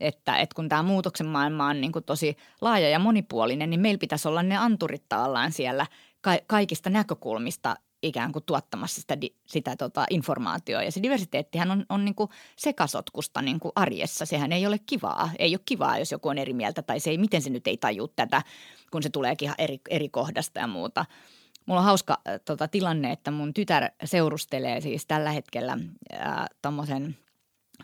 että, 0.00 0.36
että 0.36 0.54
kun 0.54 0.68
tämä 0.68 0.82
muutoksen 0.82 1.26
maailma 1.26 1.66
on 1.66 1.80
niin 1.80 1.92
kuin 1.92 2.04
tosi 2.04 2.36
laaja 2.60 2.88
ja 2.88 2.98
monipuolinen, 2.98 3.70
niin 3.70 3.80
meillä 3.80 3.98
pitäisi 3.98 4.28
olla 4.28 4.42
ne 4.42 4.56
anturit 4.56 5.04
tavallaan 5.08 5.52
siellä 5.52 5.86
ka- 6.20 6.38
kaikista 6.46 6.90
näkökulmista 6.90 7.76
ikään 8.04 8.32
kuin 8.32 8.44
tuottamassa 8.44 9.00
sitä, 9.00 9.16
sitä 9.46 9.76
tota 9.76 10.06
informaatiota. 10.10 10.82
Ja 10.82 10.92
se 10.92 11.02
diversiteettihän 11.02 11.70
on, 11.70 11.86
on 11.88 12.04
niin 12.04 12.14
kuin 12.14 12.30
sekasotkusta 12.56 13.42
niin 13.42 13.60
kuin 13.60 13.72
arjessa. 13.76 14.26
Sehän 14.26 14.52
ei 14.52 14.66
ole 14.66 14.78
kivaa. 14.78 15.30
Ei 15.38 15.54
ole 15.54 15.60
kivaa, 15.66 15.98
jos 15.98 16.12
joku 16.12 16.28
on 16.28 16.38
eri 16.38 16.52
mieltä 16.52 16.82
tai 16.82 17.00
se 17.00 17.10
ei, 17.10 17.18
miten 17.18 17.42
se 17.42 17.50
nyt 17.50 17.66
ei 17.66 17.76
taju 17.76 18.08
tätä, 18.08 18.42
kun 18.90 19.02
se 19.02 19.10
tuleekin 19.10 19.52
eri, 19.58 19.80
eri 19.90 20.08
kohdasta 20.08 20.60
ja 20.60 20.66
muuta. 20.66 21.06
Mulla 21.66 21.80
on 21.80 21.86
hauska 21.86 22.20
äh, 22.28 22.40
tota, 22.44 22.68
tilanne, 22.68 23.12
että 23.12 23.30
mun 23.30 23.54
tytär 23.54 23.90
seurustelee 24.04 24.80
siis 24.80 25.06
tällä 25.06 25.30
hetkellä 25.30 25.78
äh, 26.12 26.44
tuommoisen 26.62 27.16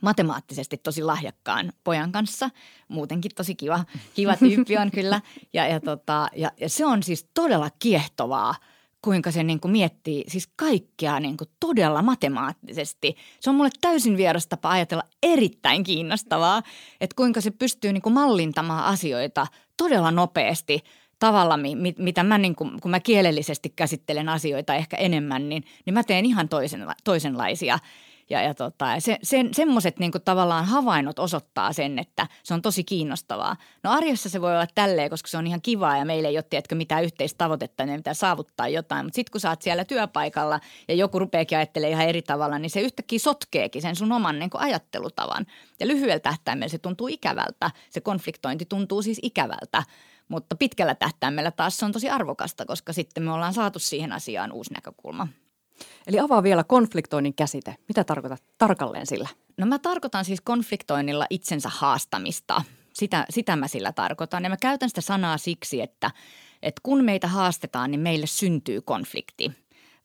matemaattisesti 0.02 0.76
tosi 0.76 1.02
lahjakkaan 1.02 1.72
pojan 1.84 2.12
kanssa. 2.12 2.50
Muutenkin 2.88 3.30
tosi 3.34 3.54
kiva, 3.54 3.84
kiva 4.14 4.36
tyyppi 4.36 4.76
on 4.76 4.90
kyllä. 4.90 5.20
Ja, 5.52 5.66
ja, 5.66 5.80
tota, 5.80 6.28
ja, 6.36 6.52
ja 6.60 6.68
se 6.68 6.86
on 6.86 7.02
siis 7.02 7.28
todella 7.34 7.70
kiehtovaa– 7.78 8.54
kuinka 9.02 9.30
se 9.30 9.42
niin 9.42 9.60
kuin 9.60 9.72
miettii 9.72 10.24
siis 10.28 10.48
kaikkea 10.56 11.20
niin 11.20 11.36
kuin 11.36 11.48
todella 11.60 12.02
matemaattisesti. 12.02 13.16
Se 13.40 13.50
on 13.50 13.56
mulle 13.56 13.70
täysin 13.80 14.16
vieras 14.16 14.46
tapa 14.46 14.70
ajatella 14.70 15.02
erittäin 15.22 15.84
kiinnostavaa, 15.84 16.62
että 17.00 17.16
kuinka 17.16 17.40
se 17.40 17.50
pystyy 17.50 17.92
niin 17.92 18.02
kuin 18.02 18.12
mallintamaan 18.12 18.84
asioita 18.84 19.46
todella 19.76 20.10
nopeasti 20.10 20.84
tavalla, 21.18 21.58
mitä 21.98 22.22
mä 22.22 22.38
niin 22.38 22.54
kuin, 22.54 22.80
kun 22.80 22.90
mä 22.90 23.00
kielellisesti 23.00 23.72
käsittelen 23.76 24.28
asioita 24.28 24.74
ehkä 24.74 24.96
enemmän, 24.96 25.48
niin, 25.48 25.64
niin 25.86 25.94
mä 25.94 26.04
teen 26.04 26.24
ihan 26.24 26.48
toisen, 26.48 26.86
toisenlaisia– 27.04 27.78
ja, 28.30 28.42
ja 28.42 28.54
tota, 28.54 29.00
se, 29.00 29.18
sen, 29.22 29.54
semmoiset 29.54 29.98
niin 29.98 30.12
tavallaan 30.24 30.64
havainnot 30.64 31.18
osoittaa 31.18 31.72
sen, 31.72 31.98
että 31.98 32.26
se 32.42 32.54
on 32.54 32.62
tosi 32.62 32.84
kiinnostavaa. 32.84 33.56
No 33.82 33.90
arjessa 33.90 34.28
se 34.28 34.40
voi 34.40 34.52
olla 34.52 34.66
tälleen, 34.74 35.10
koska 35.10 35.28
se 35.28 35.38
on 35.38 35.46
ihan 35.46 35.62
kivaa 35.62 35.96
ja 35.96 36.04
meillä 36.04 36.28
ei 36.28 36.36
ole 36.36 36.44
tiedätkö, 36.50 36.74
mitään 36.74 37.04
yhteistä 37.04 37.38
tavoitetta, 37.38 37.86
niin 37.86 37.96
pitää 37.96 38.14
saavuttaa 38.14 38.68
jotain. 38.68 39.06
Mutta 39.06 39.16
sitten 39.16 39.32
kun 39.32 39.40
sä 39.40 39.50
oot 39.50 39.62
siellä 39.62 39.84
työpaikalla 39.84 40.60
ja 40.88 40.94
joku 40.94 41.18
rupeakin 41.18 41.58
ajattelemaan 41.58 41.92
ihan 41.92 42.08
eri 42.08 42.22
tavalla, 42.22 42.58
niin 42.58 42.70
se 42.70 42.80
yhtäkkiä 42.80 43.18
sotkeekin 43.18 43.82
sen 43.82 43.96
sun 43.96 44.12
oman 44.12 44.38
niin 44.38 44.50
ajattelutavan. 44.54 45.46
Ja 45.80 45.86
lyhyellä 45.86 46.20
tähtäimellä 46.20 46.68
se 46.68 46.78
tuntuu 46.78 47.08
ikävältä. 47.08 47.70
Se 47.90 48.00
konfliktointi 48.00 48.64
tuntuu 48.64 49.02
siis 49.02 49.20
ikävältä. 49.22 49.82
Mutta 50.28 50.56
pitkällä 50.56 50.94
tähtäimellä 50.94 51.50
taas 51.50 51.76
se 51.76 51.84
on 51.84 51.92
tosi 51.92 52.10
arvokasta, 52.10 52.66
koska 52.66 52.92
sitten 52.92 53.22
me 53.22 53.32
ollaan 53.32 53.54
saatu 53.54 53.78
siihen 53.78 54.12
asiaan 54.12 54.52
uusi 54.52 54.74
näkökulma. 54.74 55.28
Eli 56.06 56.20
avaa 56.20 56.42
vielä 56.42 56.64
konfliktoinnin 56.64 57.34
käsite. 57.34 57.76
Mitä 57.88 58.04
tarkoitat 58.04 58.42
tarkalleen 58.58 59.06
sillä? 59.06 59.28
No 59.56 59.66
mä 59.66 59.78
tarkoitan 59.78 60.24
siis 60.24 60.40
konfliktoinnilla 60.40 61.26
itsensä 61.30 61.68
haastamista. 61.72 62.62
Sitä, 62.94 63.26
sitä 63.30 63.56
mä 63.56 63.68
sillä 63.68 63.92
tarkoitan. 63.92 64.44
Ja 64.44 64.50
mä 64.50 64.56
käytän 64.56 64.88
sitä 64.88 65.00
sanaa 65.00 65.38
siksi, 65.38 65.80
että, 65.80 66.10
että 66.62 66.80
kun 66.82 67.04
meitä 67.04 67.28
haastetaan, 67.28 67.90
niin 67.90 68.00
meille 68.00 68.26
syntyy 68.26 68.80
konflikti 68.80 69.52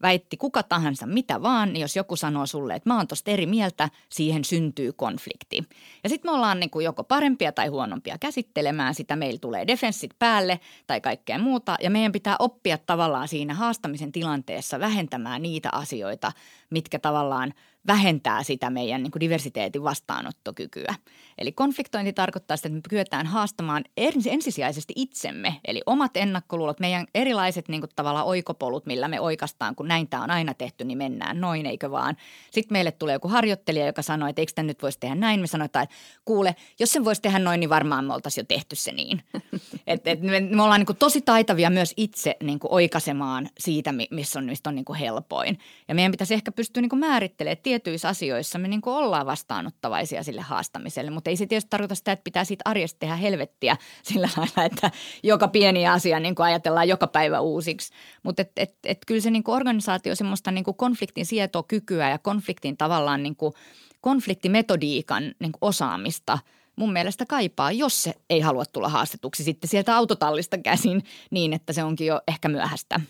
väitti 0.05 0.37
kuka 0.37 0.63
tahansa 0.63 1.05
mitä 1.05 1.41
vaan, 1.41 1.73
niin 1.73 1.81
jos 1.81 1.95
joku 1.95 2.15
sanoo 2.15 2.45
sulle, 2.45 2.75
että 2.75 2.89
mä 2.89 2.97
oon 2.97 3.07
tosta 3.07 3.31
eri 3.31 3.45
mieltä, 3.45 3.89
siihen 4.09 4.45
syntyy 4.45 4.93
konflikti. 4.93 5.63
Ja 6.03 6.09
sitten 6.09 6.31
me 6.31 6.35
ollaan 6.35 6.59
niin 6.59 6.69
kuin 6.69 6.85
joko 6.85 7.03
parempia 7.03 7.51
tai 7.51 7.67
huonompia 7.67 8.17
käsittelemään 8.19 8.95
sitä, 8.95 9.15
meillä 9.15 9.39
tulee 9.39 9.67
defenssit 9.67 10.11
päälle 10.19 10.59
tai 10.87 11.01
kaikkea 11.01 11.39
muuta, 11.39 11.75
ja 11.81 11.89
meidän 11.89 12.11
pitää 12.11 12.35
oppia 12.39 12.77
tavallaan 12.77 13.27
siinä 13.27 13.53
haastamisen 13.53 14.11
tilanteessa 14.11 14.79
vähentämään 14.79 15.41
niitä 15.41 15.69
asioita, 15.71 16.31
mitkä 16.69 16.99
tavallaan 16.99 17.53
vähentää 17.87 18.43
sitä 18.43 18.69
meidän 18.69 19.03
niin 19.03 19.11
kuin 19.11 19.19
diversiteetin 19.19 19.83
vastaanottokykyä. 19.83 20.95
Eli 21.37 21.51
konfliktointi 21.51 22.13
tarkoittaa 22.13 22.57
sitä, 22.57 22.67
että 22.67 22.75
me 22.75 22.81
kyetään 22.89 23.25
haastamaan 23.25 23.83
ensisijaisesti 24.25 24.93
itsemme, 24.95 25.55
eli 25.67 25.81
omat 25.85 26.17
ennakkoluulot, 26.17 26.79
meidän 26.79 27.07
erilaiset 27.15 27.67
niin 27.67 27.81
kuin 27.81 27.89
tavallaan 27.95 28.25
oikopolut, 28.25 28.85
millä 28.85 29.07
me 29.07 29.19
oikastaan, 29.19 29.75
kun 29.75 29.87
näin 29.87 30.07
tämä 30.07 30.23
on 30.23 30.31
aina 30.31 30.53
tehty, 30.53 30.85
niin 30.85 30.97
mennään 30.97 31.41
noin, 31.41 31.65
eikö 31.65 31.91
vaan. 31.91 32.17
Sitten 32.51 32.75
meille 32.75 32.91
tulee 32.91 33.13
joku 33.13 33.27
harjoittelija, 33.27 33.85
joka 33.85 34.01
sanoo, 34.01 34.29
että 34.29 34.41
eikö 34.41 34.51
tämä 34.55 34.65
nyt 34.65 34.81
voisi 34.81 34.99
tehdä 34.99 35.15
näin. 35.15 35.39
Me 35.39 35.47
sanotaan, 35.47 35.83
että 35.83 35.95
kuule, 36.25 36.55
jos 36.79 36.91
sen 36.91 37.05
voisi 37.05 37.21
tehdä 37.21 37.39
noin, 37.39 37.59
niin 37.59 37.69
varmaan 37.69 38.05
me 38.05 38.13
oltaisiin 38.13 38.43
jo 38.43 38.45
tehty 38.47 38.75
se 38.75 38.91
niin. 38.91 39.21
et, 39.87 40.07
et 40.07 40.21
me, 40.21 40.39
me 40.39 40.63
ollaan 40.63 40.79
niin 40.79 40.85
kuin 40.85 40.97
tosi 40.97 41.21
taitavia 41.21 41.69
myös 41.69 41.93
itse 41.97 42.35
niin 42.43 42.59
kuin 42.59 42.73
oikasemaan 42.73 43.49
siitä, 43.59 43.93
missä 44.11 44.39
on, 44.39 44.45
mistä 44.45 44.69
on 44.69 44.75
niin 44.75 44.85
kuin 44.85 44.99
helpoin. 44.99 45.59
Ja 45.87 45.95
meidän 45.95 46.11
pitäisi 46.11 46.33
ehkä 46.33 46.51
pystyä 46.51 46.81
niin 46.81 46.89
kuin 46.89 46.99
määrittelemään, 46.99 47.57
tietyissä 47.79 48.07
asioissa 48.07 48.59
me 48.59 48.67
niin 48.67 48.81
kuin 48.81 48.93
ollaan 48.93 49.25
vastaanottavaisia 49.25 50.23
sille 50.23 50.41
haastamiselle, 50.41 51.11
mutta 51.11 51.29
ei 51.29 51.35
se 51.37 51.45
tietysti 51.45 51.69
tarkoita 51.69 51.95
sitä, 51.95 52.11
että 52.11 52.23
pitää 52.23 52.43
siitä 52.43 52.61
arjesta 52.65 52.99
tehdä 52.99 53.15
helvettiä 53.15 53.77
sillä 54.03 54.29
lailla, 54.37 54.63
että 54.63 54.91
joka 55.23 55.47
pieni 55.47 55.87
asia 55.87 56.19
niin 56.19 56.35
kuin 56.35 56.45
ajatellaan 56.45 56.87
joka 56.87 57.07
päivä 57.07 57.39
uusiksi. 57.39 57.93
Mutta 58.23 58.41
et, 58.41 58.51
et, 58.57 58.75
et 58.83 58.97
kyllä 59.07 59.21
se 59.21 59.31
niin 59.31 59.43
kuin 59.43 59.55
organisaatio 59.55 60.15
semmoista 60.15 60.51
niin 60.51 60.63
kuin 60.63 60.77
konfliktin 60.77 61.25
sietokykyä 61.25 62.09
ja 62.09 62.19
konfliktin 62.19 62.77
tavallaan 62.77 63.23
niin 63.23 63.35
kuin 63.35 63.53
konfliktimetodiikan 64.01 65.23
niin 65.23 65.51
kuin 65.51 65.59
osaamista 65.61 66.39
mun 66.75 66.93
mielestä 66.93 67.25
kaipaa, 67.25 67.71
jos 67.71 68.03
se 68.03 68.13
ei 68.29 68.39
halua 68.39 68.65
tulla 68.65 68.89
haastetuksi 68.89 69.43
sitten 69.43 69.69
sieltä 69.69 69.95
autotallista 69.95 70.57
käsin 70.57 71.03
niin, 71.31 71.53
että 71.53 71.73
se 71.73 71.83
onkin 71.83 72.07
jo 72.07 72.21
ehkä 72.27 72.49
myöhäistä. 72.49 73.01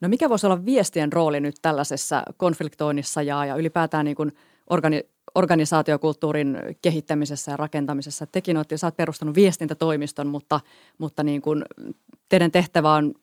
No 0.00 0.08
mikä 0.08 0.28
voisi 0.28 0.46
olla 0.46 0.64
viestien 0.64 1.12
rooli 1.12 1.40
nyt 1.40 1.54
tällaisessa 1.62 2.22
konfliktoinnissa 2.36 3.22
ja, 3.22 3.44
ja 3.44 3.56
ylipäätään 3.56 4.04
niin 4.04 4.16
kuin 4.16 4.32
organi, 4.70 5.00
organisaatiokulttuurin 5.34 6.58
kehittämisessä 6.82 7.50
ja 7.50 7.56
rakentamisessa? 7.56 8.26
Tekin 8.26 8.56
olette, 8.56 8.76
sä 8.76 8.86
oot 8.86 8.96
perustanut 8.96 9.34
viestintätoimiston, 9.34 10.26
mutta, 10.26 10.60
mutta 10.98 11.22
niin 11.22 11.42
kuin 11.42 11.64
teidän 12.28 12.52
tehtävä 12.52 12.92
on 12.92 13.14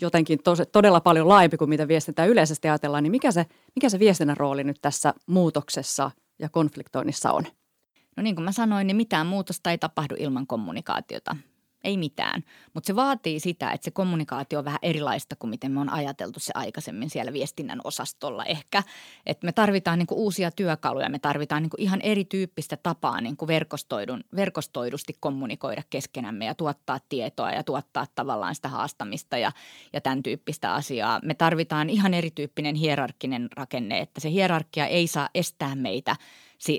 jotenkin 0.00 0.42
tos, 0.42 0.62
todella 0.72 1.00
paljon 1.00 1.28
laajempi 1.28 1.56
kuin 1.56 1.68
mitä 1.68 1.88
viestintää 1.88 2.26
yleisesti 2.26 2.68
ajatellaan, 2.68 3.02
niin 3.02 3.10
mikä 3.10 3.32
se, 3.32 3.46
mikä 3.74 3.88
se 3.88 3.98
viestinnän 3.98 4.36
rooli 4.36 4.64
nyt 4.64 4.78
tässä 4.82 5.14
muutoksessa 5.26 6.10
ja 6.38 6.48
konfliktoinnissa 6.48 7.32
on? 7.32 7.44
No 8.16 8.22
niin 8.22 8.34
kuin 8.34 8.44
mä 8.44 8.52
sanoin, 8.52 8.86
niin 8.86 8.96
mitään 8.96 9.26
muutosta 9.26 9.70
ei 9.70 9.78
tapahdu 9.78 10.14
ilman 10.18 10.46
kommunikaatiota 10.46 11.36
ei 11.84 11.96
mitään. 11.96 12.44
Mutta 12.74 12.86
se 12.86 12.96
vaatii 12.96 13.40
sitä, 13.40 13.70
että 13.70 13.84
se 13.84 13.90
kommunikaatio 13.90 14.58
on 14.58 14.64
vähän 14.64 14.78
erilaista 14.82 15.36
kuin 15.36 15.50
miten 15.50 15.72
me 15.72 15.80
on 15.80 15.90
ajateltu 15.90 16.40
se 16.40 16.52
aikaisemmin 16.54 17.10
siellä 17.10 17.32
viestinnän 17.32 17.80
osastolla 17.84 18.44
ehkä. 18.44 18.82
Että 19.26 19.46
me 19.46 19.52
tarvitaan 19.52 19.98
niinku 19.98 20.14
uusia 20.14 20.50
työkaluja, 20.50 21.08
me 21.08 21.18
tarvitaan 21.18 21.62
niinku 21.62 21.76
ihan 21.80 22.00
erityyppistä 22.00 22.76
tapaa 22.76 23.20
niinku 23.20 23.46
verkostoidun, 23.46 24.24
verkostoidusti 24.36 25.16
kommunikoida 25.20 25.82
keskenämme 25.90 26.44
ja 26.44 26.54
tuottaa 26.54 26.98
tietoa 27.08 27.50
ja 27.50 27.62
tuottaa 27.62 28.06
tavallaan 28.14 28.54
sitä 28.54 28.68
haastamista 28.68 29.38
ja, 29.38 29.52
ja 29.92 30.00
tämän 30.00 30.22
tyyppistä 30.22 30.74
asiaa. 30.74 31.20
Me 31.22 31.34
tarvitaan 31.34 31.90
ihan 31.90 32.14
erityyppinen 32.14 32.74
hierarkkinen 32.74 33.48
rakenne, 33.56 33.98
että 33.98 34.20
se 34.20 34.30
hierarkia 34.30 34.86
ei 34.86 35.06
saa 35.06 35.28
estää 35.34 35.74
meitä– 35.74 36.16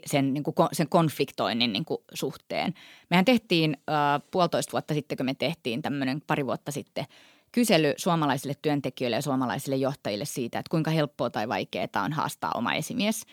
sen, 0.06 0.34
niin 0.34 0.44
kuin, 0.44 0.56
sen 0.72 0.90
konfliktoinnin 0.90 1.74
niin 1.74 1.86
kuin, 1.86 2.02
suhteen. 2.14 2.74
Mehän 3.10 3.26
tehtiin 3.26 3.78
äh, 3.90 4.22
puolitoista 4.32 4.72
vuotta 4.72 4.94
sitten, 4.94 5.18
kun 5.18 5.26
me 5.26 5.34
tehtiin 5.34 5.82
tämmöinen 5.82 6.22
pari 6.28 6.46
vuotta 6.46 6.72
sitten 6.72 7.06
kysely 7.52 7.94
suomalaisille 7.98 8.54
työntekijöille 8.62 9.16
ja 9.16 9.22
suomalaisille 9.22 9.76
johtajille 9.76 10.26
siitä, 10.26 10.60
että 10.60 10.70
kuinka 10.70 10.92
helppoa 10.92 11.30
tai 11.30 11.50
vaikeaa 11.50 12.04
on 12.06 12.14
haastaa 12.14 12.52
oma 12.56 12.74
esimies. 12.74 13.24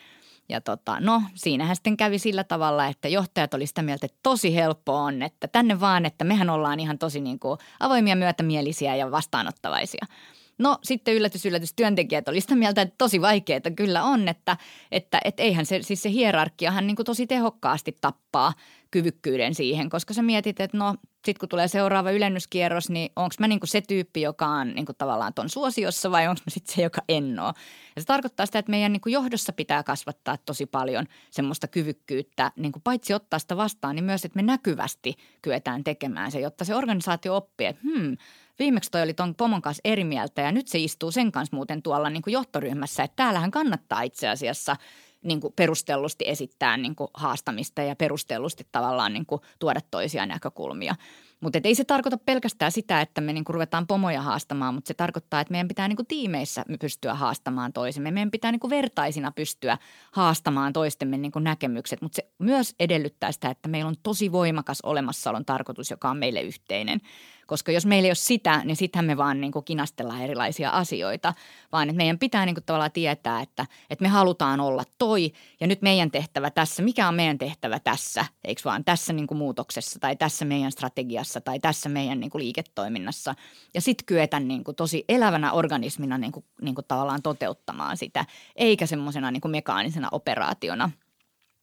Ja 0.49 0.61
tota, 0.61 0.99
no, 0.99 1.23
siinähän 1.35 1.75
sitten 1.75 1.97
kävi 1.97 2.19
sillä 2.19 2.43
tavalla, 2.43 2.87
että 2.87 3.07
johtajat 3.07 3.53
oli 3.53 3.67
sitä 3.67 3.81
mieltä, 3.81 4.05
että 4.05 4.19
tosi 4.23 4.55
helppo 4.55 4.95
on, 4.95 5.21
että 5.21 5.47
tänne 5.47 5.79
vaan, 5.79 6.05
että 6.05 6.23
mehän 6.23 6.49
ollaan 6.49 6.79
ihan 6.79 6.97
tosi 6.97 7.21
niin 7.21 7.39
kuin 7.39 7.59
avoimia, 7.79 8.15
myötämielisiä 8.15 8.95
ja 8.95 9.11
vastaanottavaisia– 9.11 10.05
No 10.61 10.77
sitten 10.83 11.13
yllätys, 11.13 11.45
yllätys, 11.45 11.73
työntekijät 11.73 12.27
oli 12.27 12.41
sitä 12.41 12.55
mieltä, 12.55 12.81
että 12.81 12.95
tosi 12.97 13.21
vaikeaa 13.21 13.61
kyllä 13.75 14.03
on, 14.03 14.27
että, 14.27 14.57
että, 14.91 15.21
että 15.25 15.43
eihän 15.43 15.65
se, 15.65 15.81
siis 15.81 16.01
se 16.01 16.11
hierarkiahan 16.11 16.87
niin 16.87 16.95
kuin 16.95 17.05
tosi 17.05 17.27
tehokkaasti 17.27 17.97
tappaa 18.01 18.53
kyvykkyyden 18.91 19.55
siihen, 19.55 19.89
koska 19.89 20.13
sä 20.13 20.21
mietit, 20.21 20.59
että 20.59 20.77
no 20.77 20.95
sitten 21.25 21.39
kun 21.39 21.49
tulee 21.49 21.67
seuraava 21.67 22.11
ylennyskierros, 22.11 22.89
niin 22.89 23.11
onko 23.15 23.35
mä 23.39 23.47
niinku 23.47 23.65
se 23.65 23.81
tyyppi, 23.81 24.21
joka 24.21 24.47
on 24.47 24.73
niinku 24.75 24.93
tavallaan 24.93 25.33
ton 25.33 25.49
suosiossa 25.49 26.11
vai 26.11 26.27
onko 26.27 26.41
mä 26.45 26.49
sitten 26.49 26.75
se, 26.75 26.81
joka 26.81 27.01
en 27.09 27.39
ole. 27.39 27.53
Ja 27.95 28.01
se 28.01 28.05
tarkoittaa 28.05 28.45
sitä, 28.45 28.59
että 28.59 28.69
meidän 28.69 28.93
niinku 28.93 29.09
johdossa 29.09 29.53
pitää 29.53 29.83
kasvattaa 29.83 30.37
tosi 30.37 30.65
paljon 30.65 31.05
semmoista 31.29 31.67
kyvykkyyttä, 31.67 32.51
niinku 32.55 32.79
paitsi 32.83 33.13
ottaa 33.13 33.39
sitä 33.39 33.57
vastaan, 33.57 33.95
niin 33.95 34.03
myös, 34.03 34.25
että 34.25 34.35
me 34.35 34.41
näkyvästi 34.41 35.15
kyetään 35.41 35.83
tekemään 35.83 36.31
se, 36.31 36.39
jotta 36.39 36.65
se 36.65 36.75
organisaatio 36.75 37.35
oppii, 37.35 37.67
että 37.67 37.81
hmm, 37.83 38.17
viimeksi 38.61 38.91
toi 38.91 39.01
oli 39.01 39.13
ton 39.13 39.35
pomon 39.35 39.61
kanssa 39.61 39.81
eri 39.83 40.03
mieltä 40.03 40.41
ja 40.41 40.51
nyt 40.51 40.67
se 40.67 40.79
istuu 40.79 41.11
sen 41.11 41.31
kanssa 41.31 41.55
muuten 41.55 41.81
tuolla 41.81 42.09
niin 42.09 42.21
kuin 42.21 42.31
johtoryhmässä, 42.31 43.03
että 43.03 43.15
täällähän 43.15 43.51
kannattaa 43.51 44.01
itse 44.01 44.29
asiassa 44.29 44.75
niin 45.23 45.41
kuin 45.41 45.53
perustellusti 45.53 46.25
esittää 46.27 46.77
niin 46.77 46.95
kuin 46.95 47.09
haastamista 47.13 47.81
ja 47.81 47.95
perustellusti 47.95 48.67
tavallaan 48.71 49.13
niin 49.13 49.25
kuin 49.25 49.41
tuoda 49.59 49.79
toisia 49.91 50.25
näkökulmia. 50.25 50.95
Mutta 51.39 51.59
ei 51.63 51.75
se 51.75 51.83
tarkoita 51.83 52.17
pelkästään 52.17 52.71
sitä, 52.71 53.01
että 53.01 53.21
me 53.21 53.33
niinku 53.33 53.51
ruvetaan 53.51 53.87
pomoja 53.87 54.21
haastamaan, 54.21 54.73
mutta 54.73 54.87
se 54.87 54.93
tarkoittaa, 54.93 55.41
että 55.41 55.51
meidän 55.51 55.67
pitää 55.67 55.87
niinku 55.87 56.03
tiimeissä 56.03 56.65
pystyä 56.79 57.13
haastamaan 57.13 57.73
toisemme. 57.73 58.11
Meidän 58.11 58.31
pitää 58.31 58.51
niinku 58.51 58.69
vertaisina 58.69 59.31
pystyä 59.31 59.77
haastamaan 60.11 60.73
toistemme 60.73 61.17
niinku 61.17 61.39
näkemykset, 61.39 62.01
mutta 62.01 62.15
se 62.15 62.31
myös 62.39 62.75
edellyttää 62.79 63.31
sitä, 63.31 63.49
että 63.49 63.69
meillä 63.69 63.87
on 63.87 63.95
tosi 64.03 64.31
voimakas 64.31 64.81
olemassaolon 64.81 65.45
tarkoitus, 65.45 65.91
joka 65.91 66.09
on 66.09 66.17
meille 66.17 66.41
yhteinen– 66.41 66.99
koska 67.51 67.71
jos 67.71 67.85
meillä 67.85 68.05
ei 68.05 68.09
ole 68.09 68.15
sitä, 68.15 68.61
niin 68.65 68.75
sittenhän 68.75 69.05
me 69.05 69.17
vaan 69.17 69.41
niin 69.41 69.51
kuin 69.51 69.65
kinastellaan 69.65 70.21
erilaisia 70.21 70.69
asioita, 70.69 71.33
vaan 71.71 71.89
että 71.89 71.97
meidän 71.97 72.19
pitää 72.19 72.45
niin 72.45 72.55
kuin 72.55 72.63
tavallaan 72.63 72.91
tietää, 72.91 73.41
että, 73.41 73.65
että 73.89 74.03
me 74.03 74.09
halutaan 74.09 74.59
olla 74.59 74.83
toi 74.97 75.31
ja 75.59 75.67
nyt 75.67 75.81
meidän 75.81 76.11
tehtävä 76.11 76.49
tässä, 76.49 76.83
mikä 76.83 77.07
on 77.07 77.15
meidän 77.15 77.37
tehtävä 77.37 77.79
tässä, 77.79 78.25
eikö 78.43 78.61
vaan 78.65 78.83
tässä 78.83 79.13
niin 79.13 79.27
kuin 79.27 79.37
muutoksessa 79.37 79.99
tai 79.99 80.15
tässä 80.15 80.45
meidän 80.45 80.71
strategiassa 80.71 81.41
tai 81.41 81.59
tässä 81.59 81.89
meidän 81.89 82.19
niin 82.19 82.29
kuin 82.29 82.43
liiketoiminnassa? 82.43 83.35
Ja 83.73 83.81
sitten 83.81 84.05
kyetä 84.05 84.39
niin 84.39 84.63
kuin 84.63 84.75
tosi 84.75 85.05
elävänä 85.09 85.51
organismina 85.51 86.17
niin 86.17 86.31
kuin, 86.31 86.45
niin 86.61 86.75
kuin 86.75 86.85
tavallaan 86.87 87.21
toteuttamaan 87.21 87.97
sitä, 87.97 88.25
eikä 88.55 88.85
semmoisena 88.85 89.31
niin 89.31 89.41
kuin 89.41 89.51
mekaanisena 89.51 90.09
operaationa, 90.11 90.91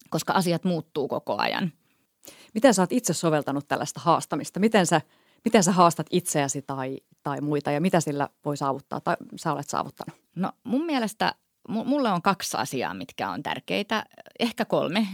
koska 0.09 0.33
asiat 0.33 0.63
muuttuu 0.63 1.07
koko 1.07 1.37
ajan. 1.37 1.73
Miten 2.53 2.73
sä 2.73 2.81
oot 2.81 2.91
itse 2.91 3.13
soveltanut 3.13 3.67
tällaista 3.67 3.99
haastamista? 4.03 4.59
Miten 4.59 4.85
sä– 4.85 5.01
miten 5.45 5.63
sä 5.63 5.71
haastat 5.71 6.07
itseäsi 6.11 6.61
tai, 6.61 6.97
tai 7.23 7.41
muita 7.41 7.71
ja 7.71 7.81
mitä 7.81 7.99
sillä 7.99 8.29
voi 8.45 8.57
saavuttaa 8.57 9.01
tai 9.01 9.15
sä 9.35 9.53
olet 9.53 9.69
saavuttanut? 9.69 10.19
No 10.35 10.51
mun 10.63 10.85
mielestä 10.85 11.35
mulle 11.67 12.11
on 12.11 12.21
kaksi 12.21 12.57
asiaa, 12.57 12.93
mitkä 12.93 13.29
on 13.29 13.43
tärkeitä, 13.43 14.03
ehkä 14.39 14.65
kolme. 14.65 15.07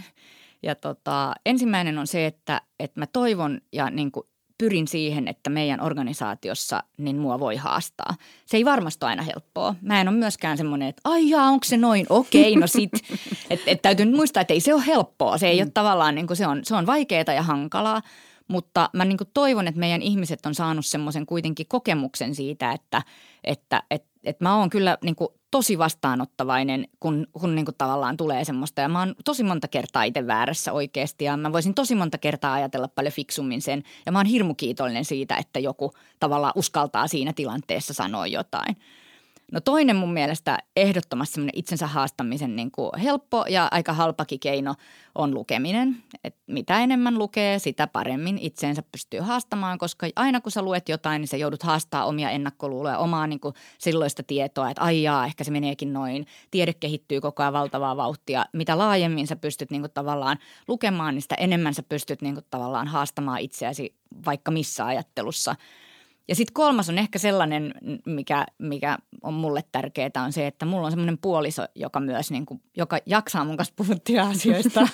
Ja 0.64 0.76
tota, 0.76 1.34
ensimmäinen 1.46 1.98
on 1.98 2.08
se, 2.08 2.26
että, 2.26 2.62
että 2.80 3.00
mä 3.00 3.08
toivon 3.08 3.62
ja 3.74 3.90
niin 3.90 4.12
kuin 4.12 4.28
pyrin 4.58 4.88
siihen, 4.88 5.28
että 5.28 5.50
meidän 5.50 5.82
organisaatiossa 5.82 6.84
niin 6.98 7.18
mua 7.18 7.40
voi 7.40 7.56
haastaa. 7.56 8.16
Se 8.46 8.58
ei 8.58 8.66
varmasti 8.66 9.06
ole 9.06 9.10
aina 9.10 9.24
helppoa. 9.24 9.76
Mä 9.82 10.02
en 10.02 10.08
ole 10.08 10.18
myöskään 10.18 10.58
semmoinen, 10.58 10.88
että 10.88 11.02
ai 11.04 11.30
jaa, 11.30 11.50
onko 11.50 11.64
se 11.64 11.78
noin, 11.78 12.06
okei, 12.10 12.56
no 12.56 12.68
sit. 12.68 12.92
Että 13.50 13.72
et 13.72 13.82
täytyy 13.82 14.06
muistaa, 14.06 14.42
että 14.42 14.54
ei 14.54 14.60
se 14.60 14.74
ole 14.74 14.86
helppoa. 14.88 15.38
Se 15.38 15.48
ei 15.48 15.60
mm. 15.60 15.64
ole 15.64 15.72
tavallaan, 15.74 16.16
niin 16.16 16.28
kuin 16.28 16.38
se 16.38 16.48
on, 16.48 16.66
se 16.66 16.76
on 16.76 16.86
vaikeaa 16.86 17.34
ja 17.36 17.44
hankalaa. 17.44 18.02
Mutta 18.48 18.90
mä 18.94 19.06
niin 19.06 19.18
toivon, 19.34 19.68
että 19.68 19.80
meidän 19.80 20.02
ihmiset 20.02 20.46
on 20.46 20.56
saanut 20.56 20.86
semmoisen 20.86 21.26
kuitenkin 21.26 21.66
kokemuksen 21.68 22.36
siitä, 22.36 22.72
että, 22.72 23.02
että, 23.44 23.84
että, 23.92 24.10
että 24.24 24.46
mä 24.46 24.58
oon 24.58 24.70
kyllä 24.70 24.98
niin 25.04 25.16
tosi 25.52 25.78
vastaanottavainen, 25.78 26.88
kun, 27.00 27.28
kun 27.32 27.56
niin 27.56 27.66
tavallaan 27.78 28.18
tulee 28.18 28.46
semmoista. 28.46 28.82
Ja 28.82 28.90
mä 28.90 29.00
oon 29.00 29.16
tosi 29.26 29.44
monta 29.44 29.68
kertaa 29.68 30.04
itse 30.04 30.28
väärässä 30.28 30.72
oikeasti 30.72 31.26
ja 31.26 31.38
mä 31.38 31.54
voisin 31.54 31.74
tosi 31.74 31.96
monta 31.96 32.18
kertaa 32.18 32.54
ajatella 32.54 32.88
paljon 32.88 33.14
fiksummin 33.14 33.62
sen. 33.62 33.84
Ja 34.06 34.12
mä 34.12 34.20
oon 34.20 34.26
hirmu 34.26 34.54
kiitollinen 34.54 35.06
siitä, 35.06 35.38
että 35.38 35.60
joku 35.60 35.94
tavallaan 36.20 36.54
uskaltaa 36.56 37.08
siinä 37.08 37.34
tilanteessa 37.34 37.94
sanoa 37.94 38.28
jotain. 38.28 38.76
No 39.52 39.62
toinen 39.62 39.96
mun 39.96 40.14
mielestä 40.14 40.58
ehdottomasti 40.76 41.34
semmoinen 41.34 41.60
itsensä 41.60 41.88
haastamisen 41.88 42.56
niin 42.56 42.72
kuin 42.72 42.92
helppo 43.04 43.46
ja 43.50 43.68
aika 43.72 43.94
halpakin 43.94 44.40
keino 44.40 44.76
on 45.16 45.34
lukeminen. 45.34 45.98
Et 46.24 46.36
mitä 46.48 46.80
enemmän 46.80 47.18
lukee, 47.18 47.60
sitä 47.60 47.88
paremmin 47.88 48.38
itseensä 48.38 48.84
pystyy 48.92 49.20
haastamaan, 49.20 49.78
koska 49.78 50.08
aina 50.16 50.42
kun 50.42 50.52
sä 50.52 50.62
luet 50.62 50.90
jotain, 50.90 51.20
niin 51.20 51.28
sä 51.28 51.38
joudut 51.38 51.64
haastaa 51.64 52.06
omia 52.06 52.30
ennakkoluuloja, 52.30 52.98
omaa 52.98 53.28
niin 53.28 53.40
kuin 53.40 53.54
silloista 53.78 54.24
tietoa, 54.24 54.70
että 54.70 54.82
ai 54.82 55.04
jaa, 55.04 55.26
ehkä 55.26 55.44
se 55.44 55.52
meneekin 55.52 55.94
noin. 55.94 56.28
Tiede 56.52 56.74
kehittyy 56.74 57.22
koko 57.22 57.44
ajan 57.44 57.54
valtavaa 57.54 57.98
vauhtia. 57.98 58.46
Mitä 58.54 58.78
laajemmin 58.78 59.28
sä 59.28 59.36
pystyt 59.36 59.72
niin 59.72 59.82
kuin 59.82 59.92
tavallaan 59.94 60.38
lukemaan, 60.68 61.14
niin 61.14 61.22
sitä 61.22 61.36
enemmän 61.36 61.74
sä 61.74 61.84
pystyt 61.84 62.22
niin 62.22 62.34
kuin 62.34 62.46
tavallaan 62.50 62.88
haastamaan 62.88 63.40
itseäsi 63.40 63.96
vaikka 64.26 64.52
missä 64.52 64.86
ajattelussa– 64.86 65.56
Ja 66.28 66.36
sitten 66.36 66.54
kolmas 66.54 66.90
on 66.90 66.98
ehkä 66.98 67.20
sellainen, 67.20 67.74
mikä, 68.06 68.46
mikä 68.60 68.98
on 69.24 69.34
mulle 69.34 69.64
tärkeää, 69.72 70.10
on 70.26 70.34
se, 70.34 70.48
että 70.48 70.66
mulla 70.66 70.86
on 70.86 70.92
semmoinen 70.92 71.18
puoliso, 71.18 71.66
joka 71.76 72.00
myös 72.00 72.32
niin 72.32 72.46
joka 72.78 72.98
jaksaa 73.06 73.46
mun 73.46 73.58
kanssa 73.58 73.74
puhuttia 73.78 74.28
asioista. 74.34 74.88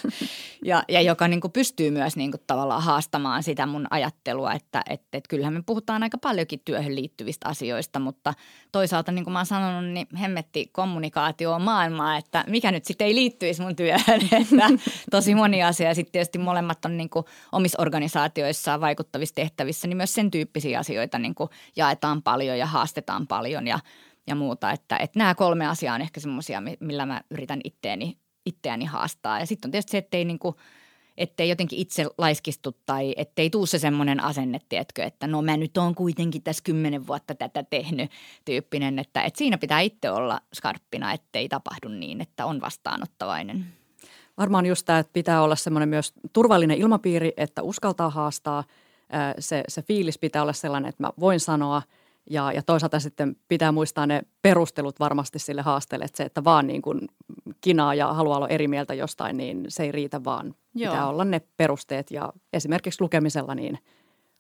Ja, 0.66 0.84
ja 0.90 1.02
joka 1.02 1.28
niin 1.28 1.42
pystyy 1.54 1.92
myös 1.92 2.16
niin 2.16 2.32
tavallaan 2.48 2.84
haastamaan 2.84 3.44
sitä 3.44 3.66
mun 3.66 3.88
ajattelua, 3.90 4.54
että 4.54 4.84
et, 4.90 5.02
et 5.14 5.28
kyllähän 5.28 5.54
me 5.54 5.64
puhutaan 5.66 6.04
aika 6.04 6.18
paljonkin 6.18 6.62
työhön 6.66 6.96
liittyvistä 6.96 7.50
asioista, 7.50 8.00
mutta 8.00 8.34
toisaalta 8.72 9.12
niin 9.12 9.24
kuin 9.24 9.32
mä 9.32 9.40
oon 9.40 9.46
sanonut, 9.46 9.92
niin 9.92 10.08
hemmetti 10.20 10.70
kommunikaatio 10.72 11.54
on 11.54 11.62
maailmaa, 11.62 12.18
että 12.18 12.44
mikä 12.48 12.72
nyt 12.72 12.86
sitten 12.86 13.08
ei 13.08 13.16
liittyisi 13.16 13.62
mun 13.62 13.76
työhön, 13.76 14.22
että 14.42 14.70
tosi 15.12 15.36
moni 15.36 15.64
asia. 15.64 15.88
Ja 15.88 15.96
sitten 15.96 16.12
tietysti 16.12 16.38
molemmat 16.38 16.86
on 16.86 16.98
niin 16.98 17.10
omissa 17.52 17.82
organisaatioissaan 17.82 18.82
vaikuttavissa 18.82 19.36
tehtävissä, 19.36 19.88
niin 19.88 19.98
myös 19.98 20.14
sen 20.14 20.32
tyyppisiä 20.32 20.80
asioita 20.80 21.21
niin 21.22 21.36
kuin 21.36 21.50
jaetaan 21.76 22.22
paljon 22.22 22.58
ja 22.58 22.66
haastetaan 22.66 23.28
paljon 23.28 23.68
ja, 23.68 23.80
ja 24.28 24.36
muuta. 24.36 24.72
Että, 24.72 24.98
että 24.98 25.20
nämä 25.20 25.36
kolme 25.36 25.68
asiaa 25.68 25.96
on 25.96 26.02
ehkä 26.02 26.20
semmoisia, 26.20 26.64
millä 26.80 27.06
mä 27.06 27.22
yritän 27.32 27.62
itteeni, 27.64 28.18
itseäni 28.46 28.86
haastaa. 28.86 29.40
Ja 29.40 29.46
sitten 29.46 29.68
on 29.68 29.72
tietysti 29.72 29.92
se, 29.92 29.98
ettei 29.98 30.26
niin 30.26 30.40
kuin, 30.40 30.56
ettei 31.18 31.50
jotenkin 31.50 31.80
itse 31.80 32.06
laiskistu 32.18 32.78
tai 32.86 33.14
ettei 33.18 33.50
tuu 33.50 33.66
se 33.66 33.80
semmoinen 33.80 34.24
asenne, 34.24 34.60
tiedätkö, 34.70 35.04
että 35.04 35.28
no 35.28 35.42
mä 35.42 35.58
nyt 35.58 35.78
oon 35.78 35.96
kuitenkin 35.96 36.44
tässä 36.44 36.64
kymmenen 36.64 37.08
vuotta 37.08 37.36
tätä 37.36 37.64
tehnyt 37.64 38.12
tyyppinen, 38.46 39.00
että, 39.00 39.22
että 39.22 39.38
siinä 39.38 39.58
pitää 39.58 39.80
itse 39.80 40.12
olla 40.12 40.42
skarppina, 40.54 41.14
ettei 41.14 41.50
tapahdu 41.50 41.88
niin, 41.88 42.22
että 42.22 42.46
on 42.46 42.62
vastaanottavainen. 42.62 43.66
Varmaan 44.38 44.66
just 44.66 44.86
tämä, 44.86 45.00
että 45.00 45.14
pitää 45.14 45.42
olla 45.42 45.56
semmoinen 45.56 45.90
myös 45.90 46.14
turvallinen 46.34 46.78
ilmapiiri, 46.78 47.34
että 47.38 47.62
uskaltaa 47.64 48.10
haastaa– 48.10 48.64
se, 49.40 49.64
se 49.68 49.82
fiilis 49.82 50.18
pitää 50.18 50.42
olla 50.42 50.54
sellainen, 50.54 50.90
että 50.90 51.04
mä 51.04 51.12
voin 51.20 51.40
sanoa 51.40 51.82
ja, 52.30 52.52
ja 52.52 52.62
toisaalta 52.64 53.00
sitten 53.00 53.36
pitää 53.48 53.72
muistaa 53.72 54.08
ne 54.08 54.22
perustelut 54.42 55.00
varmasti 55.00 55.40
sille 55.40 55.62
haasteelle, 55.62 56.06
että 56.06 56.18
se, 56.18 56.24
että 56.24 56.44
vaan 56.44 56.68
niin 56.68 56.82
kuin 56.82 57.08
kinaa 57.62 57.96
ja 57.96 58.14
haluaa 58.14 58.38
olla 58.38 58.48
eri 58.48 58.68
mieltä 58.68 58.94
jostain, 58.94 59.38
niin 59.38 59.66
se 59.68 59.84
ei 59.84 59.92
riitä, 59.92 60.24
vaan 60.24 60.56
Joo. 60.76 60.92
pitää 60.92 61.08
olla 61.08 61.26
ne 61.26 61.42
perusteet 61.58 62.12
ja 62.12 62.34
esimerkiksi 62.54 63.02
lukemisella 63.02 63.56
niin 63.56 63.80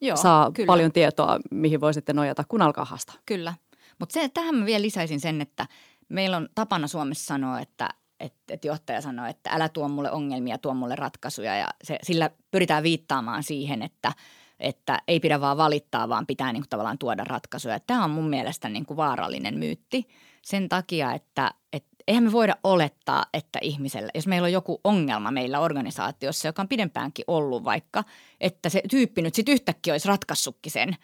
Joo, 0.01 0.17
saa 0.17 0.51
kyllä. 0.51 0.67
paljon 0.67 0.91
tietoa, 0.91 1.39
mihin 1.51 1.81
voi 1.81 1.93
sitten 1.93 2.15
nojata, 2.15 2.43
kun 2.47 2.61
alkaa 2.61 2.85
haastaa. 2.85 3.15
Kyllä, 3.25 3.53
mutta 3.99 4.19
tähän 4.33 4.55
mä 4.55 4.65
vielä 4.65 4.81
lisäisin 4.81 5.19
sen, 5.19 5.41
että 5.41 5.67
meillä 6.09 6.37
on 6.37 6.49
tapana 6.55 6.87
Suomessa 6.87 7.25
sanoa, 7.25 7.59
että 7.59 7.89
että, 8.19 8.53
että 8.53 8.67
johtaja 8.67 9.01
sanoo, 9.01 9.25
että 9.25 9.49
älä 9.49 9.69
tuo 9.69 9.87
mulle 9.87 10.11
ongelmia, 10.11 10.57
tuo 10.57 10.73
mulle 10.73 10.95
ratkaisuja 10.95 11.55
ja 11.55 11.67
se, 11.83 11.99
sillä 12.03 12.29
pyritään 12.51 12.83
viittaamaan 12.83 13.43
siihen, 13.43 13.81
että– 13.81 14.13
että 14.61 14.99
ei 15.07 15.19
pidä 15.19 15.41
vaan 15.41 15.57
valittaa, 15.57 16.09
vaan 16.09 16.27
pitää 16.27 16.53
niin 16.53 16.63
kuin 16.63 16.69
tavallaan 16.69 16.97
tuoda 16.97 17.23
ratkaisuja. 17.23 17.79
Tämä 17.79 18.03
on 18.03 18.11
mun 18.11 18.29
mielestä 18.29 18.69
niin 18.69 18.85
kuin 18.85 18.97
vaarallinen 18.97 19.57
myytti 19.57 20.07
sen 20.41 20.69
takia, 20.69 21.13
että, 21.13 21.53
että 21.73 21.89
eihän 22.07 22.23
me 22.23 22.31
voida 22.31 22.55
olettaa, 22.63 23.25
että 23.33 23.59
ihmisellä, 23.61 24.09
jos 24.15 24.27
meillä 24.27 24.45
on 24.45 24.51
joku 24.51 24.81
ongelma 24.83 25.31
meillä 25.31 25.59
organisaatiossa, 25.59 26.47
joka 26.47 26.61
on 26.61 26.67
pidempäänkin 26.67 27.25
ollut 27.27 27.63
vaikka, 27.63 28.03
että 28.41 28.69
se 28.69 28.81
tyyppi 28.89 29.21
nyt 29.21 29.35
sitten 29.35 29.53
yhtäkkiä 29.53 29.93
olisi 29.93 30.07
ratkaissutkin 30.07 30.71
sen. 30.71 30.95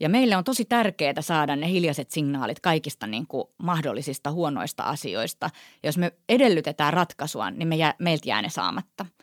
Ja 0.00 0.08
meille 0.08 0.36
on 0.36 0.44
tosi 0.44 0.64
tärkeää 0.64 1.20
saada 1.20 1.56
ne 1.56 1.68
hiljaiset 1.68 2.10
signaalit 2.10 2.60
kaikista 2.60 3.06
niin 3.06 3.26
kuin 3.26 3.44
mahdollisista 3.62 4.30
huonoista 4.30 4.82
asioista. 4.82 5.50
Ja 5.82 5.88
jos 5.88 5.98
me 5.98 6.12
edellytetään 6.28 6.92
ratkaisua, 6.92 7.50
niin 7.50 7.68
me 7.68 7.76
jää, 7.76 7.94
meiltä 7.98 8.28
jää 8.28 8.42
ne 8.42 8.50
saamatta– 8.50 9.06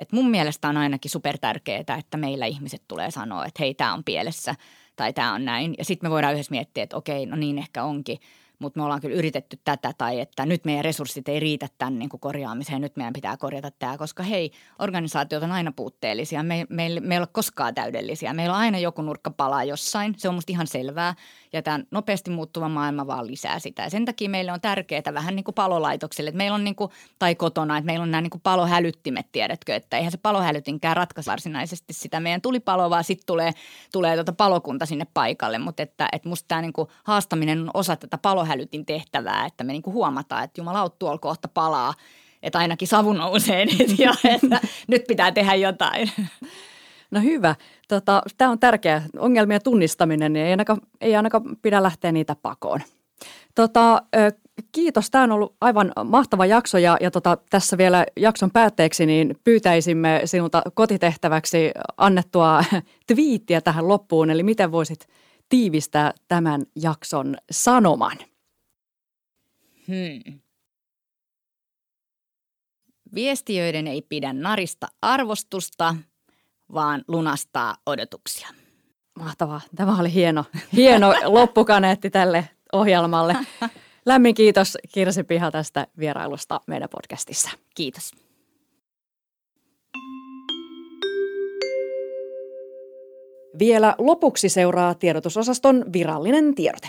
et 0.00 0.12
mun 0.12 0.30
mielestä 0.30 0.68
on 0.68 0.76
ainakin 0.76 1.10
super 1.10 1.38
tärkeää, 1.38 1.96
että 1.98 2.16
meillä 2.16 2.46
ihmiset 2.46 2.82
tulee 2.88 3.10
sanoa, 3.10 3.46
että 3.46 3.62
hei, 3.62 3.74
tämä 3.74 3.94
on 3.94 4.04
pielessä 4.04 4.54
tai 4.96 5.12
tämä 5.12 5.32
on 5.32 5.44
näin. 5.44 5.74
Ja 5.78 5.84
sitten 5.84 6.10
me 6.10 6.12
voidaan 6.12 6.34
yhdessä 6.34 6.50
miettiä, 6.50 6.82
että 6.82 6.96
okei, 6.96 7.26
no 7.26 7.36
niin 7.36 7.58
ehkä 7.58 7.84
onkin– 7.84 8.18
mutta 8.60 8.80
me 8.80 8.84
ollaan 8.84 9.00
kyllä 9.00 9.16
yritetty 9.16 9.58
tätä 9.64 9.92
tai 9.98 10.20
että 10.20 10.46
nyt 10.46 10.64
meidän 10.64 10.84
resurssit 10.84 11.28
ei 11.28 11.40
riitä 11.40 11.68
tämän 11.78 11.98
niin 11.98 12.08
kuin 12.08 12.20
korjaamiseen, 12.20 12.80
nyt 12.80 12.96
meidän 12.96 13.12
pitää 13.12 13.36
korjata 13.36 13.70
tämä, 13.70 13.98
koska 13.98 14.22
hei, 14.22 14.52
organisaatiot 14.78 15.42
on 15.42 15.52
aina 15.52 15.72
puutteellisia, 15.72 16.42
me, 16.42 16.66
me, 16.68 16.88
me 17.00 17.14
ei 17.14 17.18
ole 17.18 17.28
koskaan 17.32 17.74
täydellisiä, 17.74 18.32
meillä 18.32 18.54
on 18.54 18.60
aina 18.60 18.78
joku 18.78 19.02
nurkka 19.02 19.30
palaa 19.30 19.64
jossain, 19.64 20.14
se 20.16 20.28
on 20.28 20.34
musta 20.34 20.52
ihan 20.52 20.66
selvää. 20.66 21.14
Ja 21.52 21.62
tämä 21.62 21.80
nopeasti 21.90 22.30
muuttuva 22.30 22.68
maailma 22.68 23.06
vaan 23.06 23.26
lisää 23.26 23.58
sitä. 23.58 23.82
Ja 23.82 23.90
sen 23.90 24.04
takia 24.04 24.30
meille 24.30 24.52
on 24.52 24.60
tärkeää 24.60 25.02
vähän 25.14 25.36
niin 25.36 25.44
kuin 25.44 25.54
palolaitoksille, 25.54 26.28
että 26.28 26.36
meillä 26.36 26.54
on 26.54 26.64
niin 26.64 26.74
kuin, 26.74 26.90
tai 27.18 27.34
kotona, 27.34 27.78
että 27.78 27.86
meillä 27.86 28.02
on 28.02 28.10
nämä 28.10 28.20
niin 28.20 28.30
kuin 28.30 28.40
palohälyttimet, 28.40 29.26
tiedätkö, 29.32 29.74
että 29.74 29.96
eihän 29.96 30.12
se 30.12 30.18
palohälytinkään 30.18 30.96
ratkaise 30.96 31.30
varsinaisesti 31.30 31.92
sitä 31.92 32.20
meidän 32.20 32.40
tulipaloa, 32.40 32.90
vaan 32.90 33.04
sitten 33.04 33.26
tulee, 33.26 33.52
tulee 33.92 34.14
tuota 34.14 34.32
palokunta 34.32 34.86
sinne 34.86 35.06
paikalle, 35.14 35.58
mutta 35.58 35.82
että, 35.82 36.08
että 36.12 36.28
musta 36.28 36.48
tämä 36.48 36.62
niin 36.62 36.72
kuin 36.72 36.88
haastaminen 37.04 37.60
on 37.60 37.70
osa 37.74 37.96
tätä 37.96 38.18
palohälyttimeä 38.18 38.49
hälytin 38.50 38.86
tehtävää, 38.86 39.46
että 39.46 39.64
me 39.64 39.72
niinku 39.72 39.92
huomataan, 39.92 40.44
että 40.44 40.60
jumalaut 40.60 40.98
tuolla 40.98 41.18
kohta 41.18 41.48
palaa, 41.48 41.94
että 42.42 42.58
ainakin 42.58 42.88
savu 42.88 43.12
nousee 43.12 43.64
nyt 43.64 43.98
ja 43.98 44.14
että 44.34 44.60
nyt 44.88 45.04
pitää 45.08 45.32
tehdä 45.32 45.54
jotain. 45.54 46.10
No 47.10 47.20
hyvä. 47.20 47.54
Tota, 47.88 48.22
Tämä 48.38 48.50
on 48.50 48.58
tärkeä. 48.58 49.02
Ongelmien 49.18 49.62
tunnistaminen, 49.64 50.32
niin 50.32 50.46
ei 50.46 50.50
ainakaan, 50.50 50.80
ei 51.00 51.16
ainakaan 51.16 51.56
pidä 51.62 51.82
lähteä 51.82 52.12
niitä 52.12 52.36
pakoon. 52.42 52.80
Tota, 53.54 54.02
kiitos. 54.72 55.10
Tämä 55.10 55.24
on 55.24 55.32
ollut 55.32 55.56
aivan 55.60 55.92
mahtava 56.04 56.46
jakso 56.46 56.78
ja, 56.78 56.96
ja 57.00 57.10
tota, 57.10 57.38
tässä 57.50 57.78
vielä 57.78 58.06
jakson 58.16 58.50
päätteeksi 58.50 59.06
niin 59.06 59.36
pyytäisimme 59.44 60.20
sinulta 60.24 60.62
kotitehtäväksi 60.74 61.70
annettua 61.96 62.64
twiittiä 63.12 63.60
tähän 63.60 63.88
loppuun. 63.88 64.30
Eli 64.30 64.42
miten 64.42 64.72
voisit 64.72 65.06
tiivistää 65.48 66.12
tämän 66.28 66.62
jakson 66.82 67.36
sanoman? 67.50 68.16
Hmm. 69.88 70.40
Viestiöiden 73.14 73.86
ei 73.86 74.02
pidä 74.02 74.32
narista 74.32 74.86
arvostusta, 75.02 75.96
vaan 76.74 77.04
lunastaa 77.08 77.76
odotuksia. 77.86 78.48
Mahtavaa. 79.18 79.60
Tämä 79.76 80.00
oli 80.00 80.14
hieno, 80.14 80.44
hieno 80.76 81.14
loppukaneetti 81.24 82.10
tälle 82.10 82.48
ohjelmalle. 82.72 83.36
Lämmin 84.06 84.34
kiitos 84.34 84.78
Kirsi 84.92 85.24
Piha 85.24 85.50
tästä 85.50 85.86
vierailusta 85.98 86.60
meidän 86.66 86.88
podcastissa. 86.88 87.50
Kiitos. 87.74 88.10
Vielä 93.58 93.94
lopuksi 93.98 94.48
seuraa 94.48 94.94
tiedotusosaston 94.94 95.84
virallinen 95.92 96.54
tiedote. 96.54 96.88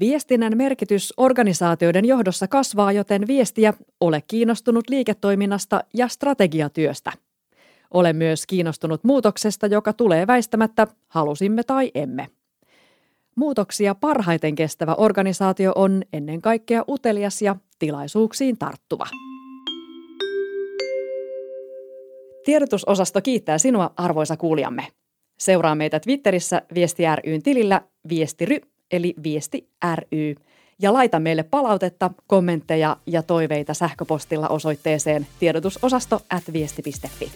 Viestinnän 0.00 0.56
merkitys 0.56 1.14
organisaatioiden 1.16 2.04
johdossa 2.04 2.48
kasvaa, 2.48 2.92
joten 2.92 3.26
viestiä 3.26 3.72
ole 4.00 4.22
kiinnostunut 4.28 4.90
liiketoiminnasta 4.90 5.80
ja 5.94 6.08
strategiatyöstä. 6.08 7.12
Ole 7.90 8.12
myös 8.12 8.46
kiinnostunut 8.46 9.04
muutoksesta, 9.04 9.66
joka 9.66 9.92
tulee 9.92 10.26
väistämättä, 10.26 10.86
halusimme 11.08 11.62
tai 11.62 11.90
emme. 11.94 12.28
Muutoksia 13.36 13.94
parhaiten 13.94 14.54
kestävä 14.54 14.94
organisaatio 14.94 15.72
on 15.74 16.02
ennen 16.12 16.42
kaikkea 16.42 16.84
utelias 16.88 17.42
ja 17.42 17.56
tilaisuuksiin 17.78 18.58
tarttuva. 18.58 19.06
Tiedotusosasto 22.44 23.20
kiittää 23.20 23.58
sinua, 23.58 23.90
arvoisa 23.96 24.36
kuulijamme. 24.36 24.86
Seuraa 25.38 25.74
meitä 25.74 26.00
Twitterissä 26.00 26.62
Viesti 26.74 27.02
ryn 27.24 27.42
tilillä 27.42 27.82
viestiry 28.08 28.60
eli 28.90 29.14
Viesti 29.22 29.68
ry. 29.96 30.34
Ja 30.78 30.92
laita 30.92 31.20
meille 31.20 31.42
palautetta, 31.42 32.10
kommentteja 32.26 32.96
ja 33.06 33.22
toiveita 33.22 33.74
sähköpostilla 33.74 34.48
osoitteeseen 34.48 35.26
tiedotusosasto 35.38 36.20
at 36.30 36.52
viesti.fi. 36.52 37.32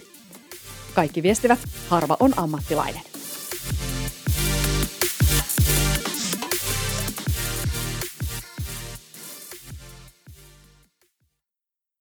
Kaikki 0.95 1.23
viestivät, 1.23 1.59
harva 1.89 2.17
on 2.21 2.33
ammattilainen. 2.37 3.10